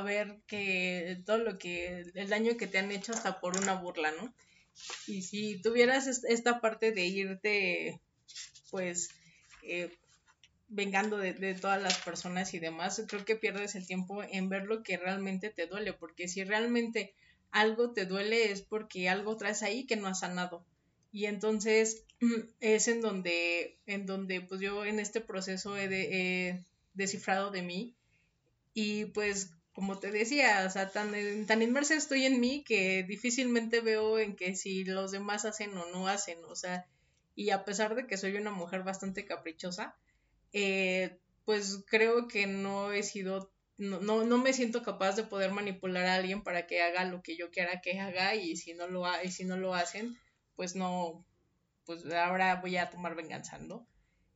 ver 0.02 0.38
que 0.46 1.22
todo 1.24 1.38
lo 1.38 1.58
que, 1.58 2.04
el 2.14 2.28
daño 2.28 2.56
que 2.56 2.66
te 2.66 2.78
han 2.78 2.90
hecho 2.90 3.12
hasta 3.12 3.40
por 3.40 3.56
una 3.56 3.74
burla, 3.74 4.12
¿no? 4.12 4.32
Y 5.06 5.22
si 5.22 5.60
tuvieras 5.60 6.06
esta 6.06 6.60
parte 6.60 6.92
de 6.92 7.06
irte, 7.06 8.00
pues, 8.70 9.10
eh, 9.62 9.90
vengando 10.68 11.16
de, 11.16 11.32
de, 11.32 11.54
todas 11.54 11.80
las 11.80 11.98
personas 11.98 12.52
y 12.52 12.58
demás, 12.58 13.02
creo 13.08 13.24
que 13.24 13.36
pierdes 13.36 13.74
el 13.74 13.86
tiempo 13.86 14.22
en 14.22 14.48
ver 14.48 14.64
lo 14.64 14.82
que 14.82 14.96
realmente 14.96 15.50
te 15.50 15.66
duele, 15.66 15.92
porque 15.92 16.28
si 16.28 16.44
realmente 16.44 17.14
algo 17.50 17.92
te 17.92 18.04
duele 18.04 18.52
es 18.52 18.62
porque 18.62 19.08
algo 19.08 19.36
traes 19.36 19.62
ahí 19.62 19.86
que 19.86 19.96
no 19.96 20.08
has 20.08 20.20
sanado. 20.20 20.64
Y 21.12 21.24
entonces 21.24 22.04
es 22.60 22.88
en 22.88 23.00
donde, 23.00 23.78
en 23.86 24.04
donde 24.04 24.42
pues 24.42 24.60
yo 24.60 24.84
en 24.84 25.00
este 25.00 25.22
proceso 25.22 25.76
he, 25.76 26.62
descifrado 26.92 27.50
de 27.50 27.60
mí 27.62 27.94
y 28.72 29.06
pues 29.06 29.50
como 29.76 29.98
te 29.98 30.10
decía, 30.10 30.64
o 30.66 30.70
sea, 30.70 30.88
tan, 30.88 31.12
tan 31.44 31.60
inmersa 31.60 31.94
estoy 31.94 32.24
en 32.24 32.40
mí 32.40 32.64
que 32.64 33.02
difícilmente 33.02 33.82
veo 33.82 34.18
en 34.18 34.34
que 34.34 34.56
si 34.56 34.84
los 34.84 35.10
demás 35.10 35.44
hacen 35.44 35.76
o 35.76 35.84
no 35.90 36.08
hacen, 36.08 36.42
o 36.46 36.56
sea, 36.56 36.86
y 37.34 37.50
a 37.50 37.62
pesar 37.66 37.94
de 37.94 38.06
que 38.06 38.16
soy 38.16 38.36
una 38.36 38.50
mujer 38.50 38.84
bastante 38.84 39.26
caprichosa, 39.26 39.94
eh, 40.54 41.18
pues 41.44 41.84
creo 41.90 42.26
que 42.26 42.46
no 42.46 42.90
he 42.92 43.02
sido, 43.02 43.52
no, 43.76 44.00
no, 44.00 44.24
no, 44.24 44.38
me 44.38 44.54
siento 44.54 44.82
capaz 44.82 45.14
de 45.14 45.24
poder 45.24 45.52
manipular 45.52 46.06
a 46.06 46.14
alguien 46.14 46.42
para 46.42 46.66
que 46.66 46.80
haga 46.80 47.04
lo 47.04 47.22
que 47.22 47.36
yo 47.36 47.50
quiera 47.50 47.82
que 47.82 48.00
haga 48.00 48.34
y 48.34 48.56
si 48.56 48.72
no 48.72 48.88
lo, 48.88 49.04
y 49.22 49.30
si 49.30 49.44
no 49.44 49.58
lo 49.58 49.74
hacen, 49.74 50.16
pues 50.54 50.74
no, 50.74 51.22
pues 51.84 52.02
ahora 52.14 52.62
voy 52.62 52.78
a 52.78 52.88
tomar 52.88 53.14
venganza, 53.14 53.58
¿no? 53.58 53.86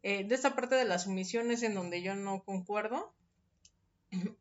Eh, 0.02 0.24
de 0.24 0.34
esta 0.34 0.54
parte 0.54 0.74
de 0.74 0.84
las 0.84 1.04
sumisiones 1.04 1.62
en 1.62 1.74
donde 1.74 2.02
yo 2.02 2.14
no 2.14 2.44
concuerdo. 2.44 3.14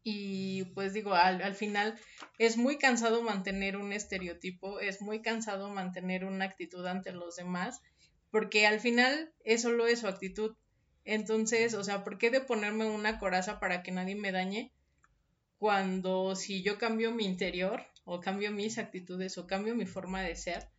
Y 0.04 0.64
pues 0.74 0.94
digo, 0.94 1.14
al, 1.14 1.42
al, 1.44 1.54
final 1.54 2.00
es 2.40 2.58
muy 2.58 2.78
cansado 2.78 3.22
mantener 3.22 3.78
un 3.78 3.94
estereotipo, 3.94 4.80
es 4.80 5.02
muy 5.02 5.22
cansado 5.22 5.70
mantener 5.70 6.26
una 6.26 6.46
actitud 6.46 6.86
ante 6.88 7.12
los 7.12 7.36
demás, 7.36 7.82
porque 8.32 8.66
al 8.66 8.80
final 8.80 9.32
es 9.44 9.62
solo 9.62 9.86
eso, 9.86 10.08
actitud. 10.08 10.56
Entonces, 11.06 11.74
o 11.74 11.84
sea, 11.84 12.04
¿por 12.04 12.18
qué 12.18 12.32
de 12.32 12.42
ponerme 12.42 12.86
una 12.86 13.20
coraza 13.20 13.60
para 13.60 13.84
que 13.84 13.92
nadie 13.92 14.16
me 14.16 14.32
dañe? 14.32 14.72
Cuando 15.58 16.36
si 16.36 16.64
yo 16.64 16.78
cambio 16.78 17.12
mi 17.12 17.26
interior, 17.26 17.86
o 18.06 18.20
cambio 18.20 18.52
mis 18.52 18.78
actitudes, 18.78 19.38
o 19.38 19.46
cambio 19.46 19.76
mi 19.76 19.86
forma 19.86 20.22
de 20.24 20.36
ser, 20.36 20.70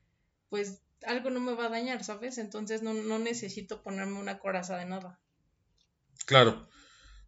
pues 0.48 0.82
algo 1.06 1.30
no 1.30 1.40
me 1.40 1.54
va 1.54 1.66
a 1.66 1.70
dañar, 1.70 2.04
¿sabes? 2.04 2.38
Entonces 2.38 2.82
no, 2.82 3.18
necesito 3.18 3.82
ponerme 3.82 4.18
una 4.18 4.38
coraza 4.38 4.76
de 4.76 4.86
nada. 4.86 5.18
Claro. 6.26 6.68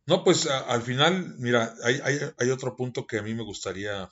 No, 0.06 0.24
pues 0.24 0.46
al 0.46 0.82
final, 0.82 1.36
mira, 1.38 1.74
hay, 1.84 2.50
otro 2.50 2.76
punto 2.76 3.06
que 3.06 3.18
a 3.18 3.22
mí 3.22 3.34
me 3.34 3.44
gustaría 3.44 4.10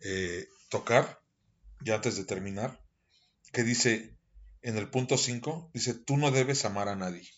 eh, 0.00 0.48
tocar, 0.68 1.20
ya 1.80 1.96
antes 1.96 2.16
de 2.16 2.24
terminar, 2.24 2.80
que 3.52 3.62
dice, 3.62 4.16
en 4.62 4.76
el 4.76 4.88
punto 4.90 5.16
5, 5.16 5.70
dice, 5.72 5.94
tú 5.94 6.16
no 6.16 6.30
debes 6.30 6.64
amar 6.64 6.88
a 6.88 6.96
nadie. 6.96 7.28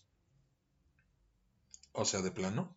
O 1.92 2.04
sea, 2.04 2.22
de 2.22 2.30
plano. 2.30 2.74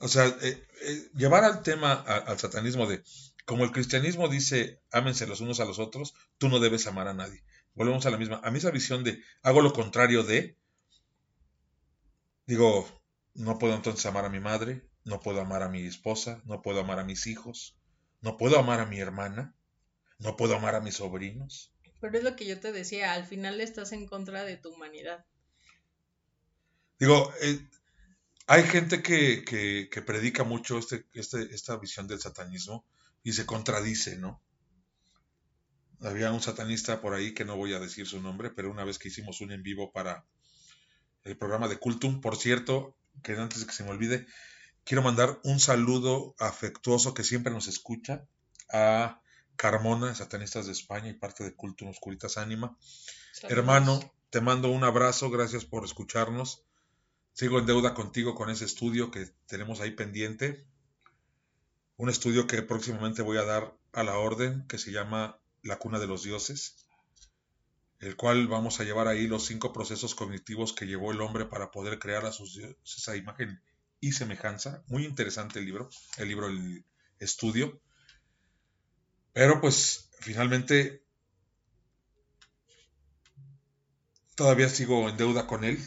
O 0.00 0.08
sea, 0.08 0.26
eh, 0.26 0.66
eh, 0.82 1.10
llevar 1.14 1.44
al 1.44 1.62
tema, 1.62 1.92
al 1.92 2.38
satanismo 2.38 2.86
de 2.86 3.02
como 3.48 3.64
el 3.64 3.72
cristianismo 3.72 4.28
dice, 4.28 4.82
ámense 4.92 5.26
los 5.26 5.40
unos 5.40 5.58
a 5.58 5.64
los 5.64 5.78
otros, 5.78 6.12
tú 6.36 6.50
no 6.50 6.60
debes 6.60 6.86
amar 6.86 7.08
a 7.08 7.14
nadie. 7.14 7.42
Volvemos 7.74 8.04
a 8.04 8.10
la 8.10 8.18
misma. 8.18 8.42
A 8.44 8.50
mí 8.50 8.58
esa 8.58 8.70
visión 8.70 9.04
de 9.04 9.22
hago 9.42 9.62
lo 9.62 9.72
contrario 9.72 10.22
de, 10.22 10.58
digo, 12.46 12.86
no 13.38 13.56
puedo 13.58 13.74
entonces 13.74 14.04
amar 14.06 14.24
a 14.24 14.30
mi 14.30 14.40
madre, 14.40 14.82
no 15.04 15.20
puedo 15.20 15.40
amar 15.40 15.62
a 15.62 15.68
mi 15.68 15.86
esposa, 15.86 16.42
no 16.44 16.60
puedo 16.60 16.80
amar 16.80 16.98
a 16.98 17.04
mis 17.04 17.26
hijos, 17.28 17.76
no 18.20 18.36
puedo 18.36 18.58
amar 18.58 18.80
a 18.80 18.86
mi 18.86 18.98
hermana, 18.98 19.54
no 20.18 20.36
puedo 20.36 20.56
amar 20.56 20.74
a 20.74 20.80
mis 20.80 20.96
sobrinos. 20.96 21.72
Pero 22.00 22.18
es 22.18 22.24
lo 22.24 22.34
que 22.34 22.46
yo 22.46 22.58
te 22.58 22.72
decía, 22.72 23.12
al 23.12 23.24
final 23.24 23.60
estás 23.60 23.92
en 23.92 24.06
contra 24.06 24.42
de 24.44 24.56
tu 24.56 24.70
humanidad. 24.74 25.24
Digo, 26.98 27.32
eh, 27.40 27.60
hay 28.48 28.64
gente 28.64 29.02
que, 29.02 29.44
que, 29.44 30.02
predica 30.02 30.42
mucho 30.42 30.78
este, 30.78 31.06
este, 31.14 31.54
esta 31.54 31.76
visión 31.76 32.08
del 32.08 32.20
satanismo 32.20 32.84
y 33.22 33.34
se 33.34 33.46
contradice, 33.46 34.16
¿no? 34.16 34.42
Había 36.00 36.32
un 36.32 36.40
satanista 36.40 37.00
por 37.00 37.14
ahí 37.14 37.34
que 37.34 37.44
no 37.44 37.56
voy 37.56 37.72
a 37.72 37.80
decir 37.80 38.06
su 38.06 38.20
nombre, 38.20 38.50
pero 38.50 38.70
una 38.70 38.84
vez 38.84 38.98
que 38.98 39.08
hicimos 39.08 39.40
un 39.40 39.52
en 39.52 39.62
vivo 39.62 39.92
para 39.92 40.24
el 41.22 41.36
programa 41.36 41.68
de 41.68 41.78
Cultum, 41.78 42.20
por 42.20 42.36
cierto, 42.36 42.96
que 43.22 43.32
antes 43.32 43.60
de 43.60 43.66
que 43.66 43.72
se 43.72 43.84
me 43.84 43.90
olvide, 43.90 44.26
quiero 44.84 45.02
mandar 45.02 45.40
un 45.44 45.60
saludo 45.60 46.34
afectuoso 46.38 47.14
que 47.14 47.24
siempre 47.24 47.52
nos 47.52 47.68
escucha 47.68 48.26
a 48.70 49.20
Carmona, 49.56 50.14
Satanistas 50.14 50.66
de 50.66 50.72
España 50.72 51.08
y 51.08 51.14
parte 51.14 51.44
de 51.44 51.54
Cultum 51.54 51.88
Oscuritas 51.88 52.38
Ánima. 52.38 52.76
Hermano, 53.42 54.00
te 54.30 54.40
mando 54.40 54.70
un 54.70 54.84
abrazo, 54.84 55.30
gracias 55.30 55.64
por 55.64 55.84
escucharnos. 55.84 56.64
Sigo 57.32 57.58
en 57.58 57.66
deuda 57.66 57.94
contigo 57.94 58.34
con 58.34 58.50
ese 58.50 58.64
estudio 58.64 59.10
que 59.10 59.30
tenemos 59.46 59.80
ahí 59.80 59.92
pendiente 59.92 60.66
un 61.98 62.08
estudio 62.08 62.46
que 62.46 62.62
próximamente 62.62 63.22
voy 63.22 63.38
a 63.38 63.44
dar 63.44 63.76
a 63.92 64.04
la 64.04 64.18
orden, 64.18 64.64
que 64.68 64.78
se 64.78 64.92
llama 64.92 65.40
La 65.62 65.76
cuna 65.76 65.98
de 65.98 66.06
los 66.06 66.22
dioses, 66.22 66.86
el 68.00 68.16
cual 68.16 68.46
vamos 68.46 68.80
a 68.80 68.84
llevar 68.84 69.08
ahí 69.08 69.26
los 69.26 69.46
cinco 69.46 69.72
procesos 69.72 70.14
cognitivos 70.14 70.72
que 70.72 70.86
llevó 70.86 71.12
el 71.12 71.20
hombre 71.20 71.46
para 71.46 71.70
poder 71.70 71.98
crear 71.98 72.24
a 72.26 72.32
sus 72.32 72.54
dioses, 72.54 72.76
esa 72.84 73.16
imagen 73.16 73.60
y 74.00 74.12
semejanza. 74.12 74.84
Muy 74.86 75.04
interesante 75.04 75.58
el 75.58 75.64
libro, 75.64 75.90
el 76.18 76.28
libro, 76.28 76.48
el 76.48 76.84
estudio. 77.18 77.80
Pero 79.32 79.60
pues 79.60 80.10
finalmente 80.20 81.02
todavía 84.34 84.68
sigo 84.68 85.08
en 85.08 85.16
deuda 85.16 85.46
con 85.46 85.64
él. 85.64 85.78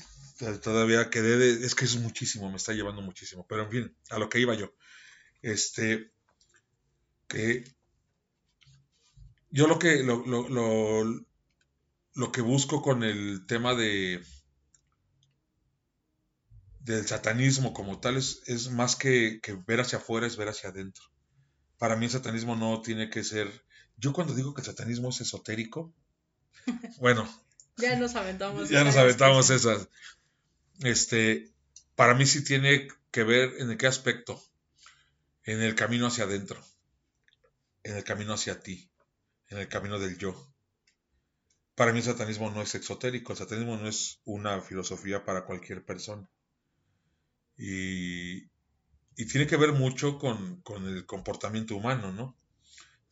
Todavía 0.63 1.09
quedé 1.09 1.37
de, 1.37 1.65
es 1.65 1.75
que 1.75 1.85
es 1.85 1.95
muchísimo, 1.97 2.49
me 2.49 2.57
está 2.57 2.73
llevando 2.73 3.01
muchísimo. 3.01 3.45
Pero 3.47 3.63
en 3.63 3.71
fin, 3.71 3.97
a 4.09 4.19
lo 4.19 4.27
que 4.27 4.39
iba 4.39 4.55
yo. 4.55 4.73
Este, 5.41 6.11
que 7.27 7.63
yo 9.49 9.67
lo 9.67 9.79
que, 9.79 10.03
lo, 10.03 10.25
que 12.31 12.41
busco 12.41 12.81
con 12.81 13.03
el 13.03 13.45
tema 13.45 13.73
de 13.73 14.23
del 16.83 17.07
satanismo 17.07 17.73
como 17.73 17.99
tal 17.99 18.17
es, 18.17 18.41
es 18.47 18.69
más 18.69 18.95
que, 18.95 19.39
que, 19.41 19.53
ver 19.53 19.81
hacia 19.81 19.99
afuera, 19.99 20.25
es 20.25 20.35
ver 20.35 20.49
hacia 20.49 20.69
adentro. 20.69 21.03
Para 21.77 21.95
mí 21.95 22.05
el 22.05 22.11
satanismo 22.11 22.55
no 22.55 22.81
tiene 22.81 23.09
que 23.09 23.23
ser... 23.23 23.49
Yo 23.97 24.13
cuando 24.13 24.33
digo 24.33 24.53
que 24.53 24.61
el 24.61 24.67
satanismo 24.67 25.09
es 25.09 25.21
esotérico, 25.21 25.93
bueno... 26.99 27.29
ya 27.77 27.95
nos 27.97 28.15
aventamos. 28.15 28.69
Ya 28.69 28.83
nos 28.83 28.95
aventamos 28.95 29.49
esas. 29.51 29.89
Este, 30.79 31.51
para 31.95 32.15
mí 32.15 32.25
sí 32.25 32.43
tiene 32.43 32.87
que 33.11 33.23
ver 33.23 33.53
en 33.59 33.77
qué 33.77 33.87
aspecto 33.87 34.41
en 35.43 35.61
el 35.61 35.75
camino 35.75 36.07
hacia 36.07 36.23
adentro, 36.23 36.63
en 37.83 37.97
el 37.97 38.03
camino 38.03 38.33
hacia 38.33 38.59
ti, 38.59 38.89
en 39.49 39.59
el 39.59 39.67
camino 39.67 39.99
del 39.99 40.17
yo. 40.17 40.50
Para 41.75 41.93
mí 41.93 41.99
el 41.99 42.05
satanismo 42.05 42.51
no 42.51 42.61
es 42.61 42.75
exotérico, 42.75 43.33
el 43.33 43.39
satanismo 43.39 43.77
no 43.77 43.87
es 43.87 44.19
una 44.25 44.61
filosofía 44.61 45.23
para 45.25 45.45
cualquier 45.45 45.83
persona. 45.85 46.29
Y, 47.57 48.49
tiene 49.15 49.45
que 49.45 49.57
ver 49.57 49.71
mucho 49.73 50.17
con, 50.17 50.63
el 50.87 51.05
comportamiento 51.05 51.75
humano, 51.75 52.11
¿no? 52.11 52.35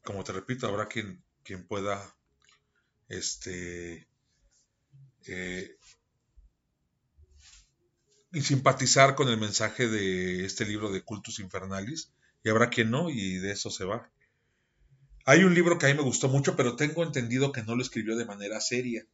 Como 0.04 0.24
te 0.24 0.34
repito, 0.34 0.68
habrá 0.68 0.88
quien, 0.88 1.24
quien 1.44 1.68
pueda 1.68 2.16
este, 3.10 4.08
eh, 5.28 5.78
y 8.32 8.42
simpatizar 8.42 9.16
con 9.16 9.30
el 9.30 9.38
mensaje 9.38 9.88
de 9.88 10.46
este 10.46 10.66
libro 10.66 10.92
de 10.92 11.04
Cultus 11.04 11.40
Infernalis, 11.40 12.12
y 12.44 12.50
habrá 12.50 12.70
quien 12.70 12.92
no, 12.92 13.10
y 13.10 13.38
de 13.38 13.52
eso 13.52 13.70
se 13.70 13.86
va. 13.86 14.12
Hay 15.30 15.44
un 15.44 15.54
libro 15.54 15.78
que 15.78 15.86
a 15.86 15.90
mí 15.90 15.96
me 15.96 16.02
gustó 16.02 16.28
mucho, 16.28 16.56
pero 16.56 16.76
tengo 16.76 17.04
entendido 17.04 17.52
que 17.52 17.62
no 17.62 17.76
lo 17.76 17.84
escribió 17.84 18.16
de 18.16 18.26
manera 18.26 18.60
seria. 18.60 19.06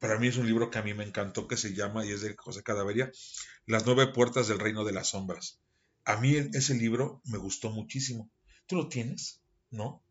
Para 0.00 0.18
mí 0.18 0.26
es 0.26 0.36
un 0.36 0.48
libro 0.48 0.68
que 0.68 0.78
a 0.78 0.82
mí 0.82 0.94
me 0.94 1.04
encantó, 1.04 1.46
que 1.46 1.56
se 1.56 1.74
llama, 1.74 2.04
y 2.04 2.10
es 2.10 2.22
de 2.22 2.34
José 2.36 2.64
Cadaveria, 2.64 3.12
Las 3.66 3.86
nueve 3.86 4.08
puertas 4.08 4.48
del 4.48 4.58
reino 4.58 4.82
de 4.82 4.90
las 4.90 5.10
sombras. 5.10 5.60
A 6.04 6.16
mí 6.16 6.34
ese 6.54 6.74
libro 6.74 7.22
me 7.24 7.38
gustó 7.38 7.70
muchísimo. 7.70 8.32
¿Tú 8.66 8.74
lo 8.74 8.88
tienes? 8.88 9.40
¿No? 9.70 10.02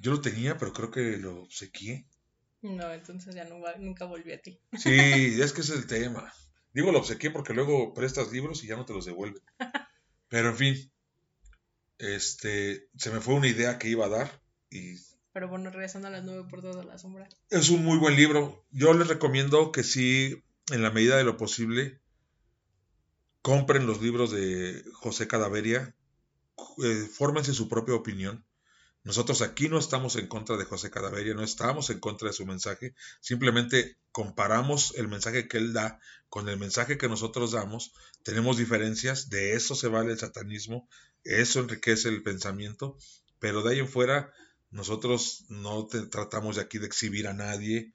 Yo 0.00 0.12
lo 0.12 0.22
tenía, 0.22 0.56
pero 0.56 0.72
creo 0.72 0.90
que 0.90 1.18
lo 1.18 1.42
obsequié. 1.42 2.06
No, 2.62 2.90
entonces 2.90 3.34
ya 3.34 3.44
nunca 3.44 4.06
volví 4.06 4.32
a 4.32 4.40
ti. 4.40 4.58
Sí, 4.78 4.88
es 5.42 5.52
que 5.52 5.60
ese 5.60 5.74
es 5.74 5.78
el 5.78 5.86
tema. 5.86 6.32
Digo 6.72 6.90
lo 6.90 7.00
obsequié 7.00 7.30
porque 7.30 7.52
luego 7.52 7.92
prestas 7.92 8.32
libros 8.32 8.64
y 8.64 8.68
ya 8.68 8.76
no 8.76 8.86
te 8.86 8.94
los 8.94 9.04
devuelven. 9.04 9.42
Pero 10.30 10.48
en 10.48 10.56
fin, 10.56 10.91
este, 12.02 12.88
se 12.96 13.10
me 13.10 13.20
fue 13.20 13.34
una 13.34 13.46
idea 13.46 13.78
que 13.78 13.88
iba 13.88 14.06
a 14.06 14.10
dar 14.10 14.42
y... 14.70 14.96
Pero 15.32 15.48
bueno, 15.48 15.70
regresando 15.70 16.08
a 16.08 16.10
las 16.10 16.24
nueve 16.24 16.44
por 16.50 16.60
toda 16.60 16.84
la 16.84 16.98
sombra. 16.98 17.26
Es 17.48 17.70
un 17.70 17.82
muy 17.82 17.96
buen 17.96 18.16
libro. 18.16 18.66
Yo 18.70 18.92
les 18.92 19.08
recomiendo 19.08 19.72
que 19.72 19.82
sí, 19.82 20.42
en 20.70 20.82
la 20.82 20.90
medida 20.90 21.16
de 21.16 21.24
lo 21.24 21.38
posible, 21.38 22.00
compren 23.40 23.86
los 23.86 24.02
libros 24.02 24.30
de 24.30 24.84
José 24.92 25.28
Cadaveria, 25.28 25.94
eh, 26.84 27.08
fórmense 27.10 27.54
su 27.54 27.68
propia 27.68 27.94
opinión. 27.94 28.44
Nosotros 29.04 29.42
aquí 29.42 29.68
no 29.68 29.78
estamos 29.78 30.14
en 30.16 30.28
contra 30.28 30.56
de 30.56 30.64
José 30.64 30.90
Cadaveria, 30.90 31.34
no 31.34 31.42
estamos 31.42 31.90
en 31.90 31.98
contra 31.98 32.28
de 32.28 32.34
su 32.34 32.46
mensaje, 32.46 32.94
simplemente 33.20 33.98
comparamos 34.12 34.94
el 34.96 35.08
mensaje 35.08 35.48
que 35.48 35.58
él 35.58 35.72
da 35.72 35.98
con 36.28 36.48
el 36.48 36.56
mensaje 36.56 36.98
que 36.98 37.08
nosotros 37.08 37.52
damos, 37.52 37.92
tenemos 38.22 38.58
diferencias, 38.58 39.28
de 39.28 39.54
eso 39.54 39.74
se 39.74 39.88
vale 39.88 40.12
el 40.12 40.18
satanismo, 40.18 40.88
eso 41.24 41.60
enriquece 41.60 42.08
el 42.10 42.22
pensamiento, 42.22 42.96
pero 43.40 43.62
de 43.62 43.72
ahí 43.72 43.78
en 43.80 43.88
fuera 43.88 44.32
nosotros 44.70 45.46
no 45.48 45.86
tratamos 45.86 46.56
de 46.56 46.62
aquí 46.62 46.78
de 46.78 46.86
exhibir 46.86 47.26
a 47.26 47.34
nadie, 47.34 47.92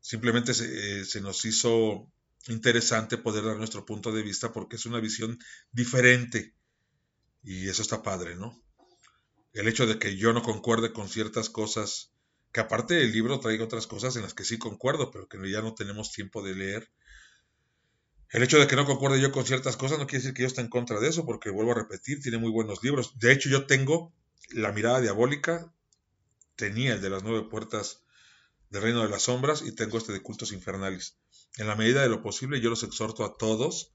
simplemente 0.00 0.52
eh, 0.52 1.04
se 1.04 1.20
nos 1.20 1.44
hizo 1.44 2.10
interesante 2.48 3.18
poder 3.18 3.44
dar 3.44 3.58
nuestro 3.58 3.84
punto 3.84 4.10
de 4.10 4.22
vista 4.22 4.52
porque 4.52 4.76
es 4.76 4.86
una 4.86 5.00
visión 5.00 5.38
diferente 5.70 6.54
y 7.42 7.68
eso 7.68 7.82
está 7.82 8.02
padre, 8.02 8.36
¿no? 8.36 8.58
El 9.52 9.68
hecho 9.68 9.86
de 9.86 9.98
que 9.98 10.16
yo 10.16 10.32
no 10.32 10.42
concuerde 10.42 10.92
con 10.92 11.08
ciertas 11.08 11.50
cosas, 11.50 12.12
que 12.52 12.60
aparte 12.60 12.94
del 12.94 13.12
libro 13.12 13.40
traiga 13.40 13.64
otras 13.64 13.86
cosas 13.86 14.16
en 14.16 14.22
las 14.22 14.34
que 14.34 14.44
sí 14.44 14.58
concuerdo, 14.58 15.10
pero 15.10 15.28
que 15.28 15.38
ya 15.50 15.62
no 15.62 15.74
tenemos 15.74 16.12
tiempo 16.12 16.42
de 16.42 16.54
leer. 16.54 16.90
El 18.30 18.42
hecho 18.42 18.58
de 18.58 18.66
que 18.66 18.76
no 18.76 18.86
concuerde 18.86 19.20
yo 19.20 19.32
con 19.32 19.44
ciertas 19.44 19.76
cosas 19.76 19.98
no 19.98 20.06
quiere 20.06 20.22
decir 20.22 20.34
que 20.34 20.42
yo 20.42 20.48
esté 20.48 20.60
en 20.60 20.68
contra 20.68 21.00
de 21.00 21.08
eso, 21.08 21.24
porque 21.24 21.50
vuelvo 21.50 21.72
a 21.72 21.76
repetir, 21.76 22.20
tiene 22.20 22.38
muy 22.38 22.50
buenos 22.50 22.82
libros. 22.82 23.18
De 23.18 23.32
hecho, 23.32 23.48
yo 23.48 23.66
tengo 23.66 24.12
La 24.52 24.72
mirada 24.72 25.00
diabólica, 25.00 25.72
tenía 26.56 26.94
el 26.94 27.00
de 27.00 27.10
las 27.10 27.22
nueve 27.22 27.46
puertas 27.48 28.02
del 28.68 28.82
reino 28.82 29.02
de 29.02 29.08
las 29.08 29.22
sombras 29.22 29.62
y 29.62 29.72
tengo 29.72 29.98
este 29.98 30.12
de 30.12 30.22
cultos 30.22 30.52
infernales. 30.52 31.18
En 31.56 31.66
la 31.66 31.76
medida 31.76 32.02
de 32.02 32.08
lo 32.08 32.22
posible, 32.22 32.60
yo 32.60 32.70
los 32.70 32.82
exhorto 32.82 33.24
a 33.24 33.36
todos 33.36 33.92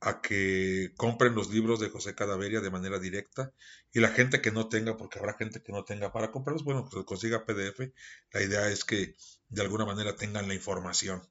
a 0.00 0.22
que 0.22 0.92
compren 0.96 1.34
los 1.34 1.50
libros 1.50 1.78
de 1.78 1.90
José 1.90 2.14
Cadaveria 2.14 2.60
de 2.60 2.70
manera 2.70 2.98
directa 2.98 3.52
y 3.92 4.00
la 4.00 4.08
gente 4.08 4.40
que 4.40 4.50
no 4.50 4.68
tenga, 4.68 4.96
porque 4.96 5.18
habrá 5.18 5.34
gente 5.34 5.62
que 5.62 5.72
no 5.72 5.84
tenga 5.84 6.10
para 6.10 6.30
comprarlos, 6.30 6.64
bueno, 6.64 6.88
que 6.88 7.04
consiga 7.04 7.44
PDF. 7.44 7.92
La 8.32 8.42
idea 8.42 8.68
es 8.68 8.84
que 8.84 9.14
de 9.48 9.62
alguna 9.62 9.84
manera 9.84 10.16
tengan 10.16 10.48
la 10.48 10.54
información, 10.54 11.22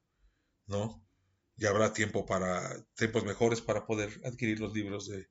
¿no? 0.67 1.03
Y 1.57 1.65
habrá 1.65 1.93
tiempo 1.93 2.27
para, 2.27 2.85
tiempos 2.95 3.25
mejores 3.25 3.61
para 3.61 3.85
poder 3.87 4.21
adquirir 4.23 4.59
los 4.59 4.73
libros 4.73 5.07
de... 5.07 5.27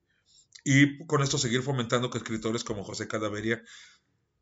Y 0.65 1.05
con 1.05 1.23
esto 1.23 1.37
seguir 1.37 1.61
fomentando 1.61 2.09
que 2.09 2.17
escritores 2.17 2.65
como 2.65 2.83
José 2.83 3.07
Cadaveria 3.07 3.63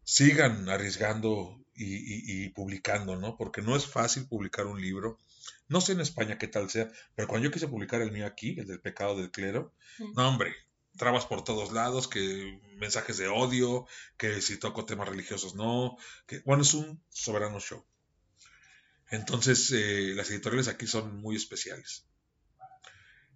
sigan 0.03 0.67
arriesgando 0.69 1.63
y, 1.75 2.45
y 2.45 2.49
publicando, 2.49 3.15
¿no? 3.15 3.37
Porque 3.37 3.61
no 3.61 3.75
es 3.75 3.85
fácil 3.85 4.27
publicar 4.27 4.65
un 4.65 4.81
libro 4.81 5.19
no 5.67 5.81
sé 5.81 5.93
en 5.93 6.01
España 6.01 6.37
qué 6.37 6.47
tal 6.47 6.69
sea, 6.69 6.89
pero 7.15 7.27
cuando 7.27 7.45
yo 7.47 7.51
quise 7.51 7.67
publicar 7.67 8.01
el 8.01 8.11
mío 8.11 8.25
aquí, 8.25 8.59
el 8.59 8.67
del 8.67 8.81
pecado 8.81 9.17
del 9.17 9.31
clero, 9.31 9.73
no 10.15 10.27
hombre, 10.27 10.55
trabas 10.97 11.25
por 11.25 11.43
todos 11.43 11.71
lados, 11.71 12.07
que 12.07 12.59
mensajes 12.77 13.17
de 13.17 13.27
odio, 13.27 13.85
que 14.17 14.41
si 14.41 14.57
toco 14.57 14.85
temas 14.85 15.07
religiosos 15.07 15.55
no, 15.55 15.97
que 16.25 16.39
bueno, 16.45 16.63
es 16.63 16.73
un 16.73 17.01
soberano 17.09 17.59
show. 17.59 17.85
Entonces, 19.09 19.71
eh, 19.71 20.13
las 20.15 20.29
editoriales 20.31 20.67
aquí 20.67 20.85
son 20.85 21.15
muy 21.21 21.35
especiales. 21.35 22.05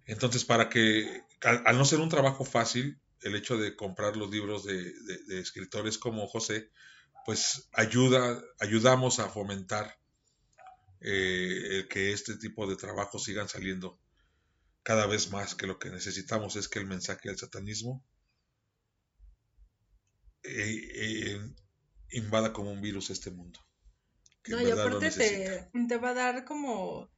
Entonces, 0.04 0.44
para 0.44 0.68
que, 0.68 1.22
al, 1.42 1.78
no 1.78 1.84
ser 1.84 2.00
un 2.00 2.10
trabajo 2.10 2.44
fácil, 2.44 3.00
el 3.20 3.36
hecho 3.36 3.56
de 3.56 3.76
comprar 3.76 4.16
los 4.16 4.30
libros 4.30 4.64
de, 4.64 4.92
de 5.26 5.40
escritores 5.40 5.96
como 5.96 6.26
José, 6.26 6.70
pues 7.24 7.68
ayuda, 7.72 8.42
ayudamos 8.58 9.20
a 9.20 9.28
fomentar 9.28 10.01
eh, 11.04 11.78
el 11.78 11.88
que 11.88 12.12
este 12.12 12.36
tipo 12.36 12.66
de 12.66 12.76
trabajos 12.76 13.24
sigan 13.24 13.48
saliendo 13.48 13.98
cada 14.82 15.06
vez 15.06 15.30
más, 15.30 15.54
que 15.54 15.66
lo 15.66 15.78
que 15.78 15.90
necesitamos 15.90 16.56
es 16.56 16.68
que 16.68 16.78
el 16.78 16.86
mensaje 16.86 17.28
del 17.28 17.38
satanismo 17.38 18.04
eh, 20.44 20.88
eh, 20.94 21.40
invada 22.10 22.52
como 22.52 22.70
un 22.70 22.80
virus 22.80 23.10
este 23.10 23.30
mundo. 23.30 23.60
No, 24.48 24.60
y 24.60 24.70
aparte 24.70 25.10
te, 25.10 25.96
va 25.98 26.10
a 26.10 26.14
dar 26.14 26.44
como 26.44 27.10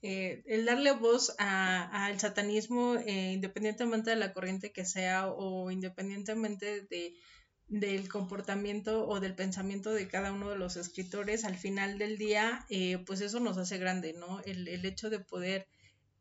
el 0.00 0.64
darle 0.64 0.92
voz 0.92 1.34
al 1.38 2.18
satanismo 2.18 2.98
independientemente 3.06 4.08
de 4.08 4.16
la 4.16 4.32
corriente 4.32 4.72
que 4.72 4.86
sea 4.86 5.28
o 5.28 5.70
independientemente 5.70 6.80
de 6.82 7.14
del 7.70 8.08
comportamiento 8.08 9.06
o 9.06 9.20
del 9.20 9.36
pensamiento 9.36 9.92
de 9.92 10.08
cada 10.08 10.32
uno 10.32 10.50
de 10.50 10.58
los 10.58 10.76
escritores, 10.76 11.44
al 11.44 11.56
final 11.56 11.98
del 11.98 12.18
día, 12.18 12.66
eh, 12.68 12.98
pues 13.06 13.20
eso 13.20 13.38
nos 13.38 13.58
hace 13.58 13.78
grande, 13.78 14.12
¿no? 14.12 14.40
El, 14.44 14.84
hecho 14.84 15.08
de 15.08 15.20
poder 15.20 15.68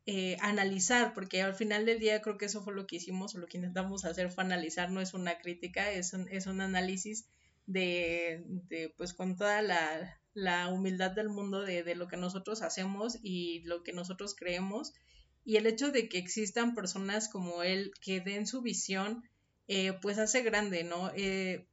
eh, 0.06 0.38
analizar, 0.41 1.12
porque 1.16 1.41
al 1.41 1.56
final 1.56 1.88
del 1.88 2.00
día 2.00 2.22
creo 2.22 2.38
que 2.38 2.45
eso 2.45 2.64
fue 2.64 2.76
lo 2.76 2.86
que 2.86 2.97
hicimos 2.97 3.34
o 3.34 3.39
lo 3.39 3.47
que 3.47 3.58
intentamos 3.58 4.06
hacer 4.06 4.30
fue 4.30 4.43
analizar, 4.43 4.91
no 4.91 5.02
es 5.02 5.16
una 5.16 5.39
crítica, 5.39 5.91
es 5.91 6.14
un, 6.14 6.30
es 6.30 6.45
un 6.45 6.62
análisis 6.62 7.26
de, 7.66 8.43
de, 8.45 8.93
pues 8.95 9.16
con 9.16 9.36
toda 9.36 9.64
la, 9.64 10.20
la 10.36 10.68
humildad 10.68 11.12
del 11.12 11.30
mundo 11.30 11.62
de, 11.62 11.82
de, 11.82 11.95
lo 11.95 12.08
que 12.08 12.18
nosotros 12.18 12.62
hacemos 12.62 13.18
y 13.24 13.62
lo 13.62 13.82
que 13.82 13.91
nosotros 13.91 14.36
creemos. 14.36 14.93
Y 15.45 15.56
el 15.56 15.66
hecho 15.66 15.91
de 15.91 16.10
que 16.10 16.20
existan 16.20 16.76
personas 16.76 17.28
como 17.28 17.64
él 17.64 17.91
que 18.02 18.22
den 18.22 18.45
su 18.45 18.62
visión, 18.62 19.24
eh, 19.72 19.93
pues 20.01 20.17
hace 20.17 20.41
grande, 20.41 20.84
¿no? 20.84 21.11
Eh, 21.15 21.67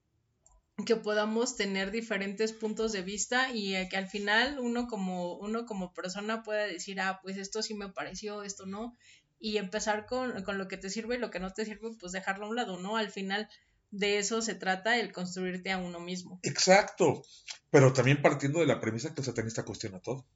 que 0.85 0.97
podamos 0.97 1.57
tener 1.57 1.91
diferentes 1.91 2.53
puntos 2.53 2.93
de 2.93 3.01
vista 3.01 3.51
y 3.51 3.75
eh, 3.75 3.89
que 3.89 3.97
al 3.97 4.07
final 4.07 4.59
uno 4.59 4.87
como, 4.87 5.39
uno 5.39 5.65
como 5.65 5.95
persona 5.95 6.43
pueda 6.43 6.67
decir, 6.67 7.01
ah, 7.01 7.21
pues 7.23 7.39
esto 7.39 7.63
sí 7.63 7.73
me 7.73 7.89
pareció, 7.89 8.43
esto 8.43 8.67
no, 8.67 8.95
y 9.39 9.57
empezar 9.57 10.05
con, 10.05 10.43
con 10.45 10.59
lo 10.59 10.69
que 10.69 10.77
te 10.77 10.91
sirve 10.91 11.15
y 11.15 11.19
lo 11.19 11.31
que 11.31 11.41
no 11.41 11.55
te 11.55 11.65
sirve, 11.65 11.97
pues 11.99 12.13
dejarlo 12.13 12.45
a 12.45 12.49
un 12.51 12.57
lado, 12.57 12.79
¿no? 12.79 12.99
Al 12.99 13.11
final 13.11 13.49
de 13.91 14.19
eso 14.19 14.43
se 14.43 14.55
trata 14.55 15.01
el 15.01 15.11
construirte 15.11 15.73
a 15.73 15.79
uno 15.79 15.99
mismo. 15.99 16.39
Exacto, 16.43 17.23
pero 17.71 17.95
también 17.95 18.21
partiendo 18.21 18.61
de 18.61 18.67
la 18.67 18.79
premisa 18.79 19.15
que 19.15 19.23
el 19.23 19.27
satanista 19.27 19.65
cuestiona 19.65 20.01
todo. 20.01 20.27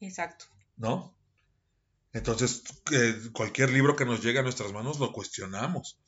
Exacto. 0.00 0.46
¿No? 0.78 1.14
Entonces, 2.14 2.62
cualquier 3.34 3.68
libro 3.68 3.96
que 3.96 4.06
nos 4.06 4.22
llegue 4.22 4.38
a 4.38 4.42
nuestras 4.42 4.72
manos 4.72 4.98
lo 4.98 5.12
cuestionamos 5.12 5.98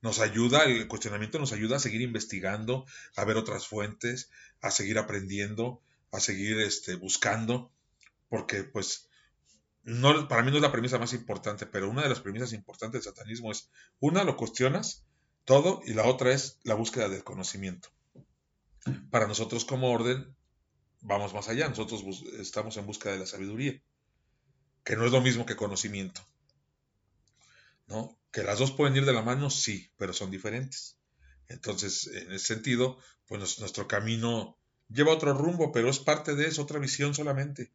nos 0.00 0.20
ayuda, 0.20 0.64
el 0.64 0.86
cuestionamiento 0.88 1.38
nos 1.38 1.52
ayuda 1.52 1.76
a 1.76 1.80
seguir 1.80 2.00
investigando, 2.00 2.86
a 3.16 3.24
ver 3.24 3.36
otras 3.36 3.66
fuentes, 3.66 4.30
a 4.60 4.70
seguir 4.70 4.98
aprendiendo, 4.98 5.82
a 6.12 6.20
seguir 6.20 6.60
este, 6.60 6.94
buscando, 6.94 7.72
porque 8.28 8.64
pues 8.64 9.08
no, 9.82 10.28
para 10.28 10.42
mí 10.42 10.50
no 10.50 10.58
es 10.58 10.62
la 10.62 10.72
premisa 10.72 10.98
más 10.98 11.12
importante, 11.14 11.66
pero 11.66 11.90
una 11.90 12.02
de 12.02 12.10
las 12.10 12.20
premisas 12.20 12.52
importantes 12.52 13.04
del 13.04 13.14
satanismo 13.14 13.50
es, 13.50 13.70
una, 14.00 14.24
lo 14.24 14.36
cuestionas 14.36 15.04
todo 15.44 15.80
y 15.86 15.94
la 15.94 16.04
otra 16.04 16.32
es 16.32 16.58
la 16.62 16.74
búsqueda 16.74 17.08
del 17.08 17.24
conocimiento. 17.24 17.88
Para 19.10 19.26
nosotros 19.26 19.64
como 19.64 19.90
orden, 19.90 20.36
vamos 21.00 21.32
más 21.32 21.48
allá, 21.48 21.68
nosotros 21.68 22.04
estamos 22.38 22.76
en 22.76 22.86
búsqueda 22.86 23.14
de 23.14 23.20
la 23.20 23.26
sabiduría, 23.26 23.80
que 24.84 24.96
no 24.96 25.06
es 25.06 25.12
lo 25.12 25.20
mismo 25.20 25.46
que 25.46 25.56
conocimiento. 25.56 26.20
¿no? 27.86 28.17
Que 28.30 28.42
las 28.42 28.58
dos 28.58 28.72
pueden 28.72 28.96
ir 28.96 29.04
de 29.04 29.12
la 29.12 29.22
mano, 29.22 29.50
sí, 29.50 29.90
pero 29.96 30.12
son 30.12 30.30
diferentes. 30.30 30.98
Entonces, 31.48 32.06
en 32.08 32.32
ese 32.32 32.54
sentido, 32.54 32.98
pues 33.26 33.58
nuestro 33.58 33.88
camino 33.88 34.58
lleva 34.88 35.12
otro 35.12 35.34
rumbo, 35.34 35.72
pero 35.72 35.88
es 35.88 35.98
parte 35.98 36.34
de 36.34 36.46
eso, 36.46 36.62
otra 36.62 36.78
visión 36.78 37.14
solamente. 37.14 37.72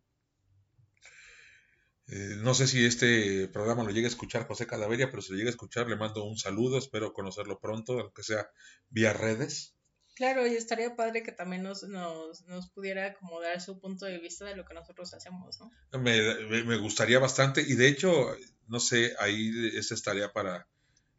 Eh, 2.08 2.36
no 2.40 2.54
sé 2.54 2.68
si 2.68 2.86
este 2.86 3.48
programa 3.48 3.84
lo 3.84 3.90
llegue 3.90 4.08
a 4.08 4.10
escuchar 4.10 4.46
José 4.46 4.68
Cadaveria, 4.68 5.10
pero 5.10 5.22
si 5.22 5.32
lo 5.32 5.38
llega 5.38 5.50
a 5.50 5.52
escuchar, 5.52 5.88
le 5.88 5.96
mando 5.96 6.24
un 6.26 6.38
saludo, 6.38 6.78
espero 6.78 7.14
conocerlo 7.14 7.60
pronto, 7.60 8.00
aunque 8.00 8.24
sea 8.24 8.48
vía 8.90 9.14
redes. 9.14 9.76
Claro, 10.16 10.46
y 10.46 10.56
estaría 10.56 10.96
padre 10.96 11.24
que 11.24 11.32
también 11.32 11.64
nos, 11.64 11.84
nos, 11.84 12.46
nos 12.46 12.70
pudiera 12.70 13.08
acomodar 13.08 13.60
su 13.62 13.80
punto 13.80 14.06
de 14.06 14.20
vista 14.20 14.46
de 14.46 14.56
lo 14.56 14.64
que 14.64 14.76
nosotros 14.76 15.14
hacemos, 15.14 15.60
¿no? 15.60 15.72
Me, 16.00 16.64
me 16.64 16.78
gustaría 16.78 17.18
bastante, 17.18 17.62
y 17.62 17.74
de 17.74 17.88
hecho, 17.88 18.36
no 18.68 18.80
sé, 18.80 19.16
ahí 19.20 19.72
esa 19.76 19.96
es 19.96 20.04
tarea 20.04 20.32
para 20.32 20.68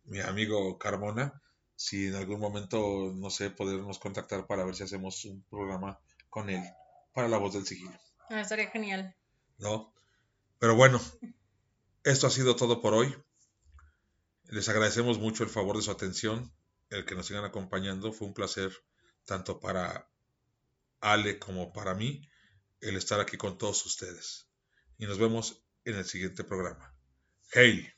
mi 0.04 0.20
amigo 0.20 0.78
Carmona, 0.78 1.42
si 1.76 2.06
en 2.06 2.14
algún 2.14 2.38
momento, 2.38 3.12
no 3.14 3.30
sé, 3.30 3.50
podernos 3.50 3.98
contactar 3.98 4.46
para 4.46 4.64
ver 4.64 4.76
si 4.76 4.84
hacemos 4.84 5.24
un 5.24 5.42
programa 5.42 5.98
con 6.30 6.50
él 6.50 6.62
para 7.12 7.28
la 7.28 7.38
voz 7.38 7.54
del 7.54 7.66
sigilo. 7.66 7.98
Ah, 8.28 8.40
estaría 8.40 8.70
genial. 8.70 9.14
¿No? 9.58 9.92
Pero 10.58 10.76
bueno, 10.76 11.00
esto 12.04 12.26
ha 12.26 12.30
sido 12.30 12.56
todo 12.56 12.80
por 12.80 12.94
hoy. 12.94 13.14
Les 14.44 14.68
agradecemos 14.68 15.18
mucho 15.18 15.42
el 15.42 15.50
favor 15.50 15.76
de 15.76 15.82
su 15.82 15.90
atención, 15.90 16.52
el 16.94 17.04
que 17.04 17.14
nos 17.14 17.26
sigan 17.26 17.44
acompañando. 17.44 18.12
Fue 18.12 18.28
un 18.28 18.34
placer 18.34 18.72
tanto 19.24 19.60
para 19.60 20.10
Ale 21.00 21.38
como 21.38 21.72
para 21.72 21.94
mí 21.94 22.28
el 22.80 22.96
estar 22.96 23.20
aquí 23.20 23.36
con 23.36 23.58
todos 23.58 23.84
ustedes. 23.86 24.48
Y 24.98 25.06
nos 25.06 25.18
vemos 25.18 25.64
en 25.84 25.96
el 25.96 26.04
siguiente 26.04 26.44
programa. 26.44 26.94
Hey. 27.50 27.90